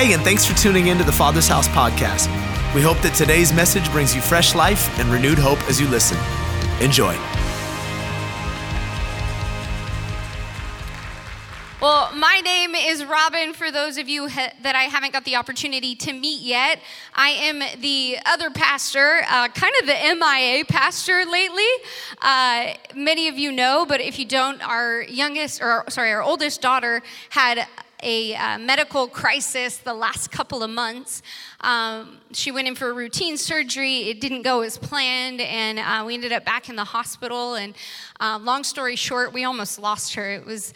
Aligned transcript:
Hey, 0.00 0.14
and 0.14 0.22
thanks 0.22 0.46
for 0.46 0.56
tuning 0.56 0.86
in 0.86 0.96
to 0.96 1.04
the 1.04 1.12
Father's 1.12 1.46
House 1.46 1.68
podcast. 1.68 2.24
We 2.74 2.80
hope 2.80 2.96
that 3.02 3.12
today's 3.14 3.52
message 3.52 3.92
brings 3.92 4.14
you 4.14 4.22
fresh 4.22 4.54
life 4.54 4.98
and 4.98 5.10
renewed 5.10 5.38
hope 5.38 5.62
as 5.68 5.78
you 5.78 5.86
listen. 5.88 6.16
Enjoy. 6.80 7.14
Well, 11.82 12.14
my 12.16 12.40
name 12.42 12.74
is 12.74 13.04
Robin. 13.04 13.52
For 13.52 13.70
those 13.70 13.98
of 13.98 14.08
you 14.08 14.28
ha- 14.28 14.54
that 14.62 14.74
I 14.74 14.84
haven't 14.84 15.12
got 15.12 15.26
the 15.26 15.36
opportunity 15.36 15.94
to 15.96 16.14
meet 16.14 16.40
yet, 16.40 16.80
I 17.14 17.30
am 17.30 17.62
the 17.82 18.16
other 18.24 18.48
pastor, 18.48 19.22
uh, 19.28 19.48
kind 19.48 19.74
of 19.82 19.86
the 19.86 20.14
MIA 20.14 20.64
pastor 20.64 21.26
lately. 21.26 21.68
Uh, 22.22 22.72
many 22.94 23.28
of 23.28 23.38
you 23.38 23.52
know, 23.52 23.84
but 23.86 24.00
if 24.00 24.18
you 24.18 24.24
don't, 24.24 24.66
our 24.66 25.02
youngest, 25.02 25.60
or 25.60 25.84
sorry, 25.90 26.10
our 26.10 26.22
oldest 26.22 26.62
daughter 26.62 27.02
had 27.28 27.66
a 28.02 28.34
uh, 28.34 28.58
medical 28.58 29.06
crisis 29.08 29.78
the 29.78 29.94
last 29.94 30.30
couple 30.30 30.62
of 30.62 30.70
months. 30.70 31.22
Um, 31.60 32.18
she 32.32 32.50
went 32.50 32.68
in 32.68 32.74
for 32.74 32.90
a 32.90 32.92
routine 32.92 33.36
surgery. 33.36 34.08
It 34.08 34.20
didn't 34.20 34.42
go 34.42 34.62
as 34.62 34.78
planned, 34.78 35.40
and 35.40 35.78
uh, 35.78 36.04
we 36.06 36.14
ended 36.14 36.32
up 36.32 36.44
back 36.44 36.68
in 36.68 36.76
the 36.76 36.84
hospital. 36.84 37.54
And 37.54 37.74
uh, 38.20 38.38
long 38.42 38.64
story 38.64 38.96
short, 38.96 39.32
we 39.32 39.44
almost 39.44 39.78
lost 39.78 40.14
her. 40.14 40.30
It 40.30 40.46
was 40.46 40.72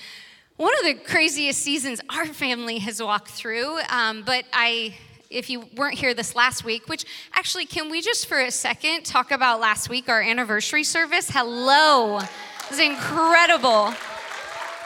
one 0.57 0.73
of 0.79 0.85
the 0.85 0.95
craziest 0.95 1.61
seasons 1.61 2.01
our 2.11 2.27
family 2.27 2.79
has 2.79 3.03
walked 3.03 3.31
through. 3.31 3.79
Um, 3.91 4.23
but 4.25 4.45
I, 4.53 4.95
if 5.31 5.51
you 5.51 5.65
weren't 5.77 5.99
here 5.99 6.15
this 6.15 6.37
last 6.37 6.65
week, 6.65 6.89
which 6.89 7.05
actually, 7.35 7.67
can 7.67 7.91
we 7.91 8.01
just 8.01 8.27
for 8.27 8.41
a 8.41 8.51
second 8.51 9.05
talk 9.05 9.31
about 9.31 9.61
last 9.61 9.89
week, 9.89 10.09
our 10.09 10.23
anniversary 10.23 10.85
service? 10.85 11.29
Hello. 11.31 12.19
It 12.19 12.71
was 12.71 12.81
incredible. 12.81 13.95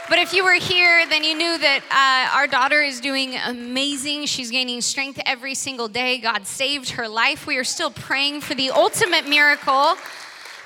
But 0.09 0.19
if 0.19 0.33
you 0.33 0.43
were 0.43 0.55
here, 0.55 1.07
then 1.07 1.23
you 1.23 1.37
knew 1.37 1.59
that 1.59 1.83
uh, 1.91 2.35
our 2.35 2.47
daughter 2.47 2.81
is 2.81 2.99
doing 2.99 3.37
amazing. 3.37 4.25
She's 4.25 4.51
gaining 4.51 4.81
strength 4.81 5.21
every 5.27 5.55
single 5.55 5.87
day. 5.87 6.17
God 6.17 6.47
saved 6.47 6.89
her 6.91 7.07
life. 7.07 7.47
We 7.47 7.59
are 7.59 7.65
still 7.65 7.91
praying 7.91 8.41
for 8.41 8.55
the 8.55 8.71
ultimate 8.71 9.29
miracle 9.29 9.97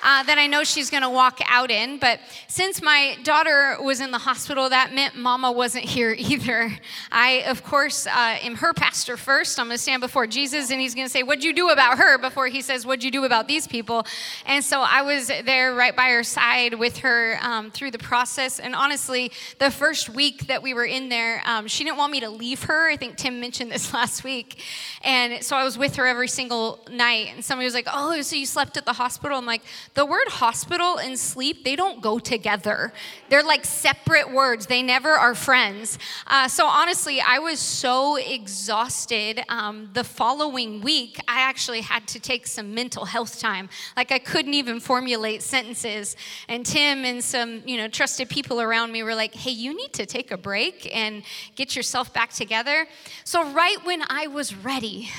uh, 0.03 0.23
that 0.25 0.39
I 0.39 0.47
know 0.47 0.65
she's 0.65 0.91
going 0.91 1.03
to 1.03 1.11
walk 1.11 1.41
out 1.47 1.71
in. 1.71 1.99
But 1.99 2.21
since 2.49 2.83
my 2.83 3.17
daughter 3.23 3.77
was 3.81 4.01
in 4.01 4.11
the 4.11 4.19
hospital, 4.19 4.69
that 4.69 4.93
meant 4.93 5.17
mama 5.17 5.53
wasn't 5.53 5.85
here 5.85 6.11
either. 6.19 6.73
I, 7.11 7.45
of 7.47 7.63
course, 7.63 8.07
uh, 8.07 8.11
am 8.43 8.57
her 8.57 8.73
pastor 8.73 9.17
first. 9.17 9.59
I'm 9.59 9.67
going 9.67 9.77
to 9.77 9.83
stand 9.83 10.01
before 10.01 10.27
Jesus 10.27 10.71
and 10.71 10.81
he's 10.81 10.95
going 10.95 11.07
to 11.07 11.13
say, 11.13 11.23
What'd 11.23 11.45
you 11.45 11.53
do 11.53 11.71
about 11.71 11.99
her? 11.99 12.19
before 12.19 12.47
he 12.49 12.63
says, 12.63 12.87
What'd 12.87 13.05
you 13.05 13.11
do 13.11 13.25
about 13.25 13.49
these 13.49 13.67
people? 13.67 14.07
And 14.47 14.65
so 14.65 14.81
I 14.81 15.03
was 15.03 15.29
there 15.29 15.75
right 15.75 15.95
by 15.95 16.09
her 16.09 16.23
side 16.23 16.75
with 16.75 16.99
her 16.99 17.39
um, 17.43 17.71
through 17.71 17.91
the 17.91 17.99
process. 17.99 18.59
And 18.59 18.75
honestly, 18.75 19.31
the 19.59 19.71
first 19.71 20.09
week 20.09 20.47
that 20.47 20.63
we 20.63 20.75
were 20.75 20.85
in 20.85 21.09
there, 21.09 21.43
um, 21.45 21.69
she 21.69 21.85
didn't 21.85 21.99
want 21.99 22.13
me 22.13 22.21
to 22.21 22.31
leave 22.31 22.65
her. 22.65 22.91
I 22.91 22.97
think 22.97 23.17
Tim 23.17 23.41
mentioned 23.41 23.71
this 23.71 23.93
last 23.95 24.25
week. 24.25 24.63
And 25.03 25.43
so 25.43 25.57
I 25.57 25.65
was 25.65 25.79
with 25.79 25.97
her 25.97 26.07
every 26.07 26.29
single 26.29 26.81
night. 26.91 27.29
And 27.35 27.45
somebody 27.45 27.67
was 27.67 27.75
like, 27.75 27.89
Oh, 27.93 28.21
so 28.23 28.37
you 28.37 28.47
slept 28.47 28.77
at 28.77 28.85
the 28.85 28.93
hospital? 28.93 29.39
I'm 29.39 29.47
like, 29.47 29.63
the 29.95 30.07
word 30.07 30.29
hospital 30.29 30.99
and 30.99 31.19
sleep, 31.19 31.65
they 31.65 31.77
don't 31.77 32.01
go 32.01 32.19
together. 32.19 32.93
They're 33.29 33.43
like 33.43 33.65
separate 33.65 34.33
words, 34.33 34.67
they 34.67 34.83
never 34.83 35.11
are 35.11 35.35
friends. 35.35 35.99
Uh, 36.27 36.49
so 36.49 36.67
honestly, 36.67 37.21
I 37.21 37.39
was 37.39 37.59
so 37.59 38.17
exhausted. 38.17 39.43
Um, 39.49 39.91
the 39.93 40.05
following 40.05 40.81
week, 40.81 41.19
I 41.29 41.43
actually 41.43 41.83
had 41.83 42.07
to 42.09 42.21
take 42.21 42.47
some 42.47 42.75
mental 42.75 43.05
health 43.05 43.39
time. 43.39 43.69
Like 43.97 44.13
I 44.13 44.19
couldn't 44.19 44.55
even 44.55 44.81
formulate 44.81 45.43
sentences. 45.43 46.17
And 46.49 46.65
Tim 46.65 47.05
and 47.05 47.23
some, 47.23 47.63
you 47.67 47.77
know, 47.77 47.89
trusted 47.89 48.31
people 48.31 48.61
around 48.61 48.93
me 48.93 49.03
were 49.03 49.15
like, 49.15 49.35
hey, 49.35 49.51
you 49.51 49.77
need 49.77 49.93
to 49.95 50.07
take 50.07 50.31
a 50.31 50.39
break 50.39 50.95
and 50.95 51.23
get 51.55 51.77
yourself 51.77 52.15
back 52.15 52.33
together. 52.33 52.87
So 53.25 53.51
right 53.53 53.77
when 53.85 54.03
I 54.09 54.27
was 54.27 54.55
ready, 54.55 55.11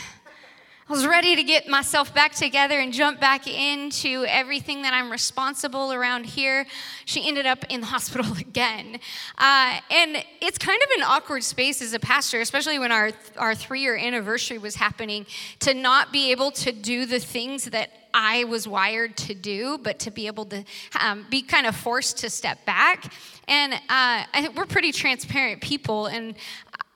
was 0.93 1.07
ready 1.07 1.35
to 1.35 1.41
get 1.41 1.67
myself 1.67 2.13
back 2.13 2.35
together 2.35 2.79
and 2.79 2.93
jump 2.93 3.19
back 3.19 3.47
into 3.47 4.25
everything 4.27 4.83
that 4.83 4.93
I'm 4.93 5.11
responsible 5.11 5.91
around 5.91 6.27
here. 6.27 6.67
She 7.05 7.27
ended 7.27 7.47
up 7.47 7.65
in 7.67 7.81
the 7.81 7.87
hospital 7.95 8.31
again. 8.37 8.99
Uh, 9.39 9.79
and 9.89 10.23
it's 10.39 10.59
kind 10.59 10.79
of 10.83 10.89
an 10.97 11.03
awkward 11.03 11.43
space 11.43 11.81
as 11.81 11.93
a 11.93 11.99
pastor, 11.99 12.41
especially 12.41 12.77
when 12.77 12.91
our, 12.91 13.11
our 13.37 13.55
three 13.55 13.81
year 13.81 13.97
anniversary 13.97 14.59
was 14.59 14.75
happening, 14.75 15.25
to 15.61 15.73
not 15.73 16.11
be 16.11 16.29
able 16.29 16.51
to 16.51 16.71
do 16.71 17.07
the 17.07 17.19
things 17.19 17.65
that 17.65 17.89
I 18.13 18.43
was 18.43 18.67
wired 18.67 19.17
to 19.17 19.33
do, 19.33 19.79
but 19.79 19.97
to 20.01 20.11
be 20.11 20.27
able 20.27 20.45
to 20.45 20.63
um, 20.99 21.25
be 21.31 21.41
kind 21.41 21.65
of 21.65 21.75
forced 21.75 22.19
to 22.19 22.29
step 22.29 22.63
back. 22.67 23.11
And 23.47 23.73
uh, 23.89 24.25
we're 24.55 24.67
pretty 24.67 24.91
transparent 24.91 25.59
people, 25.59 26.05
and 26.05 26.35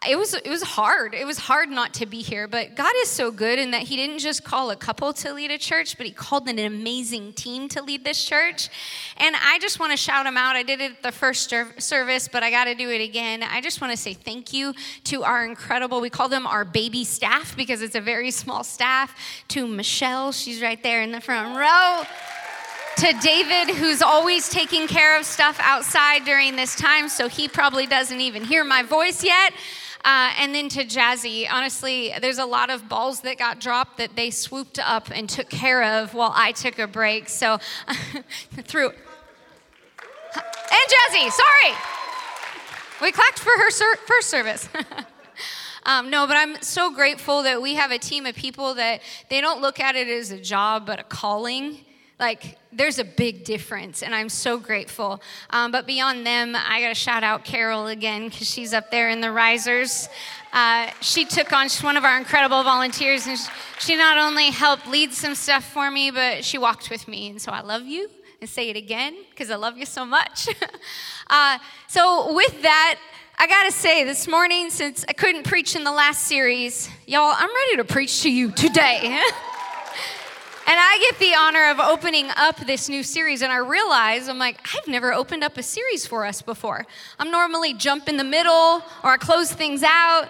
it 0.08 0.18
was 0.18 0.34
it 0.34 0.50
was 0.50 0.64
hard. 0.64 1.14
It 1.14 1.26
was 1.26 1.38
hard 1.38 1.70
not 1.70 1.94
to 1.96 2.06
be 2.06 2.22
here, 2.22 2.48
but 2.48 2.76
God 2.76 2.94
is 3.02 3.10
so 3.10 3.32
good 3.32 3.60
in 3.60 3.72
that 3.72 3.84
He 3.84 3.96
didn't 3.96 4.20
just 4.20 4.44
call 4.44 4.72
a 4.72 4.76
couple 4.76 5.14
to 5.14 5.34
lead 5.34 5.52
a 5.52 5.58
church, 5.58 5.98
but 5.98 6.06
He 6.06 6.12
called 6.12 6.48
an 6.48 6.60
amazing 6.60 7.34
team 7.34 7.68
to 7.70 7.82
lead 7.82 8.04
this 8.04 8.24
church. 8.24 8.70
And 9.18 9.36
I 9.36 9.60
just 9.60 9.80
want 9.80 9.92
to 9.92 9.98
shout 9.98 10.26
them 10.26 10.38
out. 10.38 10.56
I 10.56 10.64
did 10.64 10.80
it 10.82 10.92
at 10.92 11.04
the 11.04 11.12
first 11.12 11.54
service, 11.80 12.28
but 12.28 12.44
I 12.44 12.52
got 12.52 12.66
to 12.66 12.76
do 12.76 12.90
it 12.90 13.02
again. 13.02 13.44
I 13.44 13.62
just 13.62 13.82
want 13.82 13.92
to 13.92 13.98
say 13.98 14.14
thank 14.14 14.54
you 14.54 14.74
to 15.06 15.24
our 15.24 15.46
incredible. 15.46 16.00
We 16.02 16.10
call 16.10 16.30
them 16.30 16.48
our 16.48 16.64
baby 16.64 17.04
staff 17.04 17.56
because 17.58 17.82
it's 17.82 17.96
a 17.96 18.02
very 18.02 18.32
small 18.32 18.64
staff. 18.64 19.16
To 19.50 19.68
Michelle, 19.68 20.32
she's 20.32 20.62
right 20.62 20.82
there 20.82 21.02
in 21.02 21.12
the 21.12 21.22
front 21.22 21.58
row 21.58 22.04
to 22.98 23.14
David, 23.22 23.76
who's 23.76 24.02
always 24.02 24.50
taking 24.50 24.88
care 24.88 25.20
of 25.20 25.24
stuff 25.24 25.60
outside 25.62 26.26
during 26.26 26.56
this 26.56 26.76
time, 26.76 27.10
so 27.10 27.28
he 27.28 27.48
probably 27.48 27.86
doesn't 27.86 28.20
even 28.20 28.44
hear 28.44 28.64
my 28.64 28.82
voice 28.82 29.24
yet. 29.24 29.54
Uh, 30.06 30.32
and 30.40 30.56
then 30.56 30.70
to 30.70 30.86
Jazzy, 30.86 31.48
honestly, 31.52 32.14
there's 32.22 32.38
a 32.38 32.46
lot 32.46 32.70
of 32.70 32.88
balls 32.88 33.22
that 33.22 33.38
got 33.38 33.60
dropped 33.60 33.98
that 33.98 34.16
they 34.16 34.30
swooped 34.30 34.80
up 34.80 35.10
and 35.14 35.30
took 35.30 35.50
care 35.50 35.84
of 36.02 36.14
while 36.14 36.32
I 36.36 36.52
took 36.52 36.80
a 36.80 36.88
break. 36.88 37.30
So 37.30 37.58
through. 38.54 38.90
And 38.90 40.88
Jazzy, 40.90 41.30
sorry. 41.32 41.76
We 43.02 43.12
clapped 43.12 43.40
for 43.40 43.52
her 43.58 43.70
ser- 43.70 43.98
first 44.06 44.30
service. 44.30 44.70
Um, 45.88 46.10
no, 46.10 46.28
but 46.28 46.36
I'm 46.36 46.62
so 46.62 46.94
grateful 46.94 47.44
that 47.44 47.62
we 47.62 47.76
have 47.76 47.92
a 47.92 47.98
team 47.98 48.26
of 48.26 48.36
people 48.36 48.74
that 48.74 49.02
they 49.30 49.40
don't 49.40 49.62
look 49.62 49.80
at 49.80 49.96
it 49.96 50.10
as 50.10 50.32
a 50.32 50.38
job, 50.38 50.86
but 50.86 51.00
a 51.00 51.04
calling. 51.04 51.78
Like, 52.20 52.58
there's 52.72 52.98
a 52.98 53.04
big 53.04 53.44
difference, 53.44 54.02
and 54.02 54.16
I'm 54.16 54.30
so 54.30 54.58
grateful. 54.58 55.22
Um, 55.52 55.72
but 55.72 55.86
beyond 55.86 56.26
them, 56.26 56.56
I 56.56 56.82
got 56.82 56.90
to 56.90 56.96
shout 56.96 57.24
out 57.24 57.46
Carol 57.46 57.86
again 57.88 58.30
because 58.30 58.50
she's 58.50 58.74
up 58.74 58.90
there 58.90 59.10
in 59.10 59.22
the 59.22 59.32
risers. 59.32 60.10
Uh, 60.52 60.90
she 61.00 61.26
took 61.26 61.54
on, 61.54 61.70
she's 61.70 61.84
one 61.84 61.96
of 61.96 62.04
our 62.04 62.18
incredible 62.18 62.64
volunteers, 62.64 63.28
and 63.28 63.38
she 63.80 63.96
not 63.96 64.18
only 64.18 64.50
helped 64.50 64.88
lead 64.88 65.14
some 65.14 65.36
stuff 65.36 65.64
for 65.72 65.92
me, 65.92 66.10
but 66.10 66.44
she 66.44 66.58
walked 66.58 66.90
with 66.90 67.08
me. 67.08 67.30
And 67.30 67.40
so 67.40 67.52
I 67.52 67.62
love 67.62 67.84
you, 67.84 68.10
and 68.42 68.50
say 68.50 68.70
it 68.70 68.76
again 68.76 69.16
because 69.30 69.52
I 69.52 69.56
love 69.56 69.78
you 69.78 69.86
so 69.86 70.04
much. 70.04 70.50
uh, 71.30 71.60
so, 71.88 72.34
with 72.34 72.64
that, 72.64 73.00
I 73.38 73.46
gotta 73.46 73.72
say, 73.72 74.04
this 74.04 74.28
morning, 74.28 74.72
since 74.72 75.06
I 75.08 75.14
couldn't 75.14 75.44
preach 75.44 75.76
in 75.76 75.84
the 75.84 75.92
last 75.92 76.26
series, 76.26 76.90
y'all, 77.06 77.34
I'm 77.36 77.50
ready 77.50 77.78
to 77.78 77.84
preach 77.84 78.24
to 78.24 78.32
you 78.32 78.50
today. 78.52 79.22
And 80.70 80.76
I 80.78 80.98
get 81.00 81.20
the 81.20 81.34
honor 81.34 81.70
of 81.70 81.80
opening 81.80 82.28
up 82.36 82.58
this 82.58 82.90
new 82.90 83.02
series, 83.02 83.42
and 83.42 83.54
I 83.54 83.56
realize 83.56 84.28
I'm 84.28 84.38
like, 84.38 84.60
I've 84.76 84.86
never 84.86 85.14
opened 85.14 85.42
up 85.46 85.58
a 85.58 85.64
series 85.64 86.06
for 86.06 86.26
us 86.26 86.42
before. 86.42 86.86
I'm 87.18 87.32
normally 87.32 87.74
jump 87.74 88.10
in 88.10 88.18
the 88.18 88.26
middle 88.26 88.84
or 89.02 89.12
I 89.12 89.18
close 89.18 89.50
things 89.50 89.82
out. 89.82 90.30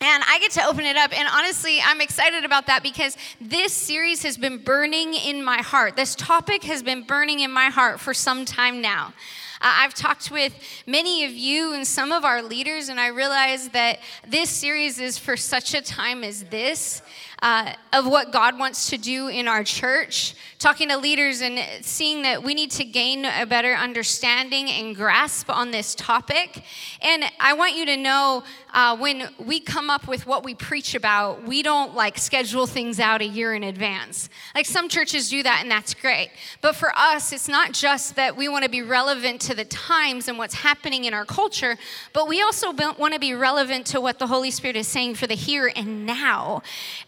And 0.00 0.22
I 0.28 0.38
get 0.38 0.52
to 0.52 0.64
open 0.64 0.84
it 0.84 0.96
up. 0.96 1.12
And 1.12 1.26
honestly, 1.28 1.80
I'm 1.84 2.00
excited 2.00 2.44
about 2.44 2.66
that 2.66 2.84
because 2.84 3.16
this 3.40 3.72
series 3.72 4.22
has 4.22 4.36
been 4.36 4.58
burning 4.58 5.14
in 5.14 5.44
my 5.44 5.56
heart. 5.56 5.96
This 5.96 6.14
topic 6.14 6.62
has 6.62 6.84
been 6.84 7.02
burning 7.02 7.40
in 7.40 7.50
my 7.50 7.66
heart 7.66 7.98
for 7.98 8.14
some 8.14 8.44
time 8.44 8.80
now. 8.80 9.12
Uh, 9.60 9.74
I've 9.80 9.94
talked 9.94 10.30
with 10.30 10.54
many 10.86 11.24
of 11.24 11.32
you 11.32 11.74
and 11.74 11.84
some 11.84 12.12
of 12.12 12.24
our 12.24 12.42
leaders, 12.42 12.88
and 12.88 13.00
I 13.00 13.08
realize 13.08 13.70
that 13.70 13.98
this 14.24 14.50
series 14.50 15.00
is 15.00 15.18
for 15.18 15.36
such 15.36 15.74
a 15.74 15.82
time 15.82 16.22
as 16.22 16.44
this 16.44 17.02
uh, 17.42 17.72
of 17.92 18.06
what 18.06 18.32
God 18.32 18.58
wants 18.58 18.90
to 18.90 18.98
do 18.98 19.28
in 19.28 19.46
our 19.46 19.62
church, 19.62 20.34
talking 20.58 20.88
to 20.88 20.96
leaders 20.96 21.40
and 21.40 21.60
seeing 21.84 22.22
that 22.22 22.42
we 22.42 22.52
need 22.52 22.70
to 22.72 22.84
gain 22.84 23.24
a 23.24 23.46
better 23.46 23.74
understanding 23.74 24.68
and 24.68 24.94
grasp 24.96 25.48
on 25.48 25.70
this 25.70 25.94
topic. 25.94 26.64
And 27.00 27.24
I 27.38 27.52
want 27.52 27.76
you 27.76 27.86
to 27.86 27.96
know 27.96 28.42
uh, 28.74 28.96
when 28.96 29.28
we 29.38 29.60
come 29.60 29.88
up 29.88 30.08
with 30.08 30.26
what 30.26 30.44
we 30.44 30.54
preach 30.54 30.94
about, 30.94 31.44
we 31.44 31.62
don't 31.62 31.94
like 31.94 32.18
schedule 32.18 32.66
things 32.66 32.98
out 32.98 33.22
a 33.22 33.26
year 33.26 33.54
in 33.54 33.62
advance. 33.62 34.28
Like 34.54 34.66
some 34.66 34.88
churches 34.88 35.30
do 35.30 35.42
that, 35.42 35.60
and 35.62 35.70
that's 35.70 35.94
great. 35.94 36.30
But 36.60 36.74
for 36.74 36.92
us, 36.96 37.32
it's 37.32 37.48
not 37.48 37.72
just 37.72 38.16
that 38.16 38.36
we 38.36 38.48
want 38.48 38.64
to 38.64 38.70
be 38.70 38.82
relevant 38.82 39.40
to 39.42 39.54
the 39.54 39.64
times 39.64 40.28
and 40.28 40.38
what's 40.38 40.54
happening 40.54 41.04
in 41.04 41.14
our 41.14 41.24
culture, 41.24 41.76
but 42.12 42.28
we 42.28 42.42
also 42.42 42.72
want 42.72 43.14
to 43.14 43.20
be 43.20 43.32
relevant 43.32 43.86
to 43.86 44.00
what 44.00 44.18
the 44.18 44.26
Holy 44.26 44.50
Spirit 44.50 44.76
is 44.76 44.88
saying 44.88 45.14
for 45.14 45.26
the 45.26 45.34
here 45.34 45.70
and 45.74 46.04
now. 46.04 46.62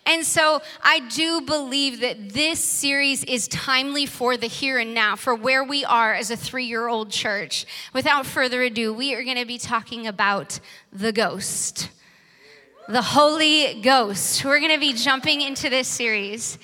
And 0.06 0.19
so 0.22 0.62
I 0.82 1.00
do 1.00 1.40
believe 1.40 2.00
that 2.00 2.30
this 2.30 2.62
series 2.62 3.24
is 3.24 3.48
timely 3.48 4.06
for 4.06 4.36
the 4.36 4.46
here 4.46 4.78
and 4.78 4.94
now, 4.94 5.16
for 5.16 5.34
where 5.34 5.64
we 5.64 5.84
are 5.84 6.14
as 6.14 6.30
a 6.30 6.36
three 6.36 6.66
year 6.66 6.88
old 6.88 7.10
church. 7.10 7.66
Without 7.92 8.26
further 8.26 8.62
ado, 8.62 8.92
we 8.92 9.14
are 9.14 9.24
going 9.24 9.36
to 9.36 9.46
be 9.46 9.58
talking 9.58 10.06
about 10.06 10.60
the 10.92 11.12
ghost. 11.12 11.90
the 12.88 13.02
Holy 13.02 13.80
Ghost. 13.82 14.44
We're 14.44 14.58
going 14.58 14.72
to 14.72 14.80
be 14.80 14.92
jumping 14.92 15.42
into 15.42 15.70
this 15.70 15.86
series. 15.86 16.58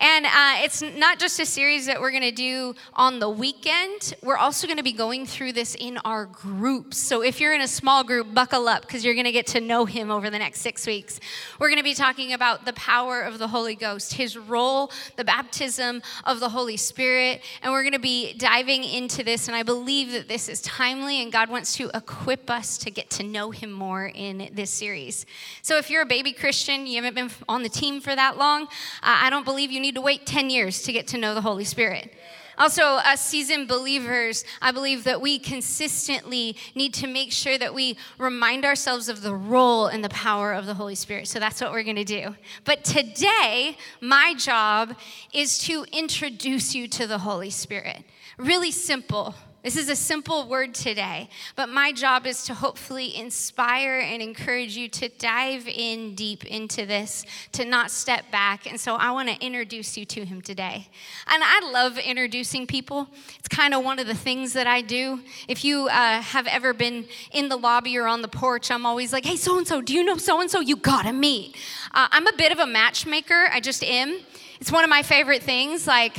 And 0.00 0.26
uh, 0.26 0.64
it's 0.64 0.82
not 0.82 1.20
just 1.20 1.38
a 1.38 1.46
series 1.46 1.86
that 1.86 2.00
we're 2.00 2.10
going 2.10 2.22
to 2.22 2.32
do 2.32 2.74
on 2.94 3.20
the 3.20 3.30
weekend. 3.30 4.14
We're 4.22 4.36
also 4.36 4.66
going 4.66 4.76
to 4.76 4.82
be 4.82 4.92
going 4.92 5.24
through 5.24 5.52
this 5.52 5.76
in 5.76 5.98
our 5.98 6.26
groups. 6.26 6.98
So 6.98 7.22
if 7.22 7.40
you're 7.40 7.54
in 7.54 7.60
a 7.60 7.68
small 7.68 8.02
group, 8.02 8.34
buckle 8.34 8.66
up 8.66 8.82
because 8.82 9.04
you're 9.04 9.14
going 9.14 9.24
to 9.24 9.32
get 9.32 9.46
to 9.48 9.60
know 9.60 9.84
him 9.84 10.10
over 10.10 10.30
the 10.30 10.38
next 10.38 10.60
six 10.62 10.84
weeks. 10.84 11.20
We're 11.60 11.68
going 11.68 11.78
to 11.78 11.84
be 11.84 11.94
talking 11.94 12.32
about 12.32 12.64
the 12.64 12.72
power 12.72 13.20
of 13.20 13.38
the 13.38 13.46
Holy 13.46 13.76
Ghost, 13.76 14.14
his 14.14 14.36
role, 14.36 14.90
the 15.16 15.24
baptism 15.24 16.02
of 16.24 16.40
the 16.40 16.48
Holy 16.48 16.76
Spirit. 16.76 17.42
And 17.62 17.72
we're 17.72 17.82
going 17.82 17.92
to 17.92 18.00
be 18.00 18.32
diving 18.32 18.82
into 18.82 19.22
this. 19.22 19.46
And 19.46 19.56
I 19.56 19.62
believe 19.62 20.10
that 20.10 20.26
this 20.26 20.48
is 20.48 20.60
timely 20.62 21.22
and 21.22 21.30
God 21.30 21.48
wants 21.48 21.76
to 21.76 21.90
equip 21.94 22.50
us 22.50 22.78
to 22.78 22.90
get 22.90 23.10
to 23.10 23.22
know 23.22 23.52
him 23.52 23.70
more 23.70 24.06
in 24.06 24.50
this 24.52 24.70
series. 24.70 25.24
So 25.62 25.78
if 25.78 25.88
you're 25.88 26.02
a 26.02 26.06
baby 26.06 26.32
Christian, 26.32 26.88
you 26.88 26.96
haven't 27.00 27.14
been 27.14 27.30
on 27.48 27.62
the 27.62 27.68
team 27.68 28.00
for 28.00 28.14
that 28.14 28.36
long, 28.36 28.64
uh, 28.64 28.66
I 29.02 29.30
don't 29.30 29.44
believe 29.44 29.70
you 29.70 29.83
need 29.84 29.94
to 29.96 30.00
wait 30.00 30.24
10 30.24 30.48
years 30.48 30.82
to 30.82 30.92
get 30.92 31.06
to 31.08 31.18
know 31.18 31.34
the 31.34 31.42
Holy 31.42 31.64
Spirit. 31.64 32.10
Also, 32.56 33.00
as 33.04 33.20
seasoned 33.20 33.68
believers, 33.68 34.44
I 34.62 34.70
believe 34.70 35.04
that 35.04 35.20
we 35.20 35.38
consistently 35.38 36.56
need 36.74 36.94
to 36.94 37.06
make 37.06 37.32
sure 37.32 37.58
that 37.58 37.74
we 37.74 37.98
remind 38.16 38.64
ourselves 38.64 39.08
of 39.08 39.22
the 39.22 39.34
role 39.34 39.86
and 39.86 40.02
the 40.02 40.08
power 40.08 40.52
of 40.52 40.64
the 40.64 40.74
Holy 40.74 40.94
Spirit. 40.94 41.28
So 41.28 41.38
that's 41.38 41.60
what 41.60 41.72
we're 41.72 41.82
going 41.82 41.96
to 41.96 42.04
do. 42.04 42.34
But 42.64 42.84
today, 42.84 43.76
my 44.00 44.34
job 44.34 44.96
is 45.32 45.58
to 45.58 45.84
introduce 45.92 46.74
you 46.74 46.88
to 46.88 47.06
the 47.06 47.18
Holy 47.18 47.50
Spirit. 47.50 48.04
Really 48.38 48.70
simple. 48.70 49.34
This 49.64 49.78
is 49.78 49.88
a 49.88 49.96
simple 49.96 50.46
word 50.46 50.74
today, 50.74 51.30
but 51.56 51.70
my 51.70 51.90
job 51.90 52.26
is 52.26 52.44
to 52.44 52.54
hopefully 52.54 53.16
inspire 53.16 53.98
and 53.98 54.20
encourage 54.20 54.76
you 54.76 54.90
to 54.90 55.08
dive 55.08 55.66
in 55.66 56.14
deep 56.14 56.44
into 56.44 56.84
this, 56.84 57.24
to 57.52 57.64
not 57.64 57.90
step 57.90 58.30
back. 58.30 58.66
And 58.66 58.78
so 58.78 58.96
I 58.96 59.10
want 59.12 59.30
to 59.30 59.42
introduce 59.42 59.96
you 59.96 60.04
to 60.04 60.26
him 60.26 60.42
today. 60.42 60.88
And 61.26 61.42
I 61.42 61.66
love 61.72 61.96
introducing 61.96 62.66
people. 62.66 63.08
It's 63.38 63.48
kind 63.48 63.72
of 63.72 63.82
one 63.82 63.98
of 63.98 64.06
the 64.06 64.14
things 64.14 64.52
that 64.52 64.66
I 64.66 64.82
do. 64.82 65.20
If 65.48 65.64
you 65.64 65.88
uh, 65.88 66.20
have 66.20 66.46
ever 66.46 66.74
been 66.74 67.06
in 67.32 67.48
the 67.48 67.56
lobby 67.56 67.96
or 67.96 68.06
on 68.06 68.20
the 68.20 68.28
porch, 68.28 68.70
I'm 68.70 68.84
always 68.84 69.14
like, 69.14 69.24
hey, 69.24 69.36
so 69.36 69.56
and 69.56 69.66
so, 69.66 69.80
do 69.80 69.94
you 69.94 70.04
know 70.04 70.18
so 70.18 70.42
and 70.42 70.50
so? 70.50 70.60
You 70.60 70.76
gotta 70.76 71.14
meet. 71.14 71.56
Uh, 71.90 72.06
I'm 72.10 72.26
a 72.26 72.36
bit 72.36 72.52
of 72.52 72.58
a 72.58 72.66
matchmaker, 72.66 73.48
I 73.50 73.60
just 73.60 73.82
am. 73.82 74.20
It's 74.60 74.70
one 74.70 74.84
of 74.84 74.90
my 74.90 75.02
favorite 75.02 75.42
things. 75.42 75.86
Like, 75.86 76.18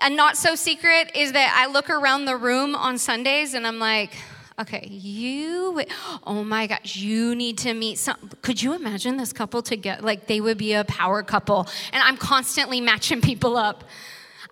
a 0.00 0.10
not 0.10 0.36
so 0.36 0.54
secret 0.54 1.12
is 1.14 1.32
that 1.32 1.54
I 1.56 1.70
look 1.70 1.88
around 1.88 2.26
the 2.26 2.36
room 2.36 2.74
on 2.74 2.98
Sundays 2.98 3.54
and 3.54 3.66
I'm 3.66 3.78
like, 3.78 4.12
okay, 4.58 4.86
you, 4.86 5.82
oh 6.26 6.44
my 6.44 6.66
gosh, 6.66 6.96
you 6.96 7.34
need 7.34 7.58
to 7.58 7.74
meet 7.74 7.98
some. 7.98 8.16
Could 8.42 8.62
you 8.62 8.74
imagine 8.74 9.16
this 9.16 9.32
couple 9.32 9.62
together? 9.62 10.02
Like 10.02 10.26
they 10.26 10.40
would 10.40 10.58
be 10.58 10.74
a 10.74 10.84
power 10.84 11.22
couple. 11.22 11.68
And 11.92 12.02
I'm 12.02 12.16
constantly 12.16 12.80
matching 12.80 13.20
people 13.20 13.56
up. 13.56 13.84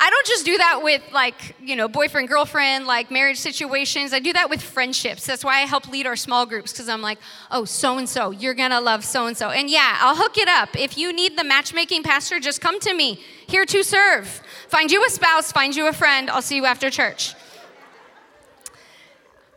I 0.05 0.11
don't 0.11 0.27
just 0.27 0.45
do 0.45 0.59
that 0.59 0.81
with 0.83 1.01
like, 1.15 1.57
you 1.63 1.77
know, 1.77 1.89
boyfriend, 1.89 2.29
girlfriend, 2.29 2.87
like 2.87 3.11
marriage 3.11 3.39
situations. 3.39 4.13
I 4.13 4.19
do 4.19 4.35
that 4.35 4.51
with 4.51 4.61
friendships. 4.61 5.25
That's 5.25 5.43
why 5.43 5.63
I 5.63 5.63
help 5.63 5.89
lead 5.89 6.07
our 6.07 6.15
small 6.15 6.45
groups 6.45 6.73
because 6.73 6.91
I'm 6.91 7.01
like, 7.01 7.19
oh, 7.51 7.65
so 7.65 7.97
and 7.97 8.07
so, 8.07 8.31
you're 8.31 8.53
gonna 8.53 8.83
love 8.83 9.03
so 9.03 9.29
and 9.29 9.35
so. 9.35 9.49
And 9.49 9.71
yeah, 9.71 9.97
I'll 10.01 10.15
hook 10.15 10.37
it 10.37 10.47
up. 10.47 10.77
If 10.77 10.99
you 10.99 11.11
need 11.11 11.39
the 11.39 11.45
matchmaking 11.45 12.03
pastor, 12.03 12.39
just 12.39 12.61
come 12.61 12.81
to 12.81 12.93
me. 12.93 13.19
Here 13.47 13.65
to 13.65 13.83
serve. 13.83 14.43
Find 14.69 14.91
you 14.91 15.03
a 15.07 15.09
spouse, 15.09 15.51
find 15.53 15.75
you 15.75 15.87
a 15.87 15.93
friend. 15.95 16.29
I'll 16.29 16.43
see 16.43 16.57
you 16.57 16.67
after 16.67 16.91
church. 16.91 17.35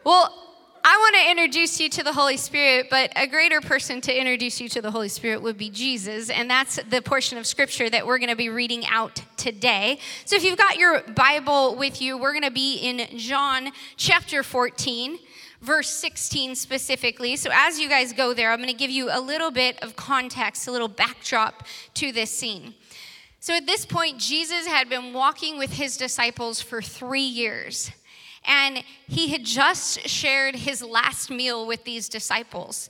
Well, 0.05 0.46
I 0.89 0.95
want 0.95 1.15
to 1.15 1.31
introduce 1.31 1.81
you 1.81 1.89
to 1.89 2.01
the 2.01 2.13
Holy 2.13 2.37
Spirit, 2.37 2.87
but 2.89 3.11
a 3.17 3.27
greater 3.27 3.59
person 3.59 3.99
to 3.99 4.17
introduce 4.17 4.61
you 4.61 4.69
to 4.69 4.81
the 4.81 4.89
Holy 4.89 5.09
Spirit 5.09 5.41
would 5.41 5.57
be 5.57 5.69
Jesus. 5.69 6.29
And 6.29 6.49
that's 6.49 6.79
the 6.89 7.01
portion 7.01 7.37
of 7.37 7.45
scripture 7.45 7.89
that 7.89 8.07
we're 8.07 8.19
going 8.19 8.29
to 8.29 8.37
be 8.37 8.47
reading 8.47 8.85
out 8.85 9.21
today. 9.35 9.99
So 10.23 10.37
if 10.37 10.45
you've 10.45 10.57
got 10.57 10.77
your 10.77 11.01
Bible 11.01 11.75
with 11.75 12.01
you, 12.01 12.17
we're 12.17 12.31
going 12.31 12.45
to 12.45 12.51
be 12.51 12.77
in 12.77 13.05
John 13.17 13.73
chapter 13.97 14.43
14 14.43 15.19
verse 15.61 15.89
16 15.89 16.55
specifically. 16.55 17.35
So, 17.35 17.49
as 17.51 17.77
you 17.79 17.89
guys 17.89 18.13
go 18.13 18.33
there, 18.33 18.53
I'm 18.53 18.59
going 18.59 18.69
to 18.69 18.73
give 18.73 18.91
you 18.91 19.09
a 19.11 19.19
little 19.19 19.51
bit 19.51 19.83
of 19.83 19.97
context, 19.97 20.69
a 20.69 20.71
little 20.71 20.87
backdrop 20.87 21.65
to 21.95 22.13
this 22.13 22.31
scene. 22.31 22.75
So, 23.41 23.55
at 23.55 23.65
this 23.65 23.85
point, 23.85 24.19
Jesus 24.19 24.67
had 24.67 24.87
been 24.87 25.11
walking 25.11 25.57
with 25.57 25.73
his 25.73 25.97
disciples 25.97 26.61
for 26.61 26.81
three 26.81 27.19
years 27.19 27.91
and 28.47 28.83
he 29.07 29.27
had 29.27 29.43
just 29.43 30.07
shared 30.07 30.55
his 30.55 30.81
last 30.81 31.29
meal 31.29 31.67
with 31.67 31.83
these 31.83 32.09
disciples. 32.09 32.89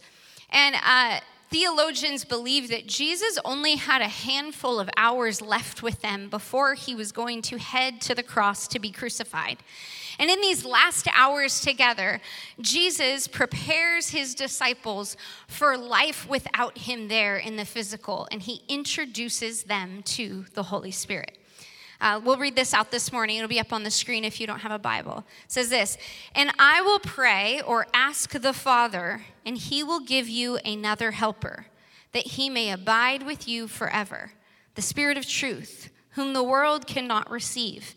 And 0.52 0.76
uh, 0.86 1.20
theologians 1.50 2.24
believe 2.24 2.70
that 2.70 2.88
Jesus 2.88 3.40
only 3.44 3.76
had 3.76 4.02
a 4.02 4.08
handful 4.08 4.80
of 4.80 4.90
hours 4.96 5.42
left 5.42 5.82
with 5.82 6.02
them 6.02 6.30
before 6.30 6.76
he 6.76 6.94
was 6.94 7.12
going 7.12 7.42
to 7.44 7.58
head 7.58 8.00
to 8.02 8.16
the 8.16 8.24
cross 8.24 8.68
to 8.70 8.80
be 8.80 8.92
crucified. 8.92 9.58
And 10.20 10.30
in 10.30 10.42
these 10.42 10.66
last 10.66 11.08
hours 11.14 11.62
together, 11.62 12.22
Jesus 12.60 13.28
prepares 13.28 14.10
his 14.10 14.34
disciples 14.34 15.16
for 15.48 15.78
life 15.78 16.28
without 16.28 16.78
him 16.78 17.08
there 17.08 17.38
in 17.38 17.56
the 17.56 17.66
physical, 17.66 18.28
and 18.32 18.42
he 18.42 18.64
introduces 18.68 19.64
them 19.64 20.02
to 20.04 20.46
the 20.54 20.64
Holy 20.64 20.92
Spirit. 20.92 21.37
Uh, 22.00 22.22
we'll 22.24 22.38
read 22.38 22.56
this 22.56 22.74
out 22.74 22.92
this 22.92 23.12
morning. 23.12 23.38
It'll 23.38 23.48
be 23.48 23.60
up 23.60 23.74
on 23.74 23.84
the 23.84 23.92
screen 23.92 24.24
if 24.24 24.40
you 24.40 24.46
don't 24.46 24.60
have 24.60 24.72
a 24.72 24.80
Bible. 24.80 25.26
It 25.46 25.52
says 25.52 25.70
this 25.70 25.98
And 26.36 26.52
I 26.60 26.82
will 26.82 27.00
pray 27.00 27.62
or 27.62 27.88
ask 27.94 28.32
the 28.32 28.54
Father, 28.54 29.24
and 29.46 29.58
he 29.58 29.84
will 29.84 30.00
give 30.00 30.30
you 30.30 30.58
another 30.58 31.12
helper, 31.12 31.68
that 32.12 32.28
he 32.28 32.50
may 32.50 32.72
abide 32.72 33.24
with 33.24 33.48
you 33.48 33.68
forever. 33.68 34.32
The 34.76 34.82
Spirit 34.82 35.18
of 35.18 35.28
truth, 35.28 35.90
whom 36.12 36.34
the 36.34 36.44
world 36.44 36.86
cannot 36.86 37.32
receive, 37.32 37.96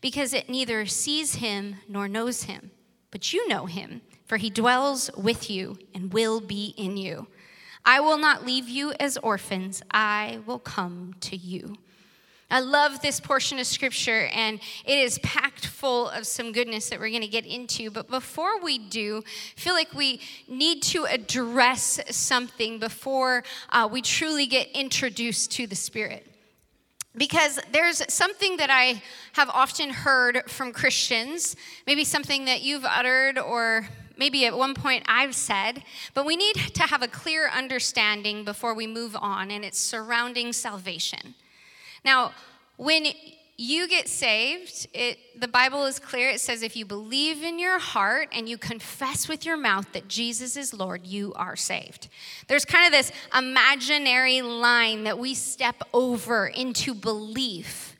because 0.00 0.32
it 0.32 0.48
neither 0.48 0.86
sees 0.86 1.36
him 1.36 1.76
nor 1.88 2.06
knows 2.06 2.44
him. 2.44 2.70
But 3.10 3.32
you 3.32 3.48
know 3.48 3.66
him, 3.66 4.02
for 4.24 4.36
he 4.36 4.48
dwells 4.48 5.10
with 5.16 5.50
you 5.50 5.76
and 5.92 6.12
will 6.12 6.40
be 6.40 6.74
in 6.76 6.96
you. 6.96 7.26
I 7.84 7.98
will 7.98 8.18
not 8.18 8.46
leave 8.46 8.68
you 8.68 8.92
as 9.00 9.16
orphans, 9.18 9.82
I 9.90 10.38
will 10.46 10.58
come 10.58 11.14
to 11.20 11.36
you. 11.36 11.76
I 12.50 12.60
love 12.60 13.00
this 13.00 13.20
portion 13.20 13.60
of 13.60 13.66
scripture, 13.66 14.28
and 14.32 14.58
it 14.84 14.98
is 14.98 15.20
packed 15.20 15.66
full 15.66 16.08
of 16.08 16.26
some 16.26 16.50
goodness 16.50 16.90
that 16.90 16.98
we're 16.98 17.10
going 17.10 17.22
to 17.22 17.28
get 17.28 17.46
into. 17.46 17.90
But 17.90 18.08
before 18.08 18.60
we 18.60 18.76
do, 18.76 19.22
I 19.56 19.60
feel 19.60 19.74
like 19.74 19.94
we 19.94 20.20
need 20.48 20.82
to 20.84 21.04
address 21.04 22.00
something 22.10 22.80
before 22.80 23.44
uh, 23.70 23.88
we 23.90 24.02
truly 24.02 24.46
get 24.46 24.68
introduced 24.72 25.52
to 25.52 25.68
the 25.68 25.76
Spirit. 25.76 26.26
Because 27.16 27.60
there's 27.72 28.02
something 28.12 28.56
that 28.56 28.70
I 28.70 29.02
have 29.32 29.48
often 29.50 29.90
heard 29.90 30.50
from 30.50 30.72
Christians, 30.72 31.54
maybe 31.86 32.04
something 32.04 32.46
that 32.46 32.62
you've 32.62 32.84
uttered 32.84 33.38
or 33.38 33.88
maybe 34.16 34.44
at 34.44 34.56
one 34.56 34.74
point 34.74 35.04
I've 35.06 35.34
said, 35.34 35.82
but 36.14 36.26
we 36.26 36.36
need 36.36 36.54
to 36.54 36.82
have 36.82 37.02
a 37.02 37.08
clear 37.08 37.48
understanding 37.48 38.44
before 38.44 38.74
we 38.74 38.86
move 38.86 39.16
on, 39.18 39.50
and 39.50 39.64
it's 39.64 39.78
surrounding 39.78 40.52
salvation. 40.52 41.34
Now, 42.04 42.32
when 42.76 43.06
you 43.56 43.86
get 43.88 44.08
saved, 44.08 44.88
it, 44.94 45.18
the 45.38 45.46
Bible 45.46 45.84
is 45.84 45.98
clear. 45.98 46.30
It 46.30 46.40
says 46.40 46.62
if 46.62 46.76
you 46.76 46.86
believe 46.86 47.42
in 47.42 47.58
your 47.58 47.78
heart 47.78 48.28
and 48.32 48.48
you 48.48 48.56
confess 48.56 49.28
with 49.28 49.44
your 49.44 49.58
mouth 49.58 49.92
that 49.92 50.08
Jesus 50.08 50.56
is 50.56 50.72
Lord, 50.72 51.06
you 51.06 51.34
are 51.34 51.56
saved. 51.56 52.08
There's 52.48 52.64
kind 52.64 52.86
of 52.86 52.92
this 52.92 53.12
imaginary 53.36 54.40
line 54.40 55.04
that 55.04 55.18
we 55.18 55.34
step 55.34 55.82
over 55.92 56.46
into 56.46 56.94
belief. 56.94 57.96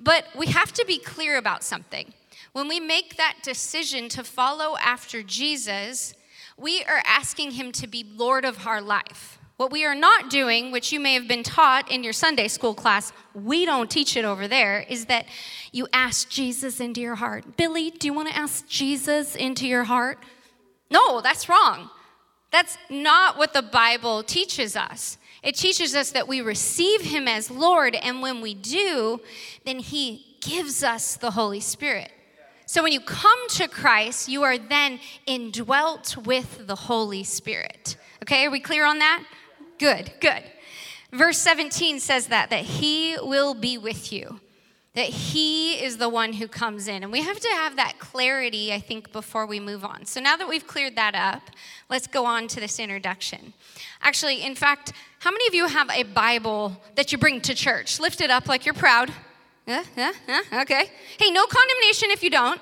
But 0.00 0.24
we 0.34 0.46
have 0.46 0.72
to 0.72 0.86
be 0.86 0.98
clear 0.98 1.36
about 1.36 1.62
something. 1.62 2.14
When 2.52 2.66
we 2.66 2.80
make 2.80 3.16
that 3.16 3.36
decision 3.42 4.08
to 4.10 4.24
follow 4.24 4.76
after 4.78 5.22
Jesus, 5.22 6.14
we 6.56 6.82
are 6.84 7.02
asking 7.04 7.52
him 7.52 7.72
to 7.72 7.86
be 7.86 8.06
Lord 8.16 8.46
of 8.46 8.66
our 8.66 8.80
life. 8.80 9.38
What 9.56 9.70
we 9.70 9.84
are 9.84 9.94
not 9.94 10.30
doing, 10.30 10.72
which 10.72 10.92
you 10.92 10.98
may 10.98 11.14
have 11.14 11.28
been 11.28 11.44
taught 11.44 11.88
in 11.90 12.02
your 12.02 12.12
Sunday 12.12 12.48
school 12.48 12.74
class, 12.74 13.12
we 13.34 13.64
don't 13.64 13.88
teach 13.88 14.16
it 14.16 14.24
over 14.24 14.48
there, 14.48 14.84
is 14.88 15.06
that 15.06 15.26
you 15.70 15.86
ask 15.92 16.28
Jesus 16.28 16.80
into 16.80 17.00
your 17.00 17.14
heart. 17.14 17.56
Billy, 17.56 17.90
do 17.90 18.08
you 18.08 18.12
want 18.12 18.28
to 18.28 18.36
ask 18.36 18.66
Jesus 18.66 19.36
into 19.36 19.68
your 19.68 19.84
heart? 19.84 20.18
No, 20.90 21.20
that's 21.20 21.48
wrong. 21.48 21.88
That's 22.50 22.76
not 22.90 23.38
what 23.38 23.52
the 23.52 23.62
Bible 23.62 24.24
teaches 24.24 24.76
us. 24.76 25.18
It 25.42 25.54
teaches 25.54 25.94
us 25.94 26.10
that 26.12 26.26
we 26.26 26.40
receive 26.40 27.02
Him 27.02 27.28
as 27.28 27.48
Lord, 27.50 27.94
and 27.94 28.22
when 28.22 28.40
we 28.40 28.54
do, 28.54 29.20
then 29.64 29.78
He 29.78 30.36
gives 30.40 30.82
us 30.82 31.16
the 31.16 31.32
Holy 31.32 31.60
Spirit. 31.60 32.10
So 32.66 32.82
when 32.82 32.92
you 32.92 33.00
come 33.00 33.48
to 33.50 33.68
Christ, 33.68 34.28
you 34.28 34.42
are 34.42 34.58
then 34.58 34.98
indwelt 35.26 36.16
with 36.16 36.66
the 36.66 36.74
Holy 36.74 37.22
Spirit. 37.22 37.96
Okay, 38.22 38.46
are 38.46 38.50
we 38.50 38.58
clear 38.58 38.84
on 38.86 38.98
that? 38.98 39.22
Good, 39.78 40.12
good. 40.20 40.42
Verse 41.12 41.38
17 41.38 42.00
says 42.00 42.28
that, 42.28 42.50
that 42.50 42.64
he 42.64 43.16
will 43.20 43.54
be 43.54 43.78
with 43.78 44.12
you. 44.12 44.40
that 44.94 45.06
He 45.06 45.74
is 45.74 45.98
the 45.98 46.08
one 46.08 46.34
who 46.34 46.48
comes 46.48 46.88
in. 46.88 47.02
And 47.02 47.12
we 47.12 47.22
have 47.22 47.38
to 47.40 47.48
have 47.48 47.76
that 47.76 47.98
clarity, 47.98 48.72
I 48.72 48.80
think, 48.80 49.12
before 49.12 49.46
we 49.46 49.60
move 49.60 49.84
on. 49.84 50.06
So 50.06 50.20
now 50.20 50.36
that 50.36 50.48
we've 50.48 50.66
cleared 50.66 50.96
that 50.96 51.14
up, 51.14 51.42
let's 51.88 52.06
go 52.06 52.24
on 52.24 52.48
to 52.48 52.60
this 52.60 52.78
introduction. 52.78 53.52
Actually, 54.00 54.42
in 54.42 54.54
fact, 54.54 54.92
how 55.20 55.30
many 55.30 55.46
of 55.46 55.54
you 55.54 55.66
have 55.66 55.90
a 55.90 56.02
Bible 56.04 56.80
that 56.94 57.12
you 57.12 57.18
bring 57.18 57.40
to 57.42 57.54
church? 57.54 57.98
Lift 57.98 58.20
it 58.20 58.30
up 58.30 58.48
like 58.48 58.64
you're 58.64 58.74
proud. 58.74 59.12
Yeah, 59.66 59.84
yeah, 59.96 60.12
yeah, 60.28 60.62
okay. 60.62 60.90
Hey, 61.18 61.30
no 61.30 61.46
condemnation 61.46 62.10
if 62.10 62.22
you 62.22 62.30
don't. 62.30 62.60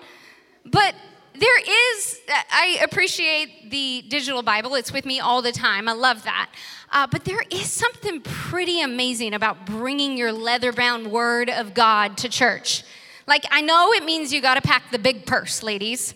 But 0.65 0.95
there 1.35 1.61
is, 1.97 2.21
I 2.29 2.79
appreciate 2.83 3.71
the 3.71 4.05
digital 4.09 4.43
Bible. 4.43 4.75
It's 4.75 4.93
with 4.93 5.07
me 5.07 5.21
all 5.21 5.43
the 5.43 5.53
time. 5.53 5.89
I 5.89 5.93
love 5.93 6.25
that. 6.25 6.51
Uh, 6.91 7.07
but 7.07 7.25
there 7.25 7.43
is 7.51 7.71
something 7.71 8.21
pretty 8.21 8.83
amazing 8.83 9.33
about 9.33 9.65
bringing 9.65 10.17
your 10.17 10.33
leather 10.33 10.73
bound 10.73 11.11
word 11.11 11.49
of 11.49 11.73
God 11.73 12.19
to 12.19 12.29
church. 12.29 12.85
Like, 13.27 13.47
I 13.51 13.63
know 13.63 13.93
it 13.93 14.05
means 14.05 14.33
you 14.33 14.43
got 14.43 14.55
to 14.55 14.61
pack 14.61 14.91
the 14.91 14.99
big 14.99 15.25
purse, 15.25 15.63
ladies. 15.63 16.15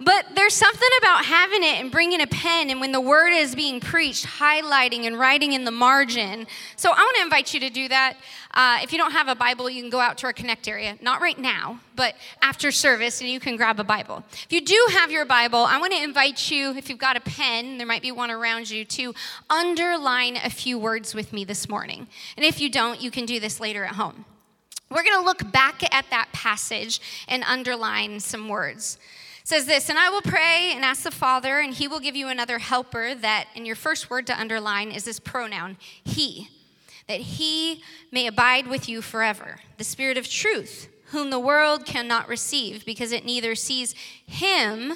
But 0.00 0.26
there's 0.36 0.54
something 0.54 0.88
about 0.98 1.24
having 1.24 1.64
it 1.64 1.80
and 1.80 1.90
bringing 1.90 2.20
a 2.20 2.26
pen, 2.26 2.70
and 2.70 2.80
when 2.80 2.92
the 2.92 3.00
word 3.00 3.32
is 3.32 3.54
being 3.54 3.80
preached, 3.80 4.26
highlighting 4.26 5.06
and 5.06 5.18
writing 5.18 5.52
in 5.52 5.64
the 5.64 5.72
margin. 5.72 6.46
So 6.76 6.90
I 6.90 6.98
want 6.98 7.16
to 7.16 7.22
invite 7.22 7.52
you 7.52 7.60
to 7.60 7.70
do 7.70 7.88
that. 7.88 8.16
Uh, 8.54 8.78
if 8.82 8.92
you 8.92 8.98
don't 8.98 9.10
have 9.10 9.26
a 9.26 9.34
Bible, 9.34 9.68
you 9.68 9.82
can 9.82 9.90
go 9.90 9.98
out 9.98 10.16
to 10.18 10.26
our 10.26 10.32
Connect 10.32 10.68
area. 10.68 10.96
Not 11.02 11.20
right 11.20 11.38
now, 11.38 11.80
but 11.96 12.14
after 12.42 12.70
service, 12.70 13.20
and 13.20 13.28
you 13.28 13.40
can 13.40 13.56
grab 13.56 13.80
a 13.80 13.84
Bible. 13.84 14.22
If 14.44 14.52
you 14.52 14.60
do 14.60 14.86
have 14.92 15.10
your 15.10 15.24
Bible, 15.24 15.58
I 15.58 15.78
want 15.78 15.92
to 15.92 16.02
invite 16.02 16.48
you, 16.50 16.76
if 16.76 16.88
you've 16.88 16.98
got 16.98 17.16
a 17.16 17.20
pen, 17.20 17.78
there 17.78 17.86
might 17.86 18.02
be 18.02 18.12
one 18.12 18.30
around 18.30 18.70
you, 18.70 18.84
to 18.84 19.14
underline 19.50 20.36
a 20.36 20.50
few 20.50 20.78
words 20.78 21.12
with 21.14 21.32
me 21.32 21.44
this 21.44 21.68
morning. 21.68 22.06
And 22.36 22.46
if 22.46 22.60
you 22.60 22.70
don't, 22.70 23.02
you 23.02 23.10
can 23.10 23.26
do 23.26 23.40
this 23.40 23.58
later 23.58 23.84
at 23.84 23.96
home. 23.96 24.24
We're 24.90 25.02
going 25.02 25.18
to 25.18 25.24
look 25.24 25.50
back 25.52 25.82
at 25.94 26.06
that 26.10 26.28
passage 26.32 27.00
and 27.26 27.42
underline 27.44 28.20
some 28.20 28.48
words 28.48 28.96
says 29.48 29.64
this, 29.64 29.88
and 29.88 29.98
I 29.98 30.10
will 30.10 30.20
pray 30.20 30.72
and 30.74 30.84
ask 30.84 31.04
the 31.04 31.10
Father, 31.10 31.58
and 31.58 31.72
he 31.72 31.88
will 31.88 32.00
give 32.00 32.14
you 32.14 32.28
another 32.28 32.58
helper 32.58 33.14
that, 33.14 33.48
in 33.54 33.64
your 33.64 33.76
first 33.76 34.10
word 34.10 34.26
to 34.26 34.38
underline, 34.38 34.90
is 34.90 35.06
this 35.06 35.18
pronoun, 35.18 35.78
he, 36.04 36.50
that 37.06 37.20
he 37.20 37.82
may 38.12 38.26
abide 38.26 38.66
with 38.66 38.90
you 38.90 39.00
forever. 39.00 39.60
The 39.78 39.84
Spirit 39.84 40.18
of 40.18 40.28
truth, 40.28 40.88
whom 41.12 41.30
the 41.30 41.40
world 41.40 41.86
cannot 41.86 42.28
receive, 42.28 42.84
because 42.84 43.10
it 43.10 43.24
neither 43.24 43.54
sees 43.54 43.94
him 44.26 44.92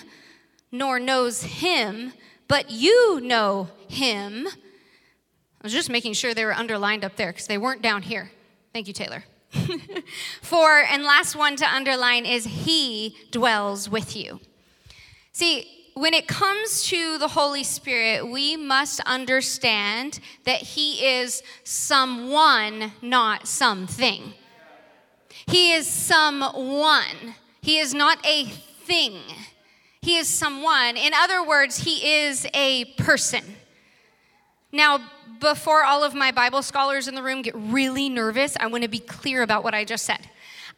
nor 0.71 1.01
knows 1.01 1.45
him, 1.45 2.13
but 2.47 2.71
you 2.71 3.21
know 3.23 3.71
him. 3.89 4.47
I 4.47 5.63
was 5.63 5.73
just 5.73 5.89
making 5.89 6.13
sure 6.13 6.35
they 6.35 6.45
were 6.45 6.53
underlined 6.53 7.07
up 7.07 7.17
there 7.17 7.33
because 7.33 7.47
they 7.47 7.57
weren't 7.57 7.81
down 7.81 8.03
here. 8.03 8.31
Thank 8.75 8.87
you, 8.87 8.93
Taylor. 8.93 9.25
For, 10.43 10.81
and 10.81 11.03
last 11.03 11.37
one 11.37 11.57
to 11.57 11.67
underline 11.69 12.27
is 12.27 12.45
He 12.45 13.17
dwells 13.31 13.89
with 13.89 14.17
you. 14.17 14.41
See, 15.33 15.67
when 15.95 16.15
it 16.15 16.27
comes 16.27 16.85
to 16.85 17.19
the 17.19 17.29
Holy 17.29 17.65
Spirit, 17.65 18.27
we 18.27 18.57
must 18.57 19.01
understand 19.01 20.21
that 20.45 20.61
He 20.61 21.07
is 21.07 21.43
someone, 21.65 22.93
not 23.03 23.47
something. 23.47 24.35
He 25.47 25.73
is 25.73 25.87
someone. 25.87 27.35
He 27.61 27.79
is 27.79 27.93
not 27.93 28.25
a 28.27 28.47
thing. 28.47 29.19
He 30.01 30.17
is 30.17 30.29
someone. 30.29 30.97
In 30.97 31.13
other 31.15 31.47
words, 31.47 31.79
He 31.79 32.25
is 32.25 32.47
a 32.55 32.87
person. 32.97 33.45
Now, 34.73 35.01
before 35.41 35.85
all 35.85 36.05
of 36.05 36.15
my 36.15 36.31
Bible 36.31 36.63
scholars 36.63 37.09
in 37.09 37.15
the 37.15 37.23
room 37.23 37.43
get 37.43 37.55
really 37.57 38.09
nervous, 38.09 38.57
I 38.61 38.67
want 38.67 38.83
to 38.83 38.89
be 38.89 38.99
clear 38.99 39.43
about 39.43 39.65
what 39.65 39.75
I 39.75 39.85
just 39.85 40.05
said. 40.05 40.29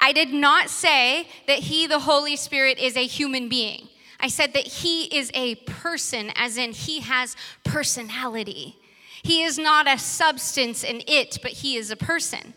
I 0.00 0.12
did 0.12 0.32
not 0.32 0.70
say 0.70 1.28
that 1.46 1.60
He, 1.60 1.86
the 1.86 2.00
Holy 2.00 2.36
Spirit, 2.36 2.78
is 2.78 2.96
a 2.96 3.06
human 3.06 3.48
being. 3.48 3.88
I 4.20 4.28
said 4.28 4.52
that 4.54 4.66
He 4.66 5.04
is 5.16 5.30
a 5.34 5.56
person, 5.56 6.32
as 6.34 6.56
in 6.56 6.72
He 6.72 7.00
has 7.00 7.36
personality. 7.62 8.76
He 9.22 9.42
is 9.42 9.58
not 9.58 9.88
a 9.88 9.98
substance 9.98 10.84
and 10.84 11.02
it, 11.06 11.38
but 11.42 11.52
He 11.52 11.76
is 11.76 11.90
a 11.90 11.96
person. 11.96 12.54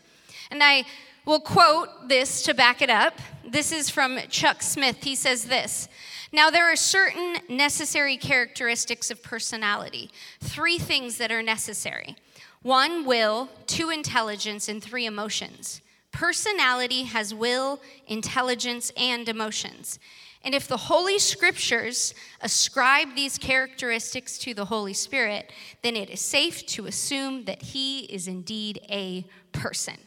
And 0.51 0.63
I 0.63 0.85
will 1.25 1.39
quote 1.39 2.07
this 2.07 2.41
to 2.43 2.53
back 2.53 2.81
it 2.81 2.89
up. 2.89 3.19
This 3.45 3.71
is 3.71 3.89
from 3.89 4.19
Chuck 4.29 4.61
Smith. 4.61 5.03
He 5.03 5.15
says 5.15 5.45
this 5.45 5.89
now, 6.31 6.49
there 6.49 6.71
are 6.71 6.75
certain 6.75 7.37
necessary 7.49 8.17
characteristics 8.17 9.09
of 9.09 9.23
personality, 9.23 10.09
three 10.41 10.77
things 10.77 11.17
that 11.17 11.31
are 11.31 11.43
necessary 11.43 12.15
one, 12.63 13.05
will, 13.05 13.49
two, 13.65 13.89
intelligence, 13.89 14.67
and 14.67 14.83
three, 14.83 15.05
emotions. 15.05 15.81
Personality 16.11 17.03
has 17.03 17.33
will, 17.33 17.79
intelligence, 18.07 18.91
and 18.97 19.29
emotions. 19.29 19.99
And 20.43 20.53
if 20.55 20.67
the 20.67 20.77
Holy 20.77 21.19
Scriptures 21.19 22.13
ascribe 22.41 23.15
these 23.15 23.37
characteristics 23.37 24.37
to 24.39 24.53
the 24.53 24.65
Holy 24.65 24.93
Spirit, 24.93 25.51
then 25.81 25.95
it 25.95 26.09
is 26.09 26.19
safe 26.19 26.65
to 26.67 26.87
assume 26.87 27.45
that 27.45 27.61
He 27.61 28.01
is 28.05 28.27
indeed 28.27 28.81
a 28.89 29.25
person. 29.51 29.97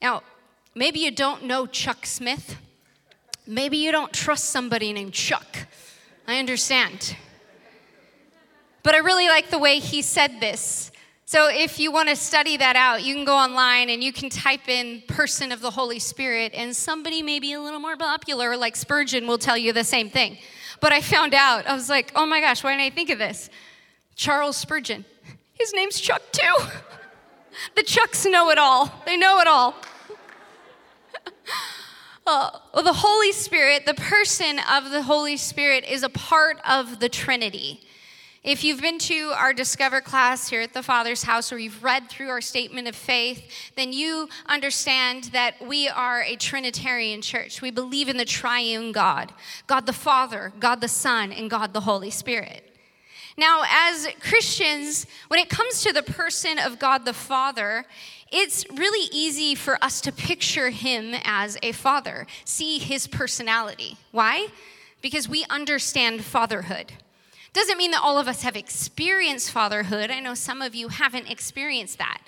Now, 0.00 0.22
maybe 0.74 1.00
you 1.00 1.10
don't 1.10 1.44
know 1.44 1.66
Chuck 1.66 2.06
Smith. 2.06 2.56
Maybe 3.50 3.78
you 3.78 3.92
don't 3.92 4.12
trust 4.12 4.50
somebody 4.50 4.92
named 4.92 5.14
Chuck. 5.14 5.66
I 6.26 6.38
understand. 6.38 7.16
But 8.82 8.94
I 8.94 8.98
really 8.98 9.26
like 9.26 9.48
the 9.48 9.58
way 9.58 9.78
he 9.78 10.02
said 10.02 10.38
this. 10.38 10.92
So 11.24 11.48
if 11.50 11.80
you 11.80 11.90
want 11.90 12.10
to 12.10 12.16
study 12.16 12.58
that 12.58 12.76
out, 12.76 13.02
you 13.02 13.14
can 13.14 13.24
go 13.24 13.34
online 13.34 13.88
and 13.88 14.04
you 14.04 14.12
can 14.12 14.28
type 14.28 14.68
in 14.68 15.02
person 15.08 15.50
of 15.50 15.62
the 15.62 15.70
Holy 15.70 15.98
Spirit, 15.98 16.52
and 16.54 16.76
somebody 16.76 17.22
maybe 17.22 17.54
a 17.54 17.60
little 17.60 17.80
more 17.80 17.96
popular, 17.96 18.54
like 18.54 18.76
Spurgeon, 18.76 19.26
will 19.26 19.38
tell 19.38 19.56
you 19.56 19.72
the 19.72 19.84
same 19.84 20.10
thing. 20.10 20.36
But 20.80 20.92
I 20.92 21.00
found 21.00 21.32
out, 21.32 21.66
I 21.66 21.72
was 21.72 21.88
like, 21.88 22.12
oh 22.14 22.26
my 22.26 22.40
gosh, 22.40 22.62
why 22.62 22.72
didn't 22.72 22.92
I 22.92 22.94
think 22.94 23.08
of 23.08 23.18
this? 23.18 23.48
Charles 24.14 24.58
Spurgeon. 24.58 25.06
His 25.54 25.72
name's 25.72 25.98
Chuck 25.98 26.20
too. 26.32 26.64
the 27.76 27.82
Chucks 27.82 28.26
know 28.26 28.50
it 28.50 28.58
all, 28.58 28.92
they 29.06 29.16
know 29.16 29.40
it 29.40 29.46
all. 29.46 29.74
well, 32.28 32.62
the 32.84 32.92
Holy 32.92 33.32
Spirit, 33.32 33.86
the 33.86 33.94
person 33.94 34.60
of 34.70 34.90
the 34.90 35.02
Holy 35.02 35.38
Spirit, 35.38 35.84
is 35.88 36.02
a 36.02 36.10
part 36.10 36.58
of 36.68 37.00
the 37.00 37.08
Trinity. 37.08 37.80
If 38.44 38.64
you've 38.64 38.82
been 38.82 38.98
to 38.98 39.32
our 39.34 39.54
Discover 39.54 40.02
class 40.02 40.50
here 40.50 40.60
at 40.60 40.74
the 40.74 40.82
Father's 40.82 41.22
house 41.22 41.50
or 41.50 41.58
you've 41.58 41.82
read 41.82 42.10
through 42.10 42.28
our 42.28 42.42
statement 42.42 42.86
of 42.86 42.94
faith, 42.94 43.50
then 43.76 43.94
you 43.94 44.28
understand 44.44 45.24
that 45.32 45.54
we 45.66 45.88
are 45.88 46.20
a 46.22 46.36
Trinitarian 46.36 47.22
church. 47.22 47.62
We 47.62 47.70
believe 47.70 48.10
in 48.10 48.18
the 48.18 48.26
triune 48.26 48.92
God 48.92 49.32
God 49.66 49.86
the 49.86 49.94
Father, 49.94 50.52
God 50.60 50.82
the 50.82 50.88
Son, 50.88 51.32
and 51.32 51.48
God 51.48 51.72
the 51.72 51.80
Holy 51.80 52.10
Spirit. 52.10 52.68
Now, 53.38 53.62
as 53.70 54.08
Christians, 54.20 55.06
when 55.28 55.38
it 55.38 55.48
comes 55.48 55.82
to 55.82 55.92
the 55.92 56.02
person 56.02 56.58
of 56.58 56.80
God 56.80 57.04
the 57.04 57.14
Father, 57.14 57.86
it's 58.30 58.64
really 58.70 59.08
easy 59.12 59.54
for 59.54 59.82
us 59.82 60.00
to 60.02 60.12
picture 60.12 60.70
him 60.70 61.14
as 61.24 61.56
a 61.62 61.72
father, 61.72 62.26
see 62.44 62.78
his 62.78 63.06
personality. 63.06 63.96
Why? 64.12 64.48
Because 65.00 65.28
we 65.28 65.44
understand 65.48 66.24
fatherhood. 66.24 66.92
Doesn't 67.52 67.78
mean 67.78 67.92
that 67.92 68.02
all 68.02 68.18
of 68.18 68.28
us 68.28 68.42
have 68.42 68.56
experienced 68.56 69.50
fatherhood. 69.50 70.10
I 70.10 70.20
know 70.20 70.34
some 70.34 70.60
of 70.60 70.74
you 70.74 70.88
haven't 70.88 71.30
experienced 71.30 71.98
that. 71.98 72.20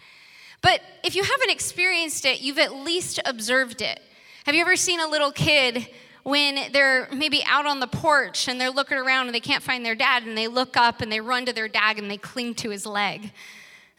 But 0.62 0.80
if 1.04 1.14
you 1.14 1.22
haven't 1.22 1.50
experienced 1.50 2.24
it, 2.24 2.40
you've 2.40 2.58
at 2.58 2.74
least 2.74 3.20
observed 3.24 3.80
it. 3.82 4.00
Have 4.44 4.54
you 4.54 4.60
ever 4.60 4.76
seen 4.76 5.00
a 5.00 5.06
little 5.06 5.32
kid 5.32 5.88
when 6.22 6.72
they're 6.72 7.08
maybe 7.12 7.42
out 7.46 7.66
on 7.66 7.80
the 7.80 7.86
porch 7.86 8.48
and 8.48 8.60
they're 8.60 8.70
looking 8.70 8.98
around 8.98 9.26
and 9.26 9.34
they 9.34 9.40
can't 9.40 9.62
find 9.62 9.84
their 9.84 9.94
dad 9.94 10.24
and 10.24 10.36
they 10.36 10.48
look 10.48 10.76
up 10.76 11.00
and 11.00 11.10
they 11.10 11.20
run 11.20 11.46
to 11.46 11.52
their 11.52 11.68
dad 11.68 11.98
and 11.98 12.10
they 12.10 12.16
cling 12.16 12.54
to 12.54 12.70
his 12.70 12.86
leg? 12.86 13.32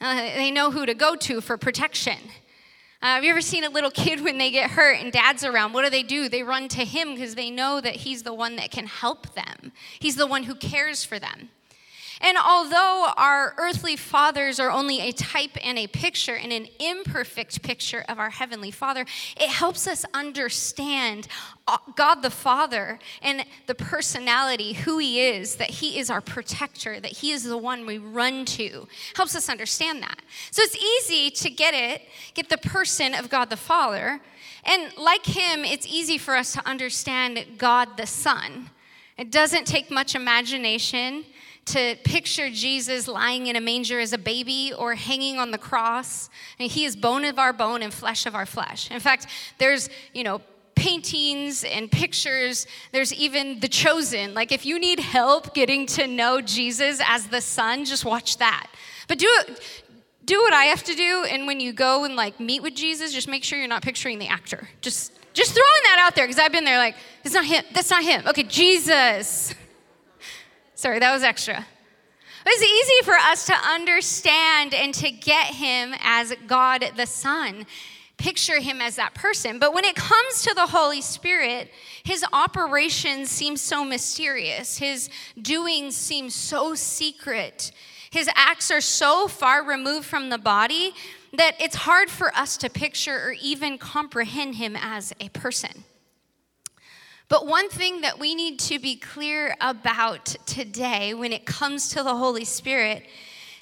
Uh, 0.02 0.16
they 0.16 0.50
know 0.50 0.72
who 0.72 0.88
to 0.88 0.96
go 0.96 1.16
to 1.16 1.40
for 1.42 1.58
protection. 1.58 2.18
Uh, 3.04 3.06
have 3.06 3.24
you 3.24 3.30
ever 3.30 3.42
seen 3.42 3.64
a 3.64 3.70
little 3.70 3.92
kid 3.92 4.24
when 4.24 4.40
they 4.40 4.50
get 4.50 4.72
hurt 4.72 5.00
and 5.00 5.12
dad's 5.12 5.44
around? 5.44 5.74
What 5.74 5.84
do 5.84 5.92
they 5.92 6.02
do? 6.02 6.28
They 6.28 6.42
run 6.42 6.68
to 6.70 6.84
him 6.84 7.14
because 7.14 7.36
they 7.36 7.52
know 7.52 7.80
that 7.80 7.96
he's 7.98 8.24
the 8.24 8.34
one 8.34 8.56
that 8.56 8.72
can 8.72 8.88
help 8.88 9.36
them, 9.36 9.72
he's 10.00 10.16
the 10.16 10.26
one 10.26 10.44
who 10.44 10.56
cares 10.56 11.04
for 11.04 11.20
them. 11.20 11.50
And 12.22 12.38
although 12.38 13.08
our 13.18 13.56
earthly 13.58 13.96
fathers 13.96 14.60
are 14.60 14.70
only 14.70 15.00
a 15.02 15.12
type 15.12 15.58
and 15.64 15.78
a 15.80 15.88
picture 15.88 16.36
and 16.36 16.54
an 16.54 16.68
imperfect 16.80 17.64
picture 17.64 18.06
of 18.08 18.20
our 18.20 18.30
heavenly 18.30 18.70
Father, 18.70 19.06
it 19.36 19.50
helps 19.50 19.88
us 19.88 20.06
understand 20.14 21.28
uh, 21.68 21.78
God 21.96 22.22
the 22.22 22.30
Father 22.30 23.00
and 23.24 23.44
the 23.66 23.76
personality, 23.76 24.74
who 24.74 25.00
He 25.00 25.22
is, 25.22 25.56
that 25.56 25.70
He 25.70 25.98
is 25.98 26.10
our 26.12 26.22
protector, 26.22 27.00
that 27.00 27.12
He 27.12 27.32
is 27.32 27.44
the 27.44 27.58
one 27.58 27.86
we 27.88 27.98
run 27.98 28.46
to. 28.46 28.88
Helps 29.16 29.36
us 29.36 29.50
understand 29.50 30.04
that. 30.04 30.20
So 30.52 30.62
it's 30.62 30.78
easy 30.78 31.32
to 31.32 31.50
get 31.50 31.74
it, 31.74 32.04
get 32.36 32.50
the 32.50 32.58
person 32.58 33.16
of 33.16 33.30
God 33.30 33.50
the 33.50 33.58
Father. 33.58 34.22
And 34.64 34.96
like 34.96 35.26
Him, 35.26 35.66
it's 35.66 35.88
easy 35.88 36.20
for 36.20 36.36
us 36.36 36.54
to 36.54 36.68
understand 36.68 37.46
God 37.58 37.98
the 37.98 38.06
Son 38.06 38.70
It 39.18 39.32
doesn't 39.32 39.66
take 39.66 39.90
much 39.90 40.14
imagination 40.14 41.26
to 41.66 41.96
picture 42.04 42.50
Jesus 42.50 43.08
lying 43.08 43.48
in 43.48 43.56
a 43.56 43.62
manger 43.62 44.00
as 44.00 44.14
a 44.14 44.18
baby 44.18 44.74
or 44.78 44.96
hanging 44.96 45.38
on 45.38 45.52
the 45.52 45.58
cross. 45.58 46.30
And 46.60 46.72
he 46.72 46.86
is 46.86 46.96
bone 46.96 47.24
of 47.26 47.38
our 47.38 47.54
bone 47.54 47.82
and 47.82 47.94
flesh 47.94 48.26
of 48.26 48.36
our 48.36 48.46
flesh. 48.46 48.90
In 48.90 49.00
fact, 49.00 49.28
there's, 49.58 49.90
you 50.14 50.24
know, 50.24 50.42
paintings 50.76 51.64
and 51.64 51.92
pictures. 51.92 52.66
There's 52.92 53.14
even 53.14 53.60
The 53.60 53.68
Chosen. 53.68 54.34
Like, 54.34 54.52
if 54.52 54.66
you 54.66 54.80
need 54.80 55.00
help 55.00 55.54
getting 55.54 55.86
to 55.88 56.08
know 56.08 56.42
Jesus 56.42 57.00
as 57.06 57.28
the 57.28 57.42
Son, 57.42 57.86
just 57.86 58.04
watch 58.04 58.38
that. 58.40 58.68
But 59.08 59.20
do 59.20 59.28
it. 59.30 59.84
Do 60.26 60.40
what 60.40 60.54
I 60.54 60.66
have 60.66 60.84
to 60.84 60.96
do, 60.96 61.26
and 61.30 61.48
when 61.48 61.60
you 61.60 61.74
go 61.74 62.06
and 62.06 62.16
like 62.16 62.40
meet 62.40 62.62
with 62.62 62.76
Jesus, 62.76 63.12
just 63.12 63.28
make 63.28 63.44
sure 63.44 63.58
you're 63.58 63.68
not 63.68 63.82
picturing 63.82 64.20
the 64.20 64.28
actor. 64.28 64.70
Just, 64.80 65.12
just 65.34 65.52
throwing 65.52 65.84
that 65.84 65.98
out 66.00 66.16
there 66.16 66.26
because 66.26 66.40
I've 66.40 66.52
been 66.52 66.64
there. 66.64 66.78
Like, 66.78 66.96
it's 67.24 67.34
not 67.34 67.46
him. 67.46 67.64
That's 67.74 67.90
not 67.90 68.04
him. 68.04 68.24
Okay, 68.28 68.44
Jesus. 68.44 69.54
Sorry, 70.82 70.98
that 70.98 71.14
was 71.14 71.22
extra. 71.22 71.64
It's 72.44 72.64
easy 72.64 73.06
for 73.06 73.14
us 73.14 73.46
to 73.46 73.54
understand 73.54 74.74
and 74.74 74.96
to 74.96 75.12
get 75.12 75.54
him 75.54 75.94
as 76.02 76.34
God 76.48 76.84
the 76.98 77.06
Son, 77.06 77.68
picture 78.18 78.60
him 78.60 78.82
as 78.82 78.96
that 78.96 79.14
person. 79.14 79.60
But 79.60 79.76
when 79.76 79.86
it 79.86 79.96
comes 79.96 80.42
to 80.42 80.56
the 80.56 80.66
Holy 80.66 81.02
Spirit, 81.02 81.70
his 82.04 82.26
operations 82.34 83.30
seem 83.30 83.58
so 83.58 83.86
mysterious, 83.86 84.80
his 84.80 85.12
doings 85.40 85.96
seem 85.96 86.32
so 86.32 86.74
secret, 86.74 87.72
his 88.10 88.28
acts 88.34 88.72
are 88.72 88.82
so 88.82 89.28
far 89.28 89.64
removed 89.64 90.08
from 90.08 90.30
the 90.30 90.40
body 90.40 90.94
that 91.34 91.58
it's 91.62 91.76
hard 91.76 92.10
for 92.10 92.34
us 92.36 92.58
to 92.58 92.72
picture 92.72 93.18
or 93.24 93.36
even 93.40 93.78
comprehend 93.78 94.56
him 94.56 94.76
as 94.76 95.14
a 95.20 95.30
person. 95.30 95.84
But 97.32 97.48
one 97.48 97.70
thing 97.70 98.02
that 98.02 98.20
we 98.20 98.36
need 98.36 98.60
to 98.60 98.78
be 98.78 98.98
clear 98.98 99.56
about 99.62 100.26
today 100.46 101.14
when 101.14 101.32
it 101.32 101.46
comes 101.46 101.88
to 101.92 102.04
the 102.04 102.18
Holy 102.18 102.44
Spirit 102.44 103.06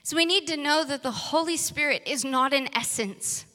is 0.04 0.12
we 0.12 0.26
need 0.26 0.48
to 0.48 0.58
know 0.58 0.84
that 0.84 1.04
the 1.04 1.12
Holy 1.12 1.56
Spirit 1.56 2.02
is 2.08 2.26
not 2.26 2.52
an 2.52 2.68
essence. 2.76 3.46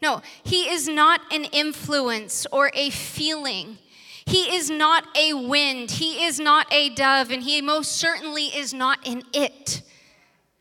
No, 0.00 0.22
He 0.42 0.70
is 0.70 0.88
not 0.88 1.20
an 1.30 1.44
influence 1.44 2.46
or 2.50 2.70
a 2.72 2.88
feeling. 2.88 3.76
He 4.24 4.56
is 4.56 4.70
not 4.70 5.04
a 5.14 5.34
wind. 5.34 5.90
He 5.90 6.24
is 6.24 6.40
not 6.40 6.66
a 6.72 6.88
dove, 6.88 7.30
and 7.30 7.42
He 7.42 7.60
most 7.60 7.92
certainly 7.92 8.46
is 8.46 8.72
not 8.72 9.06
an 9.06 9.22
it. 9.34 9.82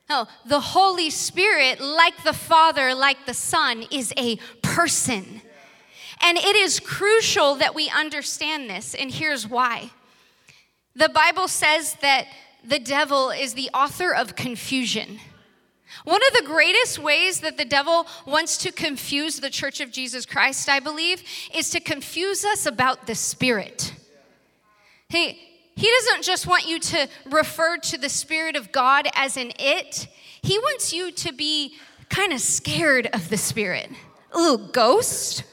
No, 0.09 0.27
the 0.45 0.59
Holy 0.59 1.09
Spirit, 1.09 1.79
like 1.79 2.25
the 2.25 2.33
Father, 2.33 2.93
like 2.93 3.25
the 3.25 3.33
Son, 3.33 3.85
is 3.89 4.13
a 4.17 4.35
person. 4.61 5.40
And 6.23 6.37
it 6.37 6.55
is 6.55 6.79
crucial 6.79 7.55
that 7.55 7.73
we 7.73 7.89
understand 7.89 8.69
this, 8.69 8.93
and 8.93 9.11
here's 9.11 9.47
why. 9.47 9.91
The 10.95 11.09
Bible 11.09 11.47
says 11.47 11.95
that 12.01 12.27
the 12.63 12.79
devil 12.79 13.31
is 13.31 13.53
the 13.53 13.69
author 13.73 14.13
of 14.13 14.35
confusion. 14.35 15.19
One 16.03 16.21
of 16.27 16.33
the 16.33 16.47
greatest 16.47 16.99
ways 16.99 17.41
that 17.41 17.57
the 17.57 17.65
devil 17.65 18.07
wants 18.25 18.57
to 18.59 18.71
confuse 18.71 19.39
the 19.39 19.49
church 19.49 19.81
of 19.81 19.91
Jesus 19.91 20.25
Christ, 20.25 20.69
I 20.69 20.79
believe, 20.79 21.23
is 21.53 21.69
to 21.71 21.79
confuse 21.79 22.45
us 22.45 22.65
about 22.65 23.07
the 23.07 23.15
Spirit. 23.15 23.93
He, 25.09 25.39
he 25.75 25.91
doesn't 25.99 26.23
just 26.23 26.47
want 26.47 26.67
you 26.67 26.79
to 26.79 27.09
refer 27.25 27.77
to 27.77 27.97
the 27.97 28.09
Spirit 28.09 28.55
of 28.55 28.71
God 28.71 29.07
as 29.15 29.37
an 29.37 29.51
it, 29.59 30.07
he 30.41 30.57
wants 30.57 30.93
you 30.93 31.11
to 31.11 31.33
be 31.33 31.75
kind 32.09 32.33
of 32.33 32.41
scared 32.41 33.07
of 33.13 33.29
the 33.29 33.37
Spirit. 33.37 33.89
Ooh, 34.37 34.69
ghost? 34.71 35.43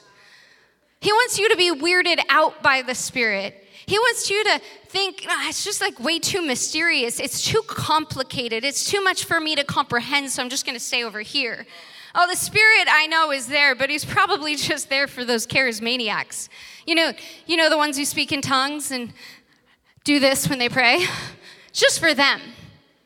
He 1.01 1.13
wants 1.13 1.39
you 1.39 1.49
to 1.49 1.57
be 1.57 1.73
weirded 1.73 2.21
out 2.29 2.63
by 2.63 2.83
the 2.83 2.95
Spirit. 2.95 3.65
He 3.87 3.99
wants 3.99 4.29
you 4.29 4.43
to 4.45 4.61
think, 4.87 5.25
oh, 5.29 5.47
it's 5.49 5.65
just 5.65 5.81
like 5.81 5.99
way 5.99 6.19
too 6.19 6.43
mysterious. 6.43 7.21
It's 7.21 7.43
too 7.43 7.63
complicated. 7.67 8.65
It's 8.65 8.91
too 8.91 9.03
much 9.03 9.25
for 9.25 9.41
me 9.41 9.57
to 9.57 9.65
comprehend, 9.65 10.31
so 10.31 10.43
I'm 10.43 10.51
just 10.51 10.67
going 10.67 10.77
to 10.77 10.85
stay 10.85 11.05
over 11.05 11.21
here. 11.21 11.67
Oh, 12.15 12.27
the 12.29 12.37
Spirit 12.37 12.89
I 12.91 13.07
know 13.07 13.31
is 13.31 13.47
there, 13.47 13.75
but 13.75 13.91
He's 13.91 14.05
probably 14.05 14.57
just 14.57 14.89
there 14.89 15.07
for 15.07 15.25
those 15.25 15.47
charismaniacs. 15.47 16.49
You 16.87 16.97
know, 16.97 17.13
you 17.47 17.57
know 17.57 17.71
the 17.71 17.79
ones 17.79 17.97
who 17.97 18.05
speak 18.05 18.33
in 18.33 18.43
tongues 18.43 18.91
and 18.91 19.13
do 20.05 20.19
this 20.19 20.49
when 20.49 20.59
they 20.59 20.69
pray? 20.69 21.05
Just 21.73 22.01
for 22.01 22.15
them. 22.15 22.41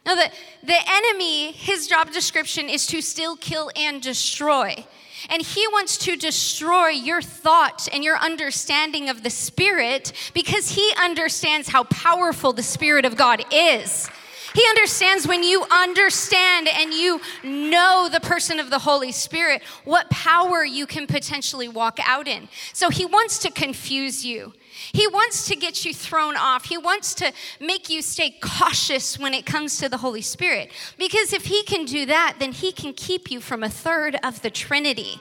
No, 0.07 0.15
the, 0.15 0.31
the 0.63 0.79
enemy, 0.89 1.53
his 1.53 1.89
job 1.89 2.13
description 2.13 2.69
is 2.69 2.87
to 2.87 3.03
still 3.03 3.37
kill, 3.37 3.71
and 3.77 4.01
destroy. 4.01 4.87
And 5.29 5.43
He 5.43 5.67
wants 5.69 5.97
to 5.99 6.17
destroy 6.17 6.89
your 6.89 7.23
thought 7.23 7.89
and 7.93 8.03
your 8.03 8.17
understanding 8.19 9.09
of 9.09 9.23
the 9.23 9.31
Spirit 9.31 10.13
because 10.35 10.71
He 10.71 10.93
understands 11.01 11.69
how 11.69 11.85
powerful 11.85 12.53
the 12.53 12.63
Spirit 12.63 13.05
of 13.05 13.17
God 13.17 13.45
is. 13.53 14.09
He 14.55 14.65
understands 14.69 15.27
when 15.27 15.43
you 15.43 15.65
understand 15.71 16.69
and 16.69 16.93
you 16.93 17.21
know 17.43 18.09
the 18.11 18.21
person 18.21 18.59
of 18.59 18.71
the 18.71 18.79
Holy 18.79 19.13
Spirit, 19.13 19.63
what 19.85 20.11
power 20.11 20.65
you 20.65 20.87
can 20.87 21.07
potentially 21.07 21.69
walk 21.69 21.99
out 22.05 22.29
in. 22.29 22.49
So 22.73 22.91
he 22.91 23.07
wants 23.07 23.39
to 23.41 23.51
confuse 23.51 24.25
you. 24.25 24.53
He 24.93 25.07
wants 25.07 25.47
to 25.49 25.57
get 25.57 25.85
you 25.85 25.95
thrown 25.95 26.37
off. 26.37 26.65
He 26.65 26.79
wants 26.79 27.15
to 27.15 27.33
make 27.61 27.89
you 27.89 28.03
stay 28.03 28.37
cautious 28.43 29.19
when 29.19 29.35
it 29.35 29.47
comes 29.47 29.79
to 29.79 29.89
the 29.89 29.99
Holy 29.99 30.23
Spirit. 30.23 30.71
Because 30.99 31.33
if 31.33 31.45
He 31.45 31.63
can 31.63 31.85
do 31.85 32.07
that, 32.07 32.37
then 32.39 32.53
He 32.53 32.73
can 32.73 32.93
keep 32.93 33.31
you 33.31 33.41
from 33.41 33.63
a 33.63 33.69
third 33.69 34.19
of 34.23 34.43
the 34.43 34.51
Trinity. 34.51 35.21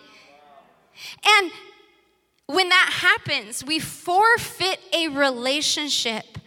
And 1.25 1.51
when 2.47 2.69
that 2.69 2.89
happens, 3.01 3.63
we 3.63 3.79
forfeit 3.79 4.79
a 4.93 5.07
relationship 5.09 6.37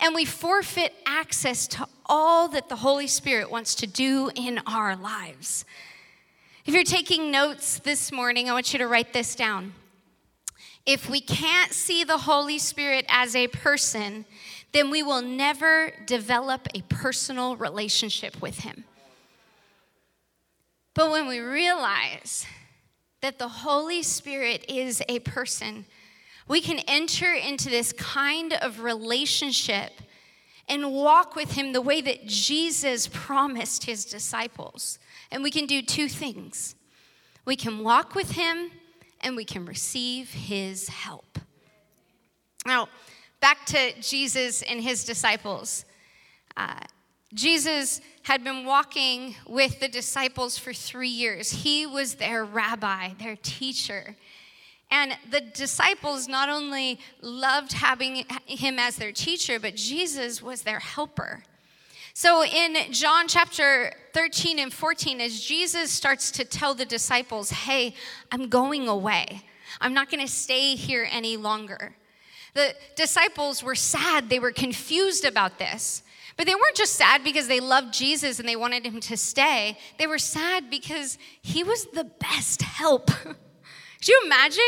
and 0.00 0.14
we 0.14 0.24
forfeit 0.24 0.94
access 1.04 1.66
to 1.68 1.86
all 2.10 2.48
that 2.48 2.68
the 2.68 2.76
Holy 2.76 3.06
Spirit 3.06 3.50
wants 3.50 3.76
to 3.76 3.86
do 3.86 4.30
in 4.34 4.60
our 4.66 4.96
lives. 4.96 5.64
If 6.66 6.74
you're 6.74 6.82
taking 6.82 7.30
notes 7.30 7.78
this 7.78 8.10
morning, 8.10 8.50
I 8.50 8.52
want 8.52 8.72
you 8.72 8.80
to 8.80 8.88
write 8.88 9.12
this 9.12 9.36
down. 9.36 9.72
If 10.84 11.08
we 11.08 11.20
can't 11.20 11.72
see 11.72 12.02
the 12.02 12.18
Holy 12.18 12.58
Spirit 12.58 13.06
as 13.08 13.36
a 13.36 13.46
person, 13.46 14.24
then 14.72 14.90
we 14.90 15.04
will 15.04 15.22
never 15.22 15.92
develop 16.04 16.66
a 16.74 16.82
personal 16.82 17.56
relationship 17.56 18.42
with 18.42 18.58
Him. 18.58 18.84
But 20.94 21.12
when 21.12 21.28
we 21.28 21.38
realize 21.38 22.44
that 23.20 23.38
the 23.38 23.48
Holy 23.48 24.02
Spirit 24.02 24.64
is 24.68 25.00
a 25.08 25.20
person, 25.20 25.86
we 26.48 26.60
can 26.60 26.80
enter 26.88 27.32
into 27.32 27.70
this 27.70 27.92
kind 27.92 28.54
of 28.54 28.80
relationship 28.80 29.92
and 30.70 30.90
walk 30.90 31.36
with 31.36 31.52
Him 31.52 31.74
the 31.74 31.82
way 31.82 32.00
that 32.00 32.26
Jesus 32.26 33.08
promised 33.12 33.84
His 33.84 34.06
disciples. 34.06 34.98
And 35.30 35.42
we 35.42 35.50
can 35.50 35.66
do 35.66 35.82
two 35.82 36.08
things 36.08 36.74
we 37.44 37.56
can 37.56 37.82
walk 37.84 38.14
with 38.14 38.32
Him 38.32 38.70
and 39.20 39.36
we 39.36 39.44
can 39.44 39.64
receive 39.66 40.30
his 40.30 40.88
help. 40.88 41.38
Now, 42.66 42.88
back 43.40 43.66
to 43.66 44.00
Jesus 44.00 44.62
and 44.62 44.80
his 44.80 45.04
disciples. 45.04 45.84
Uh, 46.56 46.80
Jesus 47.32 48.00
had 48.22 48.42
been 48.42 48.64
walking 48.64 49.36
with 49.46 49.80
the 49.80 49.88
disciples 49.88 50.58
for 50.58 50.72
three 50.72 51.08
years. 51.08 51.50
He 51.50 51.86
was 51.86 52.14
their 52.14 52.44
rabbi, 52.44 53.14
their 53.18 53.36
teacher. 53.36 54.16
And 54.90 55.16
the 55.30 55.40
disciples 55.40 56.26
not 56.26 56.48
only 56.48 56.98
loved 57.20 57.72
having 57.72 58.24
him 58.46 58.78
as 58.78 58.96
their 58.96 59.12
teacher, 59.12 59.60
but 59.60 59.76
Jesus 59.76 60.42
was 60.42 60.62
their 60.62 60.80
helper. 60.80 61.44
So 62.12 62.44
in 62.44 62.92
John 62.92 63.28
chapter 63.28 63.94
13 64.14 64.58
and 64.58 64.72
14, 64.72 65.20
as 65.20 65.40
Jesus 65.40 65.90
starts 65.90 66.32
to 66.32 66.44
tell 66.44 66.74
the 66.74 66.84
disciples, 66.84 67.50
hey, 67.50 67.94
I'm 68.32 68.48
going 68.48 68.88
away, 68.88 69.42
I'm 69.80 69.94
not 69.94 70.10
going 70.10 70.26
to 70.26 70.32
stay 70.32 70.74
here 70.74 71.08
any 71.10 71.36
longer. 71.36 71.94
The 72.54 72.74
disciples 72.96 73.62
were 73.62 73.76
sad, 73.76 74.28
they 74.28 74.40
were 74.40 74.50
confused 74.50 75.24
about 75.24 75.58
this. 75.58 76.02
But 76.36 76.46
they 76.46 76.54
weren't 76.54 76.76
just 76.76 76.94
sad 76.94 77.22
because 77.22 77.48
they 77.48 77.60
loved 77.60 77.92
Jesus 77.92 78.40
and 78.40 78.48
they 78.48 78.56
wanted 78.56 78.86
him 78.86 79.00
to 79.00 79.16
stay. 79.16 79.76
They 79.98 80.06
were 80.06 80.18
sad 80.18 80.70
because 80.70 81.18
he 81.42 81.62
was 81.62 81.84
the 81.86 82.04
best 82.04 82.62
help. 82.62 83.10
Could 84.00 84.08
you 84.08 84.22
imagine 84.24 84.62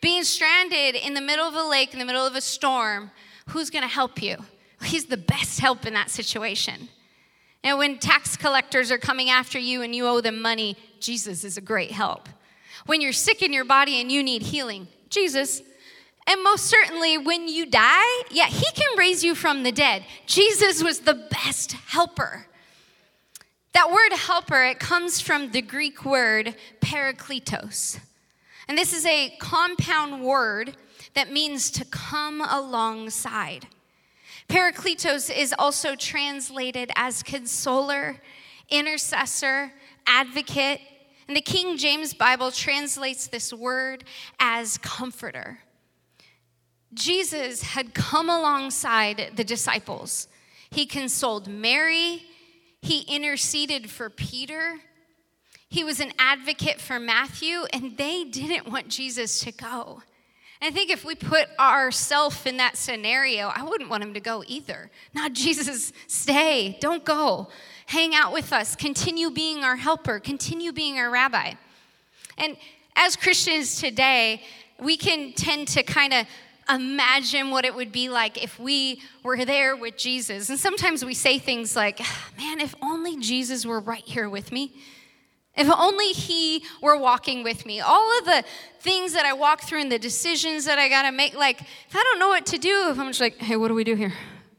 being 0.00 0.24
stranded 0.24 0.96
in 0.96 1.14
the 1.14 1.20
middle 1.20 1.46
of 1.46 1.54
a 1.54 1.62
lake, 1.62 1.92
in 1.92 2.00
the 2.00 2.04
middle 2.04 2.26
of 2.26 2.34
a 2.34 2.40
storm? 2.40 3.12
Who's 3.50 3.70
going 3.70 3.82
to 3.82 3.88
help 3.88 4.20
you? 4.20 4.38
He's 4.82 5.06
the 5.06 5.16
best 5.16 5.60
help 5.60 5.86
in 5.86 5.94
that 5.94 6.10
situation. 6.10 6.88
And 7.62 7.78
when 7.78 7.98
tax 7.98 8.36
collectors 8.36 8.90
are 8.90 8.98
coming 8.98 9.30
after 9.30 9.58
you 9.58 9.82
and 9.82 9.94
you 9.94 10.08
owe 10.08 10.20
them 10.20 10.42
money, 10.42 10.76
Jesus 10.98 11.44
is 11.44 11.56
a 11.56 11.60
great 11.60 11.92
help. 11.92 12.28
When 12.86 13.00
you're 13.00 13.12
sick 13.12 13.40
in 13.40 13.52
your 13.52 13.64
body 13.64 14.00
and 14.00 14.10
you 14.10 14.20
need 14.20 14.42
healing, 14.42 14.88
Jesus. 15.08 15.62
And 16.26 16.42
most 16.42 16.64
certainly, 16.64 17.18
when 17.18 17.46
you 17.46 17.66
die, 17.66 18.22
yeah, 18.32 18.46
He 18.46 18.66
can 18.74 18.98
raise 18.98 19.22
you 19.22 19.36
from 19.36 19.62
the 19.62 19.70
dead. 19.70 20.04
Jesus 20.26 20.82
was 20.82 21.00
the 21.00 21.28
best 21.30 21.72
helper. 21.72 22.46
That 23.74 23.92
word 23.92 24.16
helper, 24.16 24.64
it 24.64 24.80
comes 24.80 25.20
from 25.20 25.52
the 25.52 25.62
Greek 25.62 26.04
word 26.04 26.56
parakletos. 26.80 28.00
And 28.72 28.78
this 28.78 28.94
is 28.94 29.04
a 29.04 29.36
compound 29.38 30.22
word 30.22 30.78
that 31.12 31.30
means 31.30 31.70
to 31.72 31.84
come 31.84 32.40
alongside. 32.40 33.66
Parakletos 34.48 35.30
is 35.30 35.54
also 35.58 35.94
translated 35.94 36.90
as 36.96 37.22
consoler, 37.22 38.16
intercessor, 38.70 39.74
advocate. 40.06 40.80
And 41.28 41.36
the 41.36 41.42
King 41.42 41.76
James 41.76 42.14
Bible 42.14 42.50
translates 42.50 43.26
this 43.26 43.52
word 43.52 44.04
as 44.40 44.78
comforter. 44.78 45.58
Jesus 46.94 47.60
had 47.60 47.92
come 47.92 48.30
alongside 48.30 49.32
the 49.36 49.44
disciples. 49.44 50.28
He 50.70 50.86
consoled 50.86 51.46
Mary, 51.46 52.22
he 52.80 53.00
interceded 53.02 53.90
for 53.90 54.08
Peter, 54.08 54.80
he 55.72 55.84
was 55.84 56.00
an 56.00 56.12
advocate 56.18 56.82
for 56.82 57.00
Matthew, 57.00 57.64
and 57.72 57.96
they 57.96 58.24
didn't 58.24 58.70
want 58.70 58.88
Jesus 58.88 59.40
to 59.40 59.52
go. 59.52 60.02
And 60.60 60.70
I 60.70 60.70
think 60.70 60.90
if 60.90 61.02
we 61.02 61.14
put 61.14 61.48
ourselves 61.58 62.44
in 62.44 62.58
that 62.58 62.76
scenario, 62.76 63.48
I 63.48 63.62
wouldn't 63.62 63.88
want 63.88 64.02
him 64.02 64.12
to 64.12 64.20
go 64.20 64.44
either. 64.46 64.90
Not 65.14 65.32
Jesus, 65.32 65.94
stay, 66.06 66.76
don't 66.82 67.06
go. 67.06 67.48
Hang 67.86 68.14
out 68.14 68.34
with 68.34 68.52
us, 68.52 68.76
continue 68.76 69.30
being 69.30 69.64
our 69.64 69.76
helper, 69.76 70.20
continue 70.20 70.72
being 70.72 70.98
our 70.98 71.10
rabbi. 71.10 71.54
And 72.36 72.58
as 72.94 73.16
Christians 73.16 73.80
today, 73.80 74.42
we 74.78 74.98
can 74.98 75.32
tend 75.32 75.68
to 75.68 75.82
kind 75.82 76.12
of 76.12 76.26
imagine 76.68 77.50
what 77.50 77.64
it 77.64 77.74
would 77.74 77.92
be 77.92 78.10
like 78.10 78.44
if 78.44 78.60
we 78.60 79.00
were 79.22 79.46
there 79.46 79.74
with 79.74 79.96
Jesus. 79.96 80.50
And 80.50 80.58
sometimes 80.58 81.02
we 81.02 81.14
say 81.14 81.38
things 81.38 81.74
like, 81.74 81.98
man, 82.36 82.60
if 82.60 82.74
only 82.82 83.16
Jesus 83.16 83.64
were 83.64 83.80
right 83.80 84.04
here 84.04 84.28
with 84.28 84.52
me. 84.52 84.74
If 85.54 85.68
only 85.70 86.12
he 86.12 86.64
were 86.80 86.96
walking 86.96 87.44
with 87.44 87.66
me. 87.66 87.80
All 87.80 88.18
of 88.18 88.24
the 88.24 88.42
things 88.80 89.12
that 89.12 89.26
I 89.26 89.34
walk 89.34 89.62
through 89.62 89.80
and 89.80 89.92
the 89.92 89.98
decisions 89.98 90.64
that 90.64 90.78
I 90.78 90.88
got 90.88 91.02
to 91.02 91.12
make, 91.12 91.34
like, 91.34 91.60
if 91.60 91.94
I 91.94 92.02
don't 92.02 92.18
know 92.18 92.28
what 92.28 92.46
to 92.46 92.58
do, 92.58 92.88
if 92.90 92.98
I'm 92.98 93.08
just 93.08 93.20
like, 93.20 93.36
hey, 93.36 93.56
what 93.56 93.68
do 93.68 93.74
we 93.74 93.84
do 93.84 93.94
here? 93.94 94.14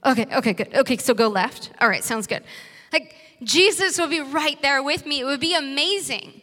Okay, 0.06 0.28
okay, 0.32 0.54
good. 0.54 0.74
Okay, 0.76 0.98
so 0.98 1.14
go 1.14 1.30
left. 1.30 1.72
All 1.82 1.90
right, 1.90 2.04
sounds 2.04 2.28
good. 2.28 2.44
Like, 2.92 3.16
Jesus 3.42 3.98
would 3.98 4.12
be 4.12 4.20
right 4.20 4.62
there 4.62 4.84
with 4.84 5.06
me. 5.06 5.22
It 5.22 5.26
would 5.26 5.40
be 5.40 5.56
amazing. 5.56 6.42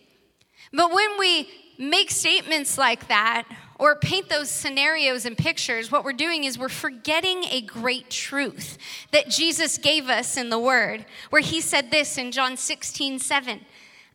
But 0.72 0.92
when 0.92 1.18
we 1.18 1.48
make 1.78 2.10
statements 2.10 2.76
like 2.76 3.08
that, 3.08 3.46
or 3.80 3.96
paint 3.96 4.28
those 4.28 4.50
scenarios 4.50 5.24
and 5.24 5.38
pictures, 5.38 5.90
what 5.90 6.04
we're 6.04 6.12
doing 6.12 6.44
is 6.44 6.58
we're 6.58 6.68
forgetting 6.68 7.44
a 7.44 7.62
great 7.62 8.10
truth 8.10 8.76
that 9.10 9.30
Jesus 9.30 9.78
gave 9.78 10.10
us 10.10 10.36
in 10.36 10.50
the 10.50 10.58
Word, 10.58 11.06
where 11.30 11.40
He 11.40 11.62
said 11.62 11.90
this 11.90 12.18
in 12.18 12.30
John 12.30 12.58
16, 12.58 13.18
7. 13.18 13.60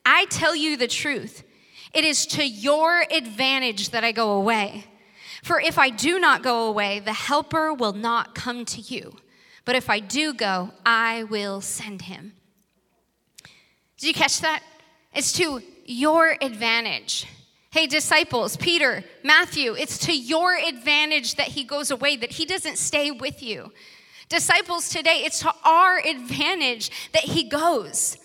I 0.06 0.26
tell 0.26 0.56
you 0.56 0.78
the 0.78 0.88
truth. 0.88 1.44
It 1.94 2.04
is 2.04 2.26
to 2.28 2.46
your 2.46 3.06
advantage 3.10 3.90
that 3.90 4.04
I 4.04 4.12
go 4.12 4.32
away. 4.34 4.86
For 5.44 5.60
if 5.60 5.80
I 5.80 5.90
do 5.90 6.20
not 6.20 6.44
go 6.44 6.68
away, 6.68 7.00
the 7.00 7.14
Helper 7.14 7.74
will 7.74 7.94
not 7.94 8.36
come 8.36 8.66
to 8.66 8.82
you. 8.82 9.16
But 9.64 9.76
if 9.76 9.90
I 9.90 10.00
do 10.00 10.34
go, 10.34 10.72
I 10.86 11.24
will 11.24 11.62
send 11.62 12.04
him. 12.04 12.34
Did 13.98 14.08
you 14.08 14.14
catch 14.14 14.42
that? 14.42 14.62
It's 15.14 15.32
to 15.34 15.62
your 15.86 16.36
advantage. 16.42 17.26
Hey, 17.72 17.88
disciples, 17.88 18.58
Peter, 18.58 19.04
Matthew, 19.24 19.76
it's 19.76 19.98
to 20.00 20.18
your 20.18 20.56
advantage 20.56 21.36
that 21.36 21.50
he 21.50 21.64
goes 21.64 21.92
away, 21.92 22.16
that 22.18 22.32
he 22.32 22.46
doesn't 22.46 22.78
stay 22.78 23.12
with 23.12 23.44
you. 23.44 23.72
Disciples 24.30 24.90
today, 24.90 25.24
it's 25.26 25.40
to 25.40 25.54
our 25.64 26.00
advantage 26.00 26.90
that 27.12 27.24
he 27.24 27.44
goes. 27.44 28.18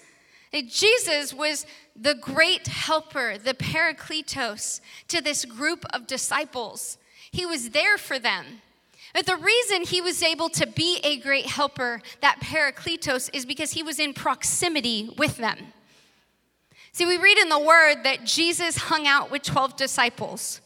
Jesus 0.52 1.32
was 1.32 1.64
the 1.94 2.14
great 2.14 2.66
helper, 2.66 3.38
the 3.38 3.54
parakletos 3.54 4.80
to 5.08 5.20
this 5.20 5.44
group 5.44 5.84
of 5.92 6.06
disciples. 6.06 6.98
He 7.30 7.46
was 7.46 7.70
there 7.70 7.96
for 7.96 8.18
them. 8.18 8.60
But 9.14 9.26
the 9.26 9.36
reason 9.36 9.82
he 9.82 10.00
was 10.00 10.22
able 10.22 10.48
to 10.50 10.66
be 10.66 11.00
a 11.02 11.18
great 11.18 11.46
helper, 11.46 12.00
that 12.20 12.40
parakletos, 12.40 13.30
is 13.32 13.44
because 13.44 13.72
he 13.72 13.82
was 13.82 13.98
in 13.98 14.14
proximity 14.14 15.12
with 15.16 15.36
them. 15.36 15.58
See, 16.92 17.06
we 17.06 17.16
read 17.16 17.38
in 17.38 17.48
the 17.48 17.58
word 17.58 18.02
that 18.02 18.24
Jesus 18.24 18.76
hung 18.76 19.06
out 19.06 19.30
with 19.30 19.42
12 19.42 19.76
disciples 19.76 20.60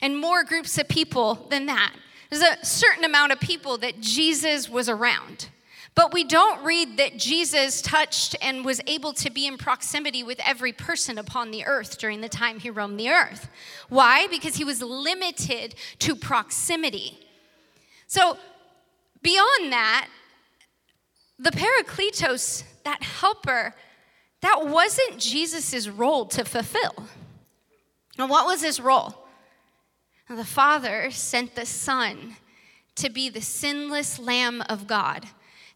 and 0.00 0.18
more 0.18 0.42
groups 0.42 0.76
of 0.78 0.88
people 0.88 1.46
than 1.50 1.66
that. 1.66 1.94
There's 2.30 2.42
a 2.42 2.64
certain 2.64 3.04
amount 3.04 3.32
of 3.32 3.40
people 3.40 3.78
that 3.78 4.00
Jesus 4.00 4.68
was 4.68 4.88
around. 4.88 5.48
But 5.94 6.12
we 6.12 6.24
don't 6.24 6.64
read 6.64 6.96
that 6.96 7.18
Jesus 7.18 7.82
touched 7.82 8.34
and 8.40 8.64
was 8.64 8.80
able 8.86 9.12
to 9.14 9.30
be 9.30 9.46
in 9.46 9.58
proximity 9.58 10.22
with 10.22 10.40
every 10.44 10.72
person 10.72 11.18
upon 11.18 11.50
the 11.50 11.66
earth 11.66 11.98
during 11.98 12.22
the 12.22 12.30
time 12.30 12.60
he 12.60 12.70
roamed 12.70 12.98
the 12.98 13.10
earth. 13.10 13.50
Why? 13.90 14.26
Because 14.28 14.56
he 14.56 14.64
was 14.64 14.80
limited 14.80 15.74
to 15.98 16.16
proximity. 16.16 17.18
So, 18.06 18.38
beyond 19.20 19.72
that, 19.72 20.08
the 21.38 21.50
Parakletos, 21.50 22.64
that 22.84 23.02
helper, 23.02 23.74
that 24.40 24.66
wasn't 24.66 25.18
Jesus' 25.18 25.88
role 25.88 26.24
to 26.26 26.44
fulfill. 26.44 27.06
And 28.18 28.30
what 28.30 28.46
was 28.46 28.62
his 28.62 28.80
role? 28.80 29.18
the 30.28 30.44
Father 30.44 31.10
sent 31.10 31.54
the 31.54 31.66
Son 31.66 32.36
to 32.94 33.10
be 33.10 33.28
the 33.28 33.42
sinless 33.42 34.18
Lamb 34.18 34.62
of 34.62 34.86
God 34.86 35.28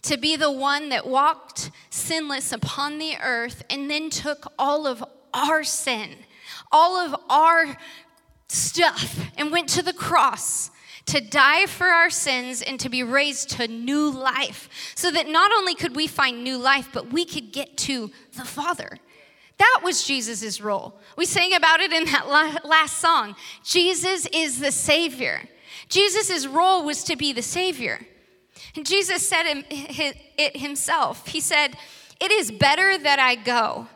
to 0.07 0.17
be 0.17 0.37
the 0.37 0.51
one 0.51 0.89
that 0.91 1.07
walked 1.07 1.71
sinless 1.91 2.53
upon 2.53 2.99
the 2.99 3.17
earth 3.21 3.65
and 3.69 3.91
then 3.91 4.11
took 4.11 4.53
all 4.59 4.87
of 4.87 5.05
our 5.35 5.65
sin, 5.65 6.11
all 6.71 6.97
of 6.97 7.21
our 7.29 7.77
stuff, 8.49 9.21
and 9.37 9.51
went 9.51 9.69
to 9.69 9.83
the 9.83 9.93
cross 9.93 10.71
to 11.07 11.21
die 11.21 11.67
for 11.67 11.87
our 11.87 12.11
sins 12.11 12.63
and 12.63 12.81
to 12.81 12.89
be 12.89 13.03
raised 13.03 13.51
to 13.51 13.69
new 13.69 14.11
life 14.11 14.69
so 14.95 15.11
that 15.11 15.29
not 15.29 15.53
only 15.53 15.75
could 15.75 15.95
we 15.95 16.07
find 16.07 16.43
new 16.43 16.59
life, 16.59 16.89
but 16.93 17.13
we 17.13 17.25
could 17.25 17.53
get 17.53 17.77
to 17.77 18.11
the 18.37 18.45
Father. 18.45 18.99
That 19.59 19.81
was 19.83 20.05
Jesus' 20.05 20.61
role. 20.61 20.99
We 21.17 21.25
sang 21.25 21.55
about 21.55 21.81
it 21.81 21.93
in 21.93 22.05
that 22.07 22.27
last 22.65 22.99
song. 22.99 23.37
Jesus 23.65 24.27
is 24.27 24.61
the 24.61 24.73
Savior. 24.73 25.43
Jesus' 25.89 26.47
role 26.47 26.85
was 26.85 27.05
to 27.05 27.17
be 27.17 27.33
the 27.33 27.43
Savior. 27.43 28.01
And 28.77 28.87
Jesus 28.87 29.27
said 29.27 29.65
it 29.71 30.57
himself. 30.57 31.27
He 31.29 31.41
said, 31.41 31.77
It 32.21 32.31
is 32.31 32.51
better 32.51 32.97
that 32.99 33.19
I 33.19 33.35
go. 33.35 33.89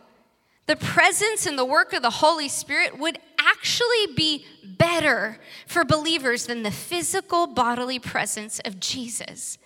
The 0.66 0.77
presence 0.77 1.47
and 1.47 1.59
the 1.59 1.64
work 1.64 1.93
of 1.93 2.03
the 2.03 2.11
Holy 2.11 2.49
Spirit 2.49 2.99
would 2.99 3.19
actually 3.38 4.14
be 4.14 4.47
better 4.64 5.38
for 5.66 5.85
believers 5.85 6.47
than 6.47 6.62
the 6.62 6.71
physical 6.71 7.47
bodily 7.47 7.99
presence 7.99 8.61
of 8.64 8.79
Jesus. 8.79 9.59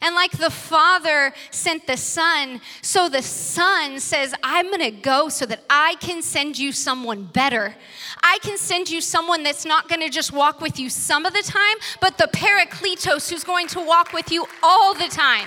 And 0.00 0.14
like 0.14 0.32
the 0.32 0.50
Father 0.50 1.32
sent 1.50 1.86
the 1.86 1.96
Son, 1.96 2.60
so 2.80 3.08
the 3.08 3.22
Son 3.22 4.00
says, 4.00 4.34
I'm 4.42 4.70
gonna 4.70 4.90
go 4.90 5.28
so 5.28 5.46
that 5.46 5.64
I 5.68 5.96
can 6.00 6.22
send 6.22 6.58
you 6.58 6.72
someone 6.72 7.24
better. 7.24 7.74
I 8.22 8.38
can 8.42 8.58
send 8.58 8.90
you 8.90 9.00
someone 9.00 9.42
that's 9.42 9.64
not 9.64 9.88
gonna 9.88 10.08
just 10.08 10.32
walk 10.32 10.60
with 10.60 10.78
you 10.78 10.88
some 10.88 11.26
of 11.26 11.32
the 11.32 11.42
time, 11.42 11.76
but 12.00 12.18
the 12.18 12.28
Parakletos 12.32 13.30
who's 13.30 13.44
going 13.44 13.66
to 13.68 13.80
walk 13.80 14.12
with 14.12 14.30
you 14.30 14.46
all 14.62 14.94
the 14.94 15.08
time. 15.08 15.46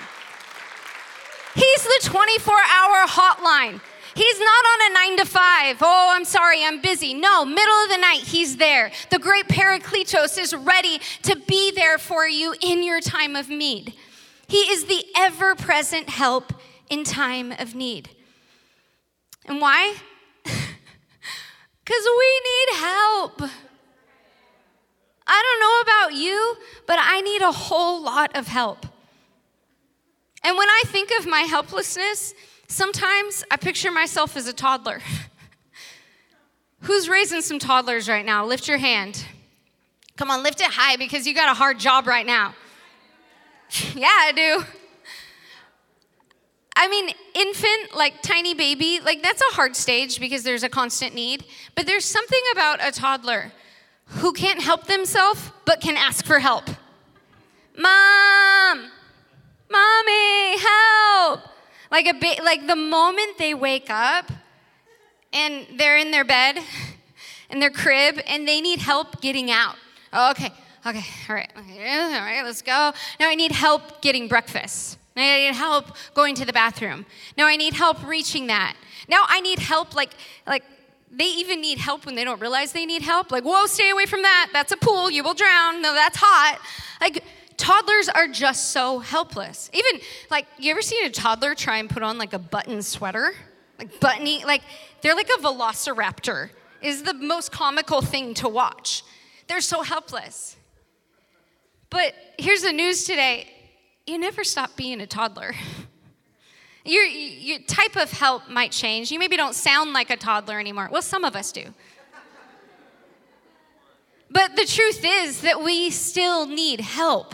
He's 1.56 1.84
the 1.84 2.00
24 2.04 2.54
hour 2.54 3.08
hotline. 3.08 3.80
He's 4.15 4.39
not 4.39 4.65
on 4.65 4.91
a 4.91 4.93
nine 4.93 5.17
to 5.17 5.26
five. 5.26 5.78
Oh, 5.82 6.13
I'm 6.15 6.24
sorry, 6.24 6.63
I'm 6.63 6.82
busy. 6.82 7.13
No, 7.13 7.43
middle 7.43 7.84
of 7.84 7.89
the 7.89 7.98
night, 7.98 8.21
he's 8.21 8.56
there. 8.56 8.91
The 9.10 9.19
great 9.19 9.48
Parakletos 9.50 10.39
is 10.39 10.56
ready 10.56 11.02
to 11.24 11.36
be 11.36 11.71
there 11.71 11.98
for 11.98 12.26
you 12.26 12.56
in 12.62 12.82
your 12.82 13.02
time 13.02 13.36
of 13.36 13.50
need. 13.50 13.93
He 14.47 14.58
is 14.58 14.86
the 14.86 15.05
ever 15.15 15.55
present 15.55 16.10
help 16.10 16.53
in 16.89 17.03
time 17.03 17.51
of 17.51 17.75
need. 17.75 18.10
And 19.45 19.62
why? 19.62 19.95
Because 21.86 22.03
we 22.17 22.41
need 22.43 22.79
help. 22.79 23.41
I 25.27 25.43
don't 25.43 25.60
know 25.60 25.81
about 25.81 26.19
you, 26.19 26.58
but 26.88 26.97
I 26.99 27.21
need 27.21 27.43
a 27.43 27.51
whole 27.51 28.01
lot 28.01 28.36
of 28.36 28.47
help. 28.47 28.88
And 30.43 30.58
when 30.58 30.67
I 30.67 30.81
think 30.88 31.12
of 31.19 31.27
my 31.27 31.41
helplessness, 31.41 32.34
sometimes 32.67 33.43
I 33.51 33.58
picture 33.58 33.91
myself 33.91 34.36
as 34.36 34.47
a 34.47 34.53
toddler. 34.53 35.01
Who's 36.81 37.08
raising 37.08 37.41
some 37.41 37.60
toddlers 37.60 38.10
right 38.10 38.25
now? 38.25 38.45
Lift 38.45 38.67
your 38.67 38.77
hand. 38.77 39.23
Come 40.17 40.31
on, 40.31 40.43
lift 40.43 40.62
it 40.62 40.71
high 40.71 40.95
because 40.97 41.27
you 41.27 41.34
got 41.34 41.49
a 41.49 41.55
hard 41.55 41.79
job 41.79 42.08
right 42.08 42.25
now. 42.25 42.55
yeah, 43.95 44.07
I 44.11 44.31
do. 44.31 44.63
I 46.75 46.88
mean, 46.88 47.09
infant, 47.33 47.95
like 47.95 48.21
tiny 48.21 48.53
baby, 48.53 48.99
like 48.99 49.23
that's 49.23 49.41
a 49.41 49.55
hard 49.55 49.75
stage 49.75 50.19
because 50.19 50.43
there's 50.43 50.63
a 50.63 50.69
constant 50.69 51.15
need. 51.15 51.45
But 51.73 51.85
there's 51.85 52.05
something 52.05 52.41
about 52.51 52.85
a 52.85 52.91
toddler 52.91 53.51
who 54.07 54.33
can't 54.33 54.61
help 54.61 54.85
themselves 54.85 55.51
but 55.65 55.81
can 55.81 55.95
ask 55.95 56.25
for 56.25 56.39
help. 56.39 56.65
Mom, 57.77 58.91
mommy, 59.69 60.57
help. 60.59 61.41
Like 61.91 62.07
a 62.07 62.13
ba- 62.13 62.43
like 62.43 62.67
the 62.67 62.75
moment 62.75 63.38
they 63.38 63.53
wake 63.53 63.89
up 63.89 64.31
and 65.31 65.65
they're 65.77 65.97
in 65.97 66.11
their 66.11 66.25
bed 66.25 66.59
in 67.49 67.59
their 67.59 67.69
crib 67.69 68.19
and 68.27 68.47
they 68.47 68.59
need 68.59 68.79
help 68.79 69.21
getting 69.21 69.49
out. 69.49 69.75
Oh, 70.11 70.31
okay, 70.31 70.51
Okay, 70.86 71.04
all 71.28 71.36
right, 71.36 71.50
okay, 71.58 71.98
all 71.98 72.21
right, 72.21 72.43
let's 72.43 72.62
go. 72.62 72.93
Now 73.19 73.28
I 73.28 73.34
need 73.34 73.52
help 73.52 74.02
getting 74.02 74.28
breakfast. 74.28 75.00
Now 75.15 75.24
I 75.24 75.38
need 75.48 75.56
help 75.56 75.95
going 76.13 76.36
to 76.36 76.45
the 76.45 76.54
bathroom. 76.54 77.08
Now 77.38 77.48
I 77.48 77.56
need 77.56 77.74
help 77.74 78.06
reaching 78.06 78.48
that. 78.48 78.76
Now 79.08 79.24
I 79.28 79.41
need 79.41 79.58
help, 79.58 79.95
like, 79.95 80.12
like 80.45 80.63
they 81.12 81.26
even 81.26 81.60
need 81.62 81.80
help 81.80 82.06
when 82.06 82.13
they 82.13 82.24
don't 82.24 82.39
realize 82.39 82.71
they 82.71 82.86
need 82.86 83.02
help. 83.02 83.32
Like, 83.32 83.43
whoa, 83.43 83.65
stay 83.65 83.89
away 83.89 84.06
from 84.06 84.21
that. 84.21 84.50
That's 84.54 84.71
a 84.74 84.78
pool. 84.78 85.10
You 85.10 85.24
will 85.24 85.34
drown. 85.34 85.82
No, 85.82 85.93
that's 85.93 86.17
hot. 86.19 86.60
Like, 87.02 87.24
toddlers 87.58 88.10
are 88.10 88.28
just 88.28 88.71
so 88.71 89.00
helpless. 89.00 89.71
Even, 89.74 90.02
like, 90.30 90.45
you 90.60 90.69
ever 90.69 90.82
seen 90.82 91.06
a 91.06 91.10
toddler 91.10 91.56
try 91.56 91.78
and 91.78 91.89
put 91.89 92.04
on 92.04 92.17
like 92.19 92.34
a 92.34 92.39
button 92.39 92.84
sweater? 92.84 93.34
Like, 93.80 94.00
buttony, 94.00 94.45
like, 94.45 94.62
they're 95.02 95.15
like 95.15 95.30
a 95.30 95.41
velociraptor, 95.41 96.50
is 96.82 97.04
the 97.04 97.13
most 97.13 97.52
comical 97.52 98.02
thing 98.02 98.36
to 98.36 98.48
watch. 98.48 99.04
They're 99.48 99.62
so 99.62 99.82
helpless. 99.82 100.55
But 101.95 102.13
here's 102.38 102.62
the 102.62 102.73
news 102.73 103.05
today 103.05 103.47
you 104.05 104.17
never 104.17 104.43
stop 104.43 104.75
being 104.75 104.99
a 104.99 105.08
toddler. 105.08 105.55
Your, 106.88 107.03
your 107.03 107.58
type 107.62 107.95
of 107.95 108.12
help 108.12 108.47
might 108.47 108.71
change. 108.71 109.12
You 109.12 109.17
maybe 109.17 109.36
don't 109.36 109.55
sound 109.55 109.93
like 109.93 110.12
a 110.12 110.15
toddler 110.15 110.60
anymore. 110.60 110.88
Well, 110.91 111.01
some 111.01 111.23
of 111.23 111.36
us 111.36 111.51
do. 111.51 111.73
But 114.29 114.55
the 114.55 114.65
truth 114.65 115.03
is 115.03 115.41
that 115.41 115.63
we 115.63 115.89
still 115.89 116.45
need 116.45 116.81
help. 116.81 117.34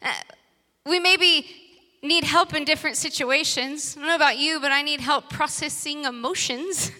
Uh, 0.00 0.14
we 0.86 1.00
maybe 1.00 1.44
need 2.02 2.24
help 2.24 2.54
in 2.54 2.64
different 2.64 2.96
situations. 2.96 3.94
I 3.94 4.00
don't 4.00 4.08
know 4.08 4.16
about 4.16 4.38
you, 4.38 4.58
but 4.58 4.72
I 4.72 4.80
need 4.80 5.02
help 5.02 5.28
processing 5.28 6.06
emotions. 6.06 6.92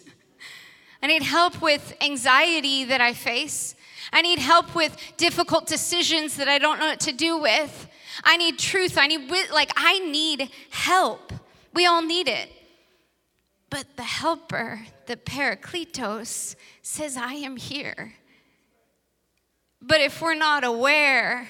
I 1.03 1.07
need 1.07 1.23
help 1.23 1.63
with 1.63 1.97
anxiety 2.03 2.85
that 2.85 3.01
I 3.01 3.15
face. 3.15 3.77
I 4.13 4.23
need 4.23 4.39
help 4.39 4.75
with 4.75 4.97
difficult 5.17 5.67
decisions 5.67 6.37
that 6.37 6.49
I 6.49 6.59
don't 6.59 6.79
know 6.79 6.87
what 6.87 7.01
to 7.01 7.13
do 7.13 7.39
with. 7.39 7.89
I 8.25 8.37
need 8.37 8.59
truth. 8.59 8.99
I 8.99 9.07
need, 9.07 9.31
like, 9.53 9.73
I 9.77 9.99
need 10.01 10.51
help. 10.71 11.33
We 11.73 11.87
all 11.87 12.03
need 12.03 12.29
it. 12.29 12.51
But 13.71 13.97
the 13.97 14.03
helper, 14.03 14.81
the 15.07 15.17
Parakletos, 15.17 16.57
says, 16.83 17.17
I 17.17 17.35
am 17.35 17.57
here. 17.57 18.15
But 19.81 20.01
if 20.01 20.21
we're 20.21 20.35
not 20.35 20.65
aware, 20.65 21.49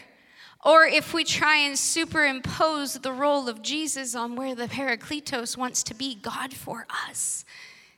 or 0.65 0.85
if 0.85 1.15
we 1.15 1.25
try 1.25 1.57
and 1.57 1.79
superimpose 1.79 2.95
the 2.95 3.13
role 3.13 3.49
of 3.49 3.63
Jesus 3.63 4.15
on 4.15 4.37
where 4.37 4.55
the 4.55 4.67
Parakletos 4.67 5.57
wants 5.57 5.83
to 5.85 5.95
be 5.95 6.15
God 6.15 6.53
for 6.53 6.87
us, 7.09 7.45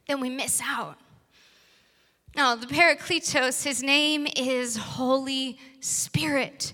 then 0.07 0.21
we 0.21 0.31
miss 0.31 0.61
out. 0.65 0.99
Now, 2.35 2.55
the 2.55 2.67
Parakletos, 2.67 3.63
his 3.63 3.83
name 3.83 4.27
is 4.37 4.77
Holy 4.79 5.59
Spirit. 5.81 6.73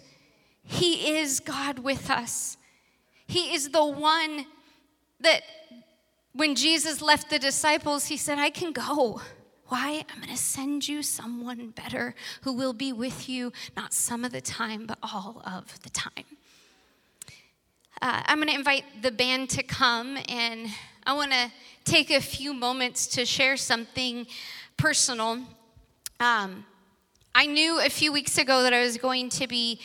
He 0.63 1.19
is 1.19 1.41
God 1.41 1.81
with 1.81 2.11
us. 2.11 2.57
He 3.27 3.53
is 3.53 3.71
the 3.71 3.85
one 3.85 4.47
that 5.19 5.43
when 6.33 6.55
Jesus 6.55 7.03
left 7.03 7.29
the 7.29 7.41
disciples, 7.41 8.07
he 8.07 8.17
said, 8.17 8.39
I 8.39 8.51
can 8.51 8.71
go. 8.71 9.21
Why? 9.67 10.05
I'm 10.09 10.23
going 10.23 10.31
to 10.31 10.37
send 10.37 10.87
you 10.87 11.03
someone 11.03 11.71
better 11.71 12.15
who 12.43 12.53
will 12.53 12.73
be 12.73 12.93
with 12.93 13.29
you, 13.29 13.53
not 13.77 13.93
some 13.93 14.25
of 14.25 14.31
the 14.31 14.41
time, 14.41 14.87
but 14.87 14.99
all 15.03 15.43
of 15.45 15.83
the 15.83 15.91
time. 15.91 16.25
Uh, 18.01 18.23
I'm 18.27 18.39
going 18.39 18.49
to 18.49 18.55
invite 18.55 18.85
the 19.03 19.11
band 19.11 19.51
to 19.51 19.65
come, 19.65 20.19
and 20.29 20.69
I 21.05 21.15
want 21.15 21.33
to 21.33 21.51
take 21.85 22.11
a 22.13 22.21
few 22.21 22.55
moments 22.55 23.09
to 23.09 23.27
share 23.27 23.57
something 23.57 24.29
personal. 24.79 25.41
Um, 26.21 26.65
I 27.35 27.47
knew 27.47 27.81
a 27.81 27.91
few 27.91 28.13
weeks 28.13 28.39
ago 28.39 28.63
that 28.63 28.73
I 28.73 28.81
was 28.81 28.97
going 28.97 29.29
to 29.31 29.49
be 29.49 29.81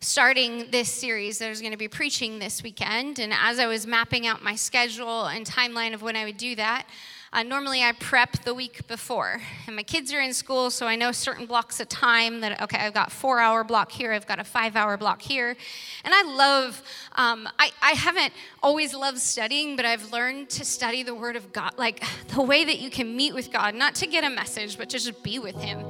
starting 0.00 0.70
this 0.70 0.88
series 0.88 1.38
that 1.38 1.46
I 1.46 1.48
was 1.48 1.60
going 1.60 1.72
to 1.72 1.76
be 1.76 1.88
preaching 1.88 2.38
this 2.38 2.62
weekend. 2.62 3.18
And 3.18 3.32
as 3.32 3.58
I 3.58 3.66
was 3.66 3.88
mapping 3.88 4.24
out 4.26 4.42
my 4.42 4.54
schedule 4.54 5.26
and 5.26 5.44
timeline 5.44 5.94
of 5.94 6.02
when 6.02 6.14
I 6.14 6.24
would 6.24 6.36
do 6.36 6.54
that, 6.56 6.86
uh, 7.32 7.42
normally 7.42 7.82
I 7.82 7.92
prep 7.92 8.44
the 8.44 8.54
week 8.54 8.86
before. 8.86 9.40
And 9.66 9.76
my 9.76 9.82
kids 9.82 10.12
are 10.12 10.20
in 10.20 10.32
school, 10.32 10.70
so 10.70 10.86
I 10.86 10.96
know 10.96 11.12
certain 11.12 11.46
blocks 11.46 11.80
of 11.80 11.88
time 11.88 12.40
that, 12.40 12.60
okay, 12.62 12.78
I've 12.78 12.94
got 12.94 13.12
four 13.12 13.40
hour 13.40 13.64
block 13.64 13.92
here, 13.92 14.12
I've 14.12 14.26
got 14.26 14.38
a 14.38 14.44
five 14.44 14.76
hour 14.76 14.96
block 14.96 15.22
here. 15.22 15.56
And 16.04 16.14
I 16.14 16.22
love, 16.22 16.82
um, 17.16 17.48
I, 17.58 17.70
I 17.82 17.92
haven't 17.92 18.32
always 18.62 18.94
loved 18.94 19.18
studying, 19.18 19.76
but 19.76 19.84
I've 19.84 20.12
learned 20.12 20.50
to 20.50 20.64
study 20.64 21.02
the 21.02 21.14
Word 21.14 21.36
of 21.36 21.52
God, 21.52 21.72
like 21.76 22.02
the 22.28 22.42
way 22.42 22.64
that 22.64 22.78
you 22.78 22.90
can 22.90 23.16
meet 23.16 23.34
with 23.34 23.52
God, 23.52 23.74
not 23.74 23.94
to 23.96 24.06
get 24.06 24.24
a 24.24 24.30
message, 24.30 24.78
but 24.78 24.88
to 24.90 24.98
just 24.98 25.22
be 25.22 25.38
with 25.38 25.56
Him 25.56 25.80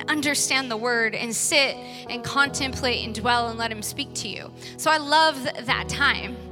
and 0.00 0.08
understand 0.10 0.70
the 0.70 0.76
word 0.76 1.14
and 1.14 1.34
sit 1.34 1.76
and 2.08 2.24
contemplate 2.24 3.04
and 3.04 3.14
dwell 3.14 3.48
and 3.48 3.58
let 3.58 3.70
him 3.70 3.82
speak 3.82 4.14
to 4.14 4.28
you. 4.28 4.52
So 4.76 4.90
I 4.90 4.96
love 4.96 5.42
that 5.44 5.88
time. 5.88 6.49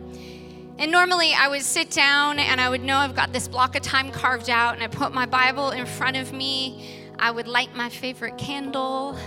And 0.78 0.92
normally 0.92 1.34
I 1.34 1.48
would 1.48 1.62
sit 1.62 1.90
down 1.90 2.38
and 2.38 2.60
I 2.60 2.68
would 2.68 2.84
know 2.84 2.98
I've 2.98 3.16
got 3.16 3.32
this 3.32 3.48
block 3.48 3.74
of 3.74 3.82
time 3.82 4.12
carved 4.12 4.48
out 4.48 4.74
and 4.74 4.82
I 4.82 4.86
put 4.86 5.12
my 5.12 5.26
Bible 5.26 5.70
in 5.70 5.86
front 5.86 6.16
of 6.16 6.32
me. 6.32 7.04
I 7.18 7.32
would 7.32 7.48
light 7.48 7.74
my 7.74 7.88
favorite 7.88 8.38
candle. 8.38 9.18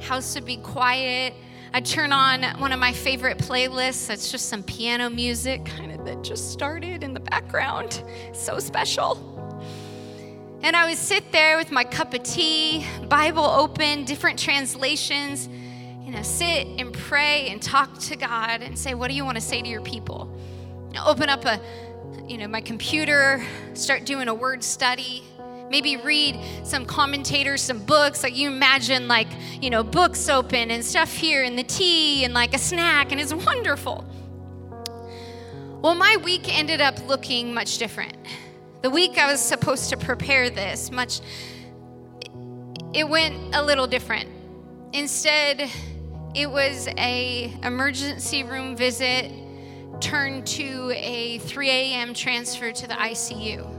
House 0.00 0.36
would 0.36 0.44
be 0.44 0.58
quiet. 0.58 1.34
I'd 1.74 1.84
turn 1.84 2.12
on 2.12 2.44
one 2.60 2.70
of 2.70 2.78
my 2.78 2.92
favorite 2.92 3.36
playlists. 3.36 4.06
That's 4.06 4.30
just 4.30 4.48
some 4.48 4.62
piano 4.62 5.10
music 5.10 5.64
kind 5.64 5.90
of 5.90 6.04
that 6.06 6.22
just 6.22 6.52
started 6.52 7.02
in 7.02 7.14
the 7.14 7.20
background. 7.20 8.04
So 8.32 8.60
special. 8.60 9.32
And 10.62 10.76
I 10.76 10.88
would 10.88 10.98
sit 10.98 11.32
there 11.32 11.56
with 11.56 11.72
my 11.72 11.82
cup 11.82 12.14
of 12.14 12.22
tea, 12.22 12.86
Bible 13.08 13.44
open, 13.44 14.04
different 14.04 14.38
translations, 14.38 15.48
you 16.04 16.12
know, 16.12 16.22
sit 16.22 16.68
and 16.78 16.92
pray 16.92 17.48
and 17.48 17.60
talk 17.60 17.98
to 17.98 18.16
God 18.16 18.62
and 18.62 18.78
say, 18.78 18.94
What 18.94 19.08
do 19.08 19.14
you 19.14 19.24
want 19.24 19.36
to 19.36 19.42
say 19.42 19.60
to 19.60 19.68
your 19.68 19.82
people? 19.82 20.30
Open 20.98 21.28
up 21.28 21.44
a, 21.44 21.60
you 22.26 22.38
know, 22.38 22.48
my 22.48 22.60
computer, 22.60 23.42
start 23.74 24.04
doing 24.04 24.28
a 24.28 24.34
word 24.34 24.62
study. 24.62 25.22
Maybe 25.68 25.96
read 25.96 26.38
some 26.62 26.86
commentators, 26.86 27.60
some 27.60 27.84
books. 27.84 28.22
Like 28.22 28.36
you 28.36 28.48
imagine, 28.48 29.08
like, 29.08 29.26
you 29.60 29.68
know, 29.68 29.82
books 29.82 30.28
open 30.28 30.70
and 30.70 30.84
stuff 30.84 31.12
here, 31.12 31.42
and 31.42 31.58
the 31.58 31.64
tea, 31.64 32.24
and 32.24 32.32
like 32.32 32.54
a 32.54 32.58
snack, 32.58 33.10
and 33.10 33.20
it's 33.20 33.34
wonderful. 33.34 34.04
Well, 35.82 35.94
my 35.94 36.16
week 36.24 36.56
ended 36.56 36.80
up 36.80 37.04
looking 37.06 37.52
much 37.52 37.78
different. 37.78 38.16
The 38.82 38.90
week 38.90 39.18
I 39.18 39.30
was 39.30 39.40
supposed 39.40 39.90
to 39.90 39.96
prepare 39.96 40.50
this, 40.50 40.90
much 40.92 41.20
it 42.92 43.08
went 43.08 43.54
a 43.54 43.62
little 43.62 43.86
different. 43.86 44.28
Instead, 44.92 45.68
it 46.34 46.50
was 46.50 46.88
a 46.96 47.52
emergency 47.62 48.42
room 48.42 48.76
visit 48.76 49.32
turned 50.00 50.46
to 50.46 50.92
a 50.94 51.38
3 51.38 51.70
a.m. 51.70 52.14
transfer 52.14 52.72
to 52.72 52.86
the 52.86 52.94
ICU. 52.94 53.76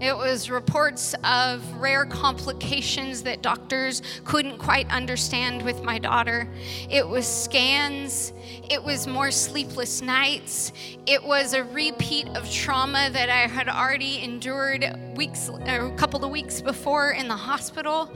It 0.00 0.14
was 0.14 0.50
reports 0.50 1.14
of 1.24 1.64
rare 1.76 2.04
complications 2.04 3.22
that 3.22 3.42
doctors 3.42 4.02
couldn't 4.24 4.58
quite 4.58 4.90
understand 4.90 5.62
with 5.62 5.82
my 5.82 5.98
daughter. 5.98 6.48
It 6.90 7.08
was 7.08 7.26
scans. 7.26 8.32
It 8.68 8.82
was 8.82 9.06
more 9.06 9.30
sleepless 9.30 10.02
nights. 10.02 10.72
It 11.06 11.22
was 11.22 11.54
a 11.54 11.64
repeat 11.64 12.28
of 12.36 12.50
trauma 12.50 13.08
that 13.12 13.30
I 13.30 13.46
had 13.46 13.68
already 13.68 14.22
endured 14.22 14.84
weeks, 15.16 15.48
a 15.48 15.90
couple 15.96 16.24
of 16.24 16.30
weeks 16.30 16.60
before 16.60 17.12
in 17.12 17.28
the 17.28 17.36
hospital. 17.36 18.12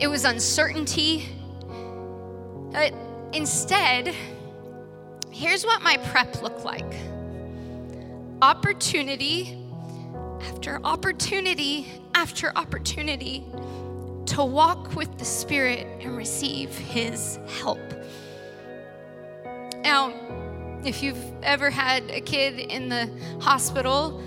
It 0.00 0.08
was 0.08 0.24
uncertainty. 0.24 1.28
But 2.72 2.94
instead, 3.32 4.14
here's 5.36 5.66
what 5.66 5.82
my 5.82 5.98
prep 5.98 6.40
looked 6.40 6.64
like 6.64 6.94
opportunity 8.40 9.62
after 10.40 10.80
opportunity 10.82 11.86
after 12.14 12.56
opportunity 12.56 13.44
to 14.24 14.42
walk 14.42 14.96
with 14.96 15.18
the 15.18 15.24
Spirit 15.26 15.86
and 16.00 16.16
receive 16.16 16.76
His 16.76 17.38
help. 17.60 17.78
Now, 19.82 20.14
if 20.84 21.02
you've 21.02 21.22
ever 21.42 21.68
had 21.68 22.10
a 22.10 22.22
kid 22.22 22.58
in 22.58 22.88
the 22.88 23.10
hospital, 23.38 24.22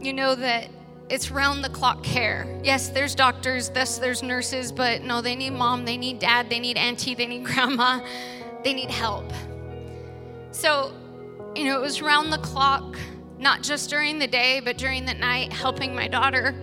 you 0.00 0.14
know 0.14 0.34
that 0.34 0.68
it's 1.10 1.30
round 1.30 1.62
the 1.62 1.68
clock 1.68 2.02
care. 2.02 2.46
Yes, 2.64 2.88
there's 2.88 3.14
doctors, 3.14 3.70
yes, 3.74 3.98
there's 3.98 4.22
nurses, 4.22 4.72
but 4.72 5.02
no, 5.02 5.20
they 5.20 5.36
need 5.36 5.50
mom, 5.50 5.84
they 5.84 5.98
need 5.98 6.18
dad, 6.18 6.48
they 6.48 6.60
need 6.60 6.78
auntie, 6.78 7.14
they 7.14 7.26
need 7.26 7.44
grandma, 7.44 8.00
they 8.64 8.72
need 8.72 8.90
help. 8.90 9.30
So, 10.52 10.92
you 11.54 11.64
know, 11.64 11.76
it 11.76 11.80
was 11.80 12.02
round 12.02 12.32
the 12.32 12.38
clock 12.38 12.96
not 13.38 13.62
just 13.62 13.88
during 13.88 14.18
the 14.18 14.26
day, 14.26 14.60
but 14.60 14.76
during 14.76 15.06
the 15.06 15.14
night, 15.14 15.52
helping 15.52 15.94
my 15.94 16.08
daughter. 16.08 16.54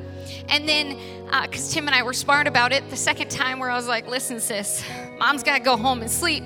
And 0.50 0.69
then, 0.69 0.97
because 1.41 1.71
uh, 1.71 1.73
Tim 1.73 1.88
and 1.88 1.95
I 1.95 2.04
were 2.04 2.13
smart 2.13 2.47
about 2.47 2.71
it, 2.71 2.89
the 2.89 2.97
second 2.97 3.32
time 3.32 3.60
where 3.60 3.71
I 3.71 3.76
was 3.76 3.88
like, 3.88 4.08
listen, 4.08 4.39
sis, 4.39 4.84
mom's 5.17 5.41
got 5.41 5.58
to 5.58 5.63
go 5.63 5.76
home 5.76 6.02
and 6.02 6.12
sleep. 6.12 6.43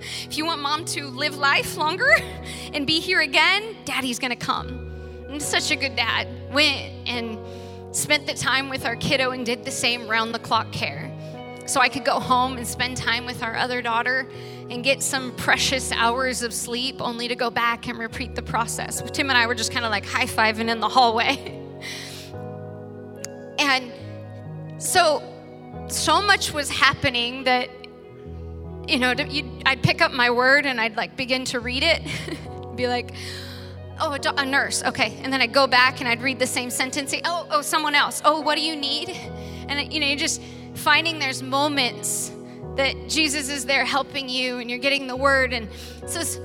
If 0.00 0.36
you 0.36 0.46
want 0.46 0.60
mom 0.62 0.84
to 0.86 1.06
live 1.06 1.36
life 1.36 1.76
longer 1.76 2.10
and 2.72 2.86
be 2.86 3.00
here 3.00 3.20
again, 3.20 3.76
daddy's 3.84 4.18
going 4.18 4.30
to 4.30 4.36
come. 4.36 5.26
I'm 5.28 5.40
such 5.40 5.70
a 5.70 5.76
good 5.76 5.94
dad. 5.94 6.26
Went 6.50 7.08
and 7.08 7.38
spent 7.94 8.26
the 8.26 8.34
time 8.34 8.70
with 8.70 8.84
our 8.84 8.96
kiddo 8.96 9.30
and 9.30 9.44
did 9.44 9.64
the 9.64 9.70
same 9.70 10.08
round 10.08 10.34
the 10.34 10.38
clock 10.38 10.72
care. 10.72 11.12
so 11.66 11.80
I 11.80 11.88
could 11.88 12.04
go 12.04 12.18
home 12.18 12.56
and 12.56 12.66
spend 12.66 12.96
time 12.96 13.26
with 13.26 13.42
our 13.42 13.56
other 13.56 13.82
daughter 13.82 14.28
and 14.70 14.84
get 14.84 15.02
some 15.02 15.32
precious 15.32 15.90
hours 15.90 16.42
of 16.42 16.54
sleep, 16.54 17.00
only 17.00 17.26
to 17.26 17.34
go 17.34 17.50
back 17.50 17.88
and 17.88 17.98
repeat 17.98 18.36
the 18.36 18.42
process. 18.42 19.02
Tim 19.10 19.28
and 19.28 19.36
I 19.36 19.46
were 19.46 19.56
just 19.56 19.72
kind 19.72 19.84
of 19.84 19.90
like 19.90 20.06
high 20.06 20.26
fiving 20.26 20.70
in 20.70 20.78
the 20.78 20.88
hallway. 20.88 21.36
and 23.58 23.92
so, 24.78 25.22
so 25.88 26.22
much 26.22 26.54
was 26.54 26.70
happening 26.70 27.44
that, 27.44 27.68
you 28.86 28.98
know, 28.98 29.12
I'd 29.66 29.82
pick 29.82 30.00
up 30.00 30.12
my 30.12 30.30
word 30.30 30.66
and 30.66 30.80
I'd 30.80 30.96
like 30.96 31.16
begin 31.16 31.44
to 31.46 31.58
read 31.58 31.82
it, 31.82 32.02
be 32.76 32.86
like, 32.86 33.12
oh, 34.00 34.16
a, 34.36 34.46
nurse, 34.46 34.84
okay. 34.84 35.18
And 35.22 35.32
then 35.32 35.40
I'd 35.40 35.52
go 35.52 35.66
back 35.66 36.00
and 36.00 36.08
I'd 36.08 36.22
read 36.22 36.38
the 36.38 36.46
same 36.46 36.70
sentence, 36.70 37.10
say, 37.10 37.22
oh, 37.24 37.46
oh, 37.50 37.60
someone 37.60 37.96
else. 37.96 38.22
Oh, 38.24 38.40
what 38.40 38.54
do 38.54 38.62
you 38.62 38.76
need? 38.76 39.10
And, 39.68 39.92
you 39.92 39.98
know, 39.98 40.06
you're 40.06 40.16
just 40.16 40.40
finding 40.74 41.18
there's 41.18 41.42
moments 41.42 42.30
that 42.80 43.10
Jesus 43.10 43.50
is 43.50 43.66
there 43.66 43.84
helping 43.84 44.26
you 44.26 44.58
and 44.58 44.70
you're 44.70 44.78
getting 44.78 45.06
the 45.06 45.14
word. 45.14 45.52
And 45.52 45.68
so 46.06 46.18
this 46.18 46.38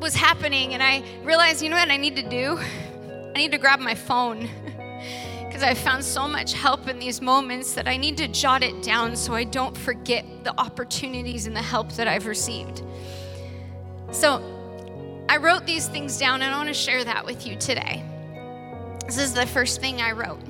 was 0.00 0.14
happening. 0.14 0.72
And 0.72 0.82
I 0.82 1.04
realized, 1.24 1.62
you 1.62 1.68
know 1.68 1.76
what 1.76 1.90
I 1.90 1.98
need 1.98 2.16
to 2.16 2.26
do? 2.26 2.56
I 2.56 3.32
need 3.36 3.52
to 3.52 3.58
grab 3.58 3.78
my 3.78 3.94
phone 3.94 4.48
because 5.46 5.62
I 5.62 5.74
found 5.74 6.02
so 6.02 6.26
much 6.26 6.54
help 6.54 6.88
in 6.88 6.98
these 6.98 7.20
moments 7.20 7.74
that 7.74 7.86
I 7.86 7.98
need 7.98 8.16
to 8.16 8.28
jot 8.28 8.62
it 8.62 8.82
down 8.82 9.14
so 9.14 9.34
I 9.34 9.44
don't 9.44 9.76
forget 9.76 10.24
the 10.42 10.58
opportunities 10.58 11.46
and 11.46 11.54
the 11.54 11.60
help 11.60 11.92
that 11.92 12.08
I've 12.08 12.24
received. 12.24 12.82
So 14.10 14.42
I 15.28 15.36
wrote 15.36 15.66
these 15.66 15.86
things 15.86 16.16
down 16.16 16.40
and 16.40 16.54
I 16.54 16.56
want 16.56 16.68
to 16.68 16.74
share 16.74 17.04
that 17.04 17.26
with 17.26 17.46
you 17.46 17.56
today. 17.56 18.02
This 19.04 19.18
is 19.18 19.34
the 19.34 19.44
first 19.44 19.82
thing 19.82 20.00
I 20.00 20.12
wrote. 20.12 20.40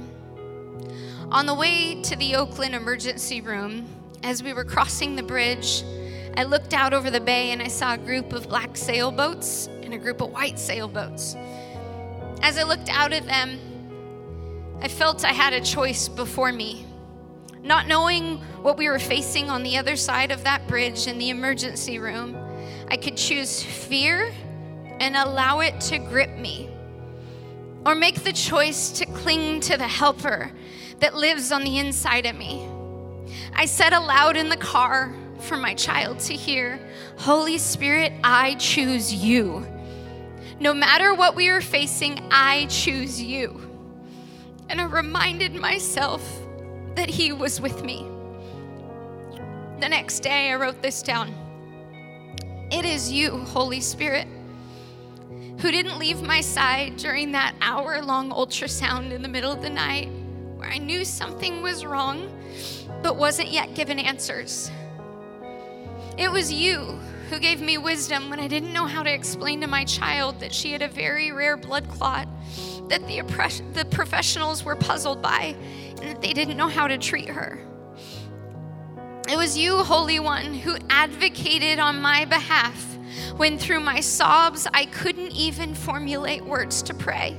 On 1.32 1.44
the 1.44 1.54
way 1.54 2.00
to 2.02 2.14
the 2.14 2.36
Oakland 2.36 2.76
emergency 2.76 3.40
room, 3.40 3.97
as 4.22 4.42
we 4.42 4.52
were 4.52 4.64
crossing 4.64 5.16
the 5.16 5.22
bridge, 5.22 5.84
I 6.36 6.44
looked 6.44 6.72
out 6.72 6.94
over 6.94 7.10
the 7.10 7.20
bay 7.20 7.50
and 7.50 7.62
I 7.62 7.68
saw 7.68 7.94
a 7.94 7.98
group 7.98 8.32
of 8.32 8.48
black 8.48 8.76
sailboats 8.76 9.68
and 9.82 9.94
a 9.94 9.98
group 9.98 10.20
of 10.20 10.30
white 10.30 10.58
sailboats. 10.58 11.34
As 12.42 12.58
I 12.58 12.62
looked 12.62 12.88
out 12.88 13.12
at 13.12 13.26
them, 13.26 13.58
I 14.80 14.88
felt 14.88 15.24
I 15.24 15.32
had 15.32 15.52
a 15.52 15.60
choice 15.60 16.08
before 16.08 16.52
me. 16.52 16.86
Not 17.62 17.88
knowing 17.88 18.38
what 18.62 18.76
we 18.76 18.88
were 18.88 19.00
facing 19.00 19.50
on 19.50 19.62
the 19.64 19.76
other 19.76 19.96
side 19.96 20.30
of 20.30 20.44
that 20.44 20.66
bridge 20.68 21.08
in 21.08 21.18
the 21.18 21.30
emergency 21.30 21.98
room, 21.98 22.36
I 22.88 22.96
could 22.96 23.16
choose 23.16 23.62
fear 23.62 24.32
and 25.00 25.16
allow 25.16 25.60
it 25.60 25.80
to 25.82 25.98
grip 25.98 26.36
me. 26.38 26.70
Or 27.84 27.94
make 27.94 28.22
the 28.22 28.32
choice 28.32 28.90
to 28.92 29.06
cling 29.06 29.60
to 29.60 29.76
the 29.76 29.88
helper 29.88 30.52
that 31.00 31.16
lives 31.16 31.50
on 31.50 31.64
the 31.64 31.78
inside 31.78 32.26
of 32.26 32.36
me. 32.36 32.68
I 33.54 33.66
said 33.66 33.92
aloud 33.92 34.36
in 34.36 34.48
the 34.48 34.56
car 34.56 35.14
for 35.38 35.56
my 35.56 35.74
child 35.74 36.18
to 36.20 36.34
hear 36.34 36.80
Holy 37.16 37.58
Spirit, 37.58 38.12
I 38.22 38.54
choose 38.54 39.12
you. 39.12 39.66
No 40.60 40.74
matter 40.74 41.14
what 41.14 41.36
we 41.36 41.48
are 41.48 41.60
facing, 41.60 42.28
I 42.30 42.66
choose 42.66 43.20
you. 43.20 43.60
And 44.68 44.80
I 44.80 44.84
reminded 44.84 45.54
myself 45.54 46.42
that 46.94 47.08
He 47.08 47.32
was 47.32 47.60
with 47.60 47.84
me. 47.84 48.06
The 49.80 49.88
next 49.88 50.20
day, 50.20 50.50
I 50.50 50.56
wrote 50.56 50.82
this 50.82 51.02
down 51.02 51.32
It 52.70 52.84
is 52.84 53.10
you, 53.12 53.38
Holy 53.44 53.80
Spirit 53.80 54.26
who 55.60 55.72
didn't 55.72 55.98
leave 55.98 56.22
my 56.22 56.40
side 56.40 56.96
during 56.96 57.32
that 57.32 57.54
hour 57.60 58.00
long 58.02 58.30
ultrasound 58.30 59.10
in 59.10 59.22
the 59.22 59.28
middle 59.28 59.50
of 59.50 59.60
the 59.60 59.70
night 59.70 60.08
where 60.58 60.68
I 60.68 60.78
knew 60.78 61.04
something 61.04 61.62
was 61.62 61.84
wrong 61.84 62.34
but 63.02 63.16
wasn't 63.16 63.50
yet 63.50 63.74
given 63.74 63.98
answers. 63.98 64.70
It 66.16 66.30
was 66.30 66.52
you 66.52 66.98
who 67.30 67.38
gave 67.38 67.60
me 67.60 67.78
wisdom 67.78 68.30
when 68.30 68.40
I 68.40 68.48
didn't 68.48 68.72
know 68.72 68.86
how 68.86 69.02
to 69.02 69.12
explain 69.12 69.60
to 69.60 69.66
my 69.66 69.84
child 69.84 70.40
that 70.40 70.52
she 70.52 70.72
had 70.72 70.82
a 70.82 70.88
very 70.88 71.30
rare 71.30 71.56
blood 71.56 71.88
clot 71.88 72.26
that 72.88 73.06
the, 73.06 73.20
the 73.74 73.84
professionals 73.84 74.64
were 74.64 74.76
puzzled 74.76 75.22
by 75.22 75.54
and 76.00 76.10
that 76.10 76.20
they 76.20 76.32
didn't 76.32 76.56
know 76.56 76.68
how 76.68 76.88
to 76.88 76.98
treat 76.98 77.28
her. 77.28 77.58
It 79.28 79.36
was 79.36 79.58
you, 79.58 79.76
Holy 79.84 80.20
One, 80.20 80.54
who 80.54 80.78
advocated 80.88 81.78
on 81.78 82.00
my 82.00 82.24
behalf 82.24 82.96
when 83.36 83.58
through 83.58 83.80
my 83.80 84.00
sobs 84.00 84.66
I 84.72 84.86
couldn't 84.86 85.32
even 85.32 85.74
formulate 85.74 86.42
words 86.44 86.82
to 86.84 86.94
pray. 86.94 87.36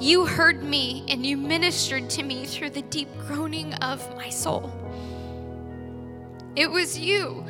You 0.00 0.24
heard 0.24 0.62
me 0.62 1.04
and 1.08 1.26
you 1.26 1.36
ministered 1.36 2.08
to 2.10 2.22
me 2.22 2.46
through 2.46 2.70
the 2.70 2.80
deep 2.80 3.08
groaning 3.26 3.74
of 3.74 4.16
my 4.16 4.30
soul. 4.30 4.72
It 6.56 6.70
was 6.70 6.98
you 6.98 7.44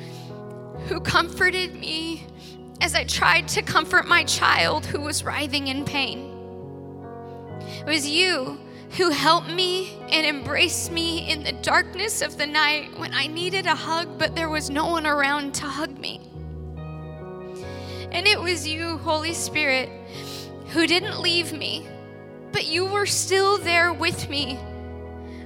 who 0.89 1.01
comforted 1.01 1.77
me 1.77 2.27
as 2.81 2.97
I 2.97 3.05
tried 3.05 3.47
to 3.49 3.63
comfort 3.63 4.09
my 4.09 4.25
child 4.25 4.85
who 4.85 5.01
was 5.01 5.23
writhing 5.23 5.69
in 5.69 5.85
pain. 5.85 6.35
It 7.61 7.87
was 7.87 8.09
you 8.09 8.59
who 8.97 9.11
helped 9.11 9.49
me 9.49 9.97
and 10.11 10.27
embraced 10.27 10.91
me 10.91 11.31
in 11.31 11.45
the 11.45 11.53
darkness 11.53 12.21
of 12.21 12.37
the 12.37 12.47
night 12.49 12.99
when 12.99 13.15
I 13.15 13.29
needed 13.29 13.67
a 13.67 13.77
hug, 13.77 14.19
but 14.19 14.35
there 14.35 14.49
was 14.49 14.71
no 14.71 14.89
one 14.89 15.07
around 15.07 15.55
to 15.55 15.67
hug 15.67 15.97
me. 16.01 16.21
And 18.11 18.27
it 18.27 18.41
was 18.41 18.67
you, 18.67 18.99
Holy 18.99 19.35
Spirit, 19.35 19.89
who 20.71 20.89
didn't 20.89 21.21
leave 21.21 21.53
me, 21.53 21.87
but 22.53 22.67
you 22.67 22.85
were 22.85 23.07
still 23.07 23.59
there 23.59 23.93
with 23.93 24.29
me 24.29 24.57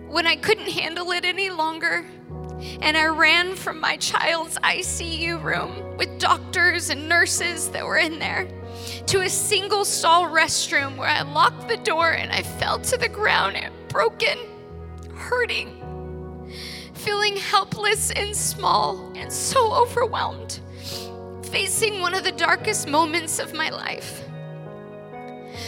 when 0.09 0.27
I 0.27 0.37
couldn't 0.37 0.71
handle 0.71 1.11
it 1.13 1.25
any 1.25 1.51
longer. 1.51 2.05
And 2.81 2.97
I 2.97 3.07
ran 3.07 3.57
from 3.57 3.81
my 3.81 3.97
child's 3.97 4.59
ICU 4.59 5.43
room 5.43 5.97
with 5.97 6.19
doctors 6.19 6.91
and 6.91 7.09
nurses 7.09 7.69
that 7.71 7.85
were 7.85 7.99
in 7.99 8.19
there 8.19 8.49
to 9.07 9.23
a 9.23 9.29
single 9.29 9.85
stall 9.85 10.31
restroom 10.31 10.97
where 10.97 11.09
I 11.09 11.23
locked 11.23 11.69
the 11.69 11.77
door 11.77 12.13
and 12.13 12.33
I 12.33 12.43
fell 12.43 12.79
to 12.81 12.97
the 12.97 13.09
ground 13.09 13.59
broken, 13.89 14.39
hurting, 15.15 15.81
feeling 16.95 17.37
helpless 17.37 18.11
and 18.13 18.35
small 18.35 19.13
and 19.15 19.33
so 19.33 19.73
overwhelmed 19.75 20.61
facing 21.55 22.01
one 22.01 22.15
of 22.15 22.25
the 22.25 22.33
darkest 22.33 22.89
moments 22.89 23.39
of 23.39 23.55
my 23.55 23.71
life. 23.71 24.25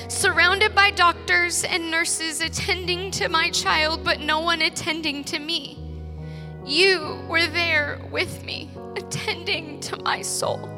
Surrounded 0.09 0.75
by 0.75 0.90
doctors 0.90 1.64
and 1.64 1.90
nurses 1.90 2.40
attending 2.40 3.11
to 3.11 3.29
my 3.29 3.51
child, 3.51 4.05
but 4.05 4.21
no 4.21 4.40
one 4.40 4.62
attending 4.62 5.25
to 5.25 5.38
me. 5.38 5.79
You 6.64 7.21
were 7.29 7.47
there 7.47 8.01
with 8.11 8.45
me, 8.45 8.71
attending 8.97 9.81
to 9.81 9.97
my 10.03 10.23
soul. 10.23 10.71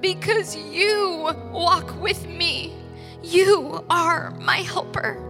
Because 0.00 0.56
you 0.56 1.30
walk 1.52 2.00
with 2.00 2.26
me, 2.26 2.74
you 3.22 3.84
are 3.90 4.30
my 4.40 4.58
helper. 4.58 5.26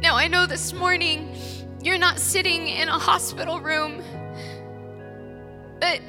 Now, 0.00 0.16
I 0.16 0.28
know 0.28 0.46
this 0.46 0.72
morning 0.72 1.36
you're 1.82 1.98
not 1.98 2.18
sitting 2.18 2.68
in 2.68 2.88
a 2.88 2.98
hospital 2.98 3.60
room 3.60 4.02
but 5.84 6.00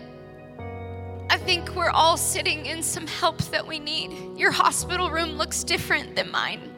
I 1.29 1.38
think 1.38 1.75
we're 1.75 1.89
all 1.89 2.17
sitting 2.17 2.65
in 2.65 2.83
some 2.83 3.07
help 3.07 3.41
that 3.45 3.65
we 3.65 3.79
need. 3.79 4.38
Your 4.38 4.51
hospital 4.51 5.09
room 5.09 5.31
looks 5.31 5.63
different 5.63 6.15
than 6.15 6.31
mine. 6.31 6.73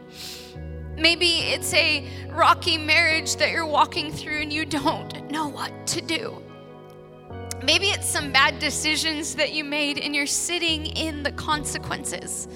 Maybe 0.96 1.28
it's 1.28 1.74
a 1.74 2.08
rocky 2.30 2.78
marriage 2.78 3.36
that 3.36 3.52
you're 3.52 3.66
walking 3.66 4.12
through 4.12 4.42
and 4.42 4.52
you 4.52 4.66
don't 4.66 5.30
know 5.30 5.48
what 5.48 5.86
to 5.88 6.02
do. 6.02 6.42
Maybe 7.64 7.88
it's 7.88 8.08
some 8.08 8.32
bad 8.32 8.60
decisions 8.60 9.36
that 9.36 9.54
you 9.54 9.64
made 9.64 9.98
and 9.98 10.16
you're 10.16 10.26
sitting 10.26 10.86
in 10.86 11.24
the 11.24 11.32
consequences. 11.34 12.48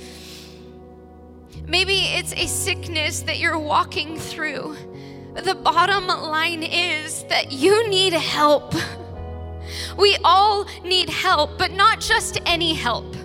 Maybe 1.67 1.99
it's 1.99 2.33
a 2.33 2.47
sickness 2.47 3.21
that 3.23 3.37
you're 3.37 3.59
walking 3.59 4.17
through. 4.17 4.75
The 5.43 5.55
bottom 5.55 6.07
line 6.07 6.63
is 6.63 7.23
that 7.25 7.51
you 7.51 7.87
need 7.89 8.13
help. 8.13 8.73
We 9.97 10.17
all 10.23 10.65
need 10.83 11.09
help, 11.09 11.57
but 11.57 11.71
not 11.71 11.99
just 11.99 12.39
any 12.45 12.73
help. 12.73 13.15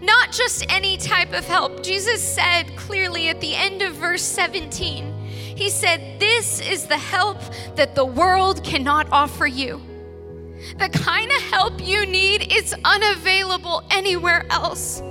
Not 0.00 0.32
just 0.32 0.64
any 0.70 0.96
type 0.96 1.32
of 1.32 1.44
help. 1.46 1.82
Jesus 1.82 2.22
said 2.22 2.74
clearly 2.76 3.28
at 3.28 3.40
the 3.40 3.54
end 3.54 3.82
of 3.82 3.94
verse 3.94 4.22
17, 4.22 5.12
He 5.28 5.68
said, 5.68 6.18
This 6.18 6.60
is 6.60 6.86
the 6.86 6.96
help 6.96 7.38
that 7.76 7.94
the 7.94 8.04
world 8.04 8.64
cannot 8.64 9.08
offer 9.12 9.46
you. 9.46 9.80
The 10.78 10.88
kind 10.88 11.30
of 11.30 11.42
help 11.42 11.86
you 11.86 12.06
need 12.06 12.52
is 12.52 12.74
unavailable 12.84 13.82
anywhere 13.90 14.46
else. 14.50 15.02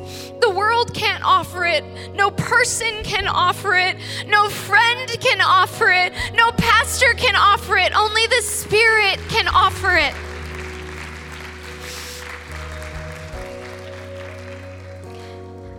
The 0.42 0.50
world 0.50 0.94
can't 0.94 1.24
offer 1.24 1.66
it. 1.66 1.84
No 2.14 2.32
person 2.32 3.04
can 3.04 3.28
offer 3.28 3.76
it. 3.76 3.98
No 4.28 4.50
friend 4.50 5.10
can 5.20 5.42
offer 5.42 5.90
it. 5.90 6.14
No 6.36 6.52
pastor 6.52 7.14
can 7.14 7.36
offer 7.36 7.78
it. 7.78 7.96
Only 7.96 8.28
the 8.28 8.42
Spirit 8.42 9.20
can 9.30 9.48
offer 9.48 9.96
it. 9.96 10.14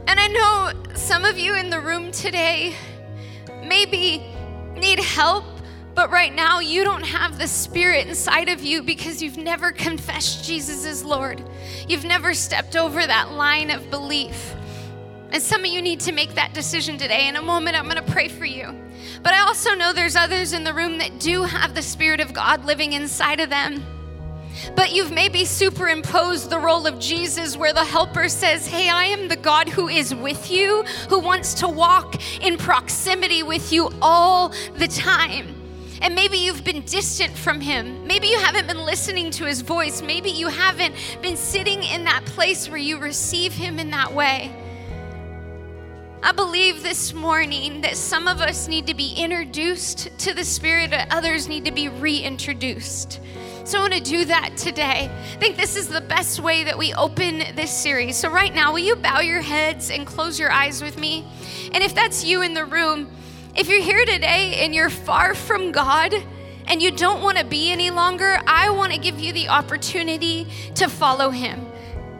And 0.07 0.21
I 0.21 0.29
know 0.29 0.73
some 0.95 1.25
of 1.25 1.39
you 1.39 1.55
in 1.55 1.71
the 1.71 1.81
room 1.81 2.13
today 2.13 2.75
maybe 3.63 4.25
need 4.77 4.99
help 4.99 5.45
But 5.95 6.11
right 6.11 6.35
now, 6.35 6.59
you 6.59 6.83
don't 6.83 7.05
have 7.05 7.39
the 7.39 7.47
Spirit 7.47 8.09
inside 8.09 8.49
of 8.49 8.63
you 8.63 8.83
because 8.83 9.23
you've 9.23 9.37
never 9.37 9.71
confessed 9.71 10.45
Jesus 10.45 10.85
as 10.85 11.05
Lord. 11.05 11.43
You've 11.89 12.05
never 12.05 12.35
stepped 12.35 12.75
over 12.75 13.07
that 13.07 13.33
line 13.33 13.71
of 13.71 13.91
belief. 13.91 14.55
And 15.31 15.43
some 15.43 15.61
of 15.61 15.67
you 15.67 15.83
need 15.83 16.01
to 16.01 16.13
make 16.13 16.35
that 16.35 16.53
decision 16.53 16.99
today. 16.99 17.29
In 17.29 17.37
a 17.37 17.43
moment, 17.43 17.77
I'm 17.77 17.89
going 17.89 18.05
to 18.05 18.13
pray 18.13 18.29
for 18.29 18.45
you. 18.45 18.75
But 19.23 19.33
I 19.33 19.41
also 19.41 19.75
know 19.75 19.93
there's 19.93 20.17
others 20.17 20.53
in 20.53 20.65
the 20.65 20.75
room 20.75 20.99
that 20.99 21.21
do 21.21 21.45
have 21.45 21.75
the 21.75 21.83
Spirit 21.83 22.21
of 22.21 22.33
God 22.33 22.65
living 22.65 22.93
inside 22.93 23.41
of 23.41 23.51
them. 23.51 23.85
But 24.77 24.93
you've 24.93 25.13
maybe 25.13 25.45
superimposed 25.45 26.51
the 26.51 26.59
role 26.59 26.87
of 26.87 26.99
Jesus 26.99 27.57
where 27.57 27.73
the 27.73 27.85
helper 27.85 28.29
says, 28.29 28.67
Hey, 28.67 28.89
I 28.89 29.05
am 29.05 29.29
the 29.29 29.37
God 29.37 29.69
who 29.69 29.89
is 29.89 30.15
with 30.15 30.51
you, 30.51 30.83
who 31.09 31.21
wants 31.21 31.55
to 31.55 31.69
walk 31.69 32.21
in 32.41 32.57
proximity 32.57 33.43
with 33.43 33.73
you 33.73 33.91
all 34.01 34.53
the 34.77 34.89
time. 34.89 35.64
And 36.01 36.15
maybe 36.15 36.39
you've 36.39 36.65
been 36.65 36.83
distant 36.83 37.37
from 37.37 37.61
him. 37.61 38.07
Maybe 38.07 38.27
you 38.29 38.39
haven't 38.39 38.67
been 38.67 38.85
listening 38.85 39.31
to 39.33 39.45
his 39.45 39.61
voice. 39.61 40.03
Maybe 40.03 40.31
you 40.31 40.49
haven't 40.49 40.95
been 41.23 41.37
sitting 41.37 41.83
in 41.83 42.05
that 42.05 42.25
place 42.25 42.69
where 42.69 42.79
you 42.79 42.99
receive 42.99 43.53
him 43.53 43.79
in 43.79 43.91
that 43.91 44.13
way. 44.13 44.55
I 46.23 46.33
believe 46.33 46.83
this 46.83 47.13
morning 47.13 47.83
that 47.83 47.99
some 47.99 48.29
of 48.29 48.41
us 48.41 48.67
need 48.67 48.87
to 48.87 48.95
be 48.95 49.13
introduced 49.15 50.19
to 50.21 50.33
the 50.33 50.43
Spirit, 50.43 50.95
and 50.95 51.13
others 51.13 51.49
need 51.49 51.67
to 51.67 51.71
be 51.71 51.89
reintroduced. 51.89 53.21
So 53.65 53.79
I 53.79 53.83
want 53.83 53.93
to 53.93 54.01
do 54.01 54.25
that 54.25 54.57
today. 54.57 55.11
I 55.11 55.37
think 55.39 55.57
this 55.57 55.77
is 55.77 55.89
the 55.89 56.01
best 56.01 56.41
way 56.41 56.65
that 56.65 56.79
we 56.79 56.95
open 56.95 57.43
this 57.57 57.71
series. 57.71 58.17
So, 58.17 58.31
right 58.31 58.55
now, 58.55 58.73
will 58.73 58.81
you 58.81 58.97
bow 58.97 59.21
your 59.21 59.43
heads 59.43 59.91
and 59.91 60.07
close 60.07 60.39
your 60.39 60.51
eyes 60.51 60.83
with 60.83 60.99
me? 60.99 61.27
And 61.73 61.83
if 61.83 61.95
that's 61.95 62.25
you 62.25 62.41
in 62.41 62.55
the 62.55 62.65
room, 62.65 63.11
if 63.57 63.69
you're 63.69 63.83
here 63.83 64.05
today 64.05 64.65
and 64.65 64.75
you're 64.75 64.91
far 64.91 65.35
from 65.35 65.73
God, 65.73 66.15
and 66.67 66.83
you 66.83 66.91
don't 66.91 67.23
want 67.23 67.39
to 67.39 67.45
be 67.45 67.71
any 67.71 67.91
longer, 67.91 68.39
I 68.47 68.71
want 68.71 68.93
to 68.93 68.99
give 68.99 69.21
you 69.21 69.33
the 69.33 69.49
opportunity 69.49 70.47
to 70.77 70.89
follow 70.89 71.31
Him. 71.31 71.67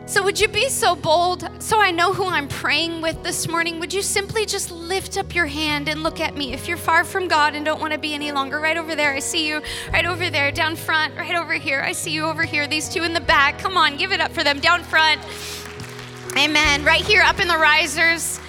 So, 0.07 0.23
would 0.23 0.39
you 0.39 0.49
be 0.49 0.69
so 0.69 0.95
bold 0.95 1.49
so 1.61 1.81
I 1.81 1.91
know 1.91 2.13
who 2.13 2.27
I'm 2.27 2.47
praying 2.47 3.01
with 3.01 3.23
this 3.23 3.49
morning? 3.49 3.81
Would 3.81 3.95
you 3.95 4.03
simply 4.03 4.45
just 4.45 4.71
lift 4.71 5.17
up 5.17 5.35
your 5.35 5.47
hand 5.47 5.89
and 5.89 6.03
look 6.03 6.21
at 6.21 6.37
me 6.37 6.53
if 6.53 6.69
you're 6.69 6.77
far 6.77 7.05
from 7.05 7.27
God 7.27 7.55
and 7.55 7.65
don't 7.65 7.81
want 7.81 7.95
to 7.95 7.99
be 7.99 8.13
any 8.13 8.31
longer? 8.31 8.61
Right 8.61 8.77
over 8.77 8.95
there, 8.95 9.15
I 9.15 9.21
see 9.21 9.49
you. 9.49 9.63
Right 9.91 10.05
over 10.05 10.29
there, 10.29 10.53
down 10.53 10.77
front, 10.77 11.17
right 11.17 11.35
over 11.35 11.55
here, 11.55 11.81
I 11.81 11.93
see 11.93 12.11
you 12.11 12.27
over 12.27 12.43
here. 12.43 12.67
These 12.67 12.91
two 12.91 13.03
in 13.03 13.15
the 13.15 13.21
back, 13.21 13.59
come 13.59 13.79
on, 13.79 13.97
give 13.97 14.13
it 14.13 14.21
up 14.21 14.31
for 14.33 14.45
them. 14.45 14.61
Down 14.61 14.83
front. 14.83 15.23
Amen. 16.37 16.85
Right 16.85 17.03
here, 17.03 17.23
up 17.23 17.41
in 17.41 17.49
the 17.49 17.57
risers. 17.57 18.41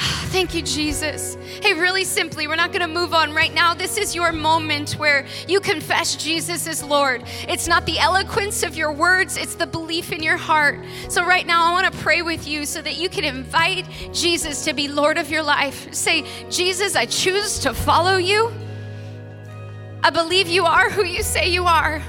Thank 0.30 0.54
you, 0.54 0.62
Jesus. 0.62 1.36
Hey, 1.62 1.74
really 1.74 2.04
simply, 2.04 2.48
we're 2.48 2.56
not 2.56 2.72
going 2.72 2.80
to 2.80 2.88
move 2.88 3.12
on 3.12 3.34
right 3.34 3.52
now. 3.52 3.74
This 3.74 3.98
is 3.98 4.14
your 4.14 4.32
moment 4.32 4.92
where 4.92 5.26
you 5.46 5.60
confess 5.60 6.16
Jesus 6.16 6.66
is 6.66 6.82
Lord. 6.82 7.24
It's 7.46 7.68
not 7.68 7.84
the 7.84 7.98
eloquence 7.98 8.62
of 8.62 8.76
your 8.76 8.92
words, 8.92 9.36
it's 9.36 9.56
the 9.56 9.66
belief 9.66 10.10
in 10.10 10.22
your 10.22 10.38
heart. 10.38 10.82
So, 11.10 11.24
right 11.24 11.46
now, 11.46 11.66
I 11.66 11.72
want 11.72 11.92
to 11.92 11.98
pray 12.00 12.22
with 12.22 12.48
you 12.48 12.64
so 12.64 12.80
that 12.80 12.96
you 12.96 13.10
can 13.10 13.24
invite 13.24 13.86
Jesus 14.12 14.64
to 14.64 14.72
be 14.72 14.88
Lord 14.88 15.18
of 15.18 15.30
your 15.30 15.42
life. 15.42 15.92
Say, 15.92 16.24
Jesus, 16.48 16.96
I 16.96 17.04
choose 17.04 17.58
to 17.58 17.74
follow 17.74 18.16
you. 18.16 18.52
I 20.02 20.08
believe 20.08 20.48
you 20.48 20.64
are 20.64 20.88
who 20.88 21.04
you 21.04 21.22
say 21.22 21.50
you 21.50 21.66
are. 21.66 22.02